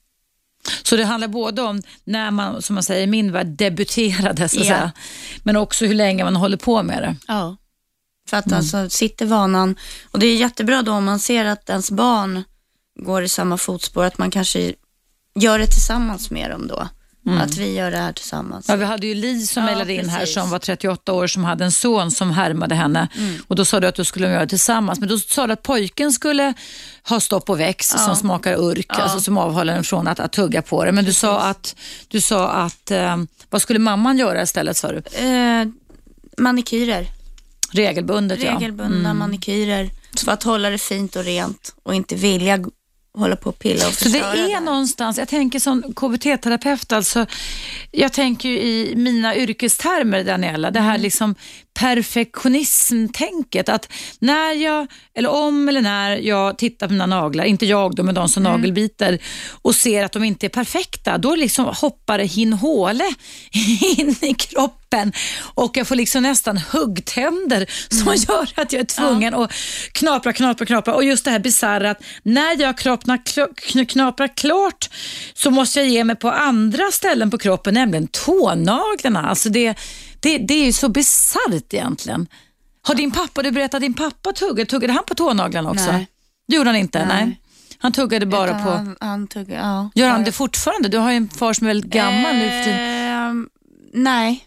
[0.83, 4.59] Så det handlar både om när man, som man säger i min värld, debuterade, så
[4.59, 4.75] att Ja.
[4.75, 4.91] säga,
[5.43, 7.15] men också hur länge man håller på med det.
[7.27, 7.57] Ja.
[8.29, 8.47] För Mm.
[8.47, 9.75] att alltså sitter vanan,
[10.11, 12.43] och det är jättebra då om man ser att ens barn
[12.99, 14.73] går i samma fotspår, att man kanske
[15.35, 16.87] gör det tillsammans med dem då.
[17.27, 18.69] Att vi gör det här tillsammans.
[18.69, 18.79] Mm.
[18.79, 20.33] Ja, vi hade ju Li som Ja, mejlade in här precis.
[20.33, 23.07] som var 38 år som hade en son som härmade henne.
[23.17, 23.35] Mm.
[23.47, 24.99] Och Då sa du att du skulle göra det tillsammans.
[24.99, 26.53] Men då sa du att pojken skulle
[27.09, 30.61] ha stopp och väx som smakar urk, alltså som avhåller en från att, att tugga
[30.61, 30.91] på det.
[30.91, 31.75] Men du sa att,
[32.07, 33.17] du sa att eh,
[33.49, 34.97] vad skulle mamman göra istället sa du?
[35.27, 35.67] Eh,
[36.37, 37.07] manikyrer,
[37.71, 38.53] Regelbundet ja.
[38.55, 39.89] regelbundna manikyrer.
[40.25, 42.59] För att hålla det fint och rent och inte vilja
[43.17, 47.25] hålla på och pilla och Så det förstöra är någonstans, jag tänker som KBT-terapeut, alltså,
[47.91, 51.01] jag tänker ju i mina yrkestermer Daniela, det här Mm.
[51.01, 51.35] liksom
[51.79, 53.69] perfektionism-tänket.
[53.69, 53.89] Att
[54.19, 58.15] när jag, eller om eller när jag tittar på mina naglar, inte jag då, men
[58.15, 58.51] de som Mm.
[58.61, 59.19] nagelbiter
[59.61, 63.03] och ser att de inte är perfekta, då liksom hoppar det hinhåle
[63.97, 65.11] in i kroppen
[65.55, 68.19] och jag får liksom nästan huggtänder som Mm.
[68.27, 69.51] gör att jag är tvungen att
[69.91, 70.93] knapra, knapra, knapra.
[70.95, 74.89] Och just det här bisarra att när jag knaprar, knaprar klart
[75.33, 79.29] så måste jag ge mig på andra ställen på kroppen, nämligen tånaglarna.
[79.29, 79.75] Alltså det,
[80.19, 82.27] det, det är ju så bisarrt egentligen.
[82.81, 85.91] Har din pappa, du berättade att din pappa tuggade, tuggade han på tånaglarna också?
[85.91, 86.07] Nej.
[86.47, 87.05] Det gjorde han inte?
[87.05, 87.25] Nej.
[87.25, 87.41] Nej.
[87.77, 88.69] Han tuggade bara Utan på...
[88.69, 90.89] Han, han tugg, ja, Gör han det fortfarande?
[90.89, 92.79] Du har ju en far som är väldigt gammal nu för tiden.
[92.79, 93.49] Ehm,
[93.93, 94.45] Nej.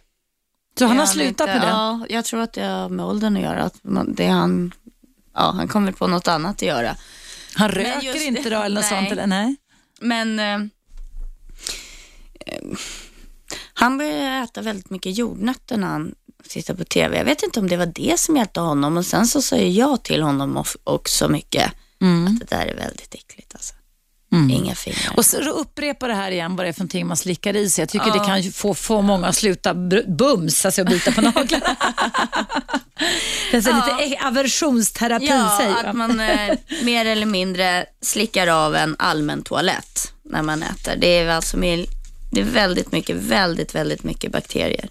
[0.78, 1.66] Så han har slutat med det?
[1.66, 3.62] Ja, jag tror att det har med åldern att göra.
[3.62, 4.72] Att det han,
[5.34, 6.96] ja, han kommer på något annat att göra.
[7.54, 9.00] Han röker just- inte då eller något Nej.
[9.00, 9.12] sånt?
[9.12, 9.26] Eller?
[9.26, 9.56] Nej.
[10.00, 10.54] Men eh,
[12.46, 12.68] eh,
[13.74, 16.14] han började äta väldigt mycket jordnötter när han
[16.48, 17.16] tittade på TV.
[17.18, 18.96] Jag vet inte om det var det som hjälpte honom.
[18.96, 23.54] Och sen så sa jag till honom också mycket att det där är väldigt äckligt.
[23.54, 23.74] Alltså.
[24.50, 25.12] Inga fingrar.
[25.16, 27.82] Och så upprepa det här igen vad det är för någonting man slickar i sig.
[27.82, 28.12] Jag tycker Ja.
[28.12, 31.76] det kan få, få många att sluta br- bums, alltså bita på naglarna.
[33.50, 33.96] det är Ja.
[33.98, 39.42] lite e- aversionsterapi Ja, säger att man eh, mer eller mindre slickar av en allmän
[39.42, 40.96] toalett när man äter.
[40.96, 41.86] Det är alltså mer,
[42.32, 44.88] det är väldigt mycket, väldigt, väldigt mycket bakterier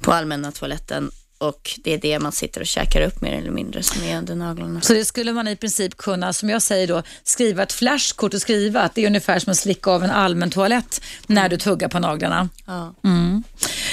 [0.00, 1.10] på allmänna toaletten
[1.40, 4.34] och det är det man sitter och käkar upp mer eller mindre som är under
[4.34, 4.80] naglarna.
[4.80, 8.40] Så det skulle man i princip kunna, som jag säger då, skriva ett flashkort och
[8.40, 11.88] skriva att det är ungefär som att slicka av en allmän toalett när du tuggar
[11.88, 12.48] på naglarna.
[12.66, 12.94] Ja.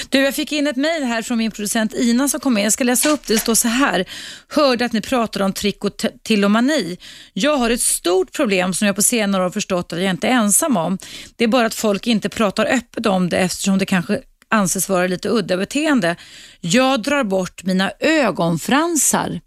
[0.09, 2.65] Du, jag fick in ett mejl här från min producent Ina som kom med.
[2.65, 3.33] Jag ska läsa upp det.
[3.33, 4.05] Det står så här.
[4.47, 6.97] Hörde att ni pratade om trikotillomani.
[7.33, 10.27] Jag har ett stort problem som jag på senare år har förstått att jag inte
[10.27, 10.97] är ensam om.
[11.35, 15.07] Det är bara att folk inte pratar öppet om det eftersom det kanske anses vara
[15.07, 16.15] lite udda beteende.
[16.61, 19.41] Jag drar bort mina ögonfransar.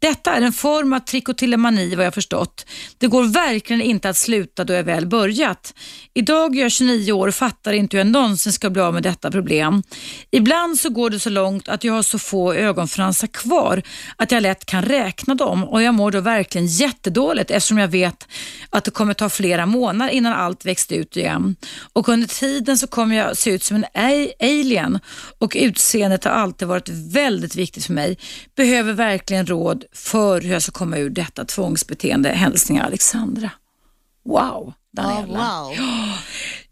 [0.00, 2.66] Detta är en form av trikotillomani vad jag förstått.
[2.98, 5.74] Det går verkligen inte att sluta då jag väl börjat.
[6.14, 9.02] Idag är jag 29 år och fattar inte hur jag någonsin ska bli av med
[9.02, 9.82] detta problem.
[10.30, 13.82] Ibland så går det så långt att jag har så få ögonfransar kvar
[14.16, 18.28] att jag lätt kan räkna dem och jag mår då verkligen jättedåligt eftersom jag vet
[18.70, 21.56] att det kommer ta flera månader innan allt växt ut igen.
[21.92, 23.84] Och under tiden så kommer jag se ut som en
[24.40, 24.98] alien
[25.38, 28.18] och utseendet har alltid varit väldigt viktigt för mig.
[28.56, 32.28] Behöver verkligen råd för hur jag ska komma ur detta tvångsbeteende.
[32.28, 33.50] Hälsningar Alexandra.
[34.24, 35.38] Wow, Daniela.
[35.38, 35.76] wow.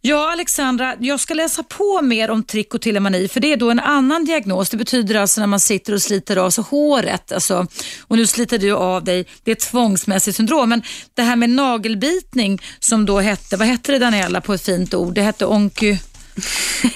[0.01, 4.24] Ja, Alexandra, jag ska läsa på mer om trikotilomani för det är då en annan
[4.24, 4.70] diagnos.
[4.70, 7.32] Det betyder alltså när man sitter och sliter av sig håret.
[7.32, 7.66] Alltså,
[8.01, 9.27] och nu sliter du av dig.
[9.43, 10.69] Det är ett tvångsmässigt syndrom.
[10.69, 10.82] Men
[11.15, 15.15] det här med nagelbitning som då hette, vad hette det Daniela på ett fint ord?
[15.15, 15.97] Det hette onky...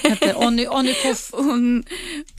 [0.03, 1.83] hette ony, onykof, On,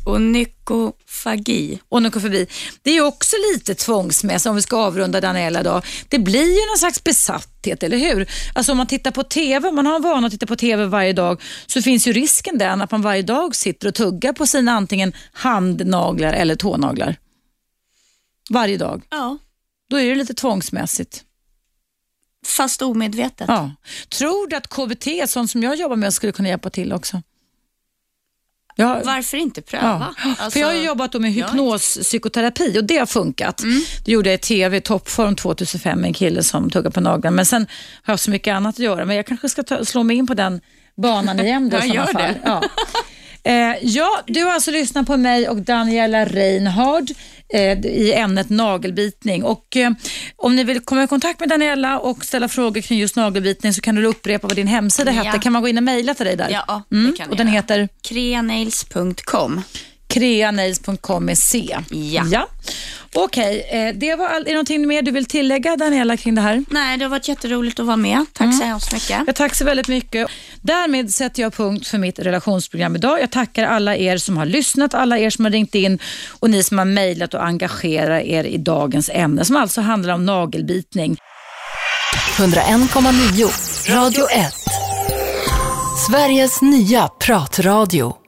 [0.06, 1.78] onykofagi.
[1.88, 2.46] onykofobi.
[2.82, 5.82] Det är ju också lite tvångsmässigt om vi ska avrunda Daniela då.
[6.08, 8.28] Det blir ju någon slags besatthet, eller hur?
[8.54, 11.12] Alltså om man tittar på TV, man har en vana att titta på TV varje
[11.12, 14.72] dag, så finns ju risken den att man varje dag sitter och tuggar på sina
[14.72, 17.16] antingen handnaglar eller tånaglar.
[18.50, 19.02] Varje dag.
[19.10, 19.38] Ja,
[19.90, 21.24] Då är det lite tvångsmässigt.
[22.44, 23.48] Fast omedvetet.
[23.48, 23.70] Ja.
[24.08, 27.22] Tror du att KBT, sånt som jag jobbar med, skulle kunna hjälpa till också?
[28.76, 30.14] Ja, Varför inte pröva?
[30.24, 30.28] Ja.
[30.30, 33.62] Alltså, För jag har jobbat med jag- hypnospsykoterapi och det har funkat.
[33.62, 33.82] Mm.
[34.04, 37.34] Det gjorde jag i TV, toppform 2005 med en kille som tuggar på naglarna.
[37.36, 37.66] Men sen
[38.02, 39.04] har jag så mycket annat att göra.
[39.04, 40.60] Men jag kanske ska ta, slå mig in på den
[40.96, 42.34] banan igen då, i sådana fall.
[42.44, 42.62] Ja.
[43.46, 47.10] Eh, ja, du har alltså lyssnat på mig och Daniela Reinhard
[47.54, 49.44] eh, i ämnet nagelbitning.
[49.44, 49.90] Och, eh,
[50.36, 53.80] om ni vill komma i kontakt med Daniela och ställa frågor kring just nagelbitning så
[53.80, 55.22] kan du upprepa vad din hemsida Ja.
[55.22, 55.38] hette.
[55.38, 56.48] Kan man gå in och mejla till dig där?
[56.50, 57.56] Ja, det Mm, kan Och den göra.
[57.56, 57.88] heter?
[58.08, 59.62] Kreanails.com.
[60.14, 61.76] kreanails.com med C.
[61.90, 62.24] Ja.
[62.30, 62.48] ja.
[63.16, 66.40] Okej, eh, det var all, är det någonting mer du vill tillägga Daniela kring det
[66.40, 66.64] här?
[66.70, 68.26] Nej, det har varit jätteroligt att vara med.
[68.32, 69.22] Tack så hemskt mycket.
[69.26, 70.28] Jag tackar så väldigt mycket.
[70.60, 73.20] Därmed sätter jag punkt för mitt relationsprogram idag.
[73.20, 75.98] Jag tackar alla er som har lyssnat, alla er som har ringt in
[76.40, 80.26] och ni som har mejlat och engagerat er i dagens ämne som alltså handlar om
[80.26, 81.16] nagelbitning.
[82.36, 84.54] 101,9 Radio 1.
[86.08, 88.23] Sveriges nya pratradio.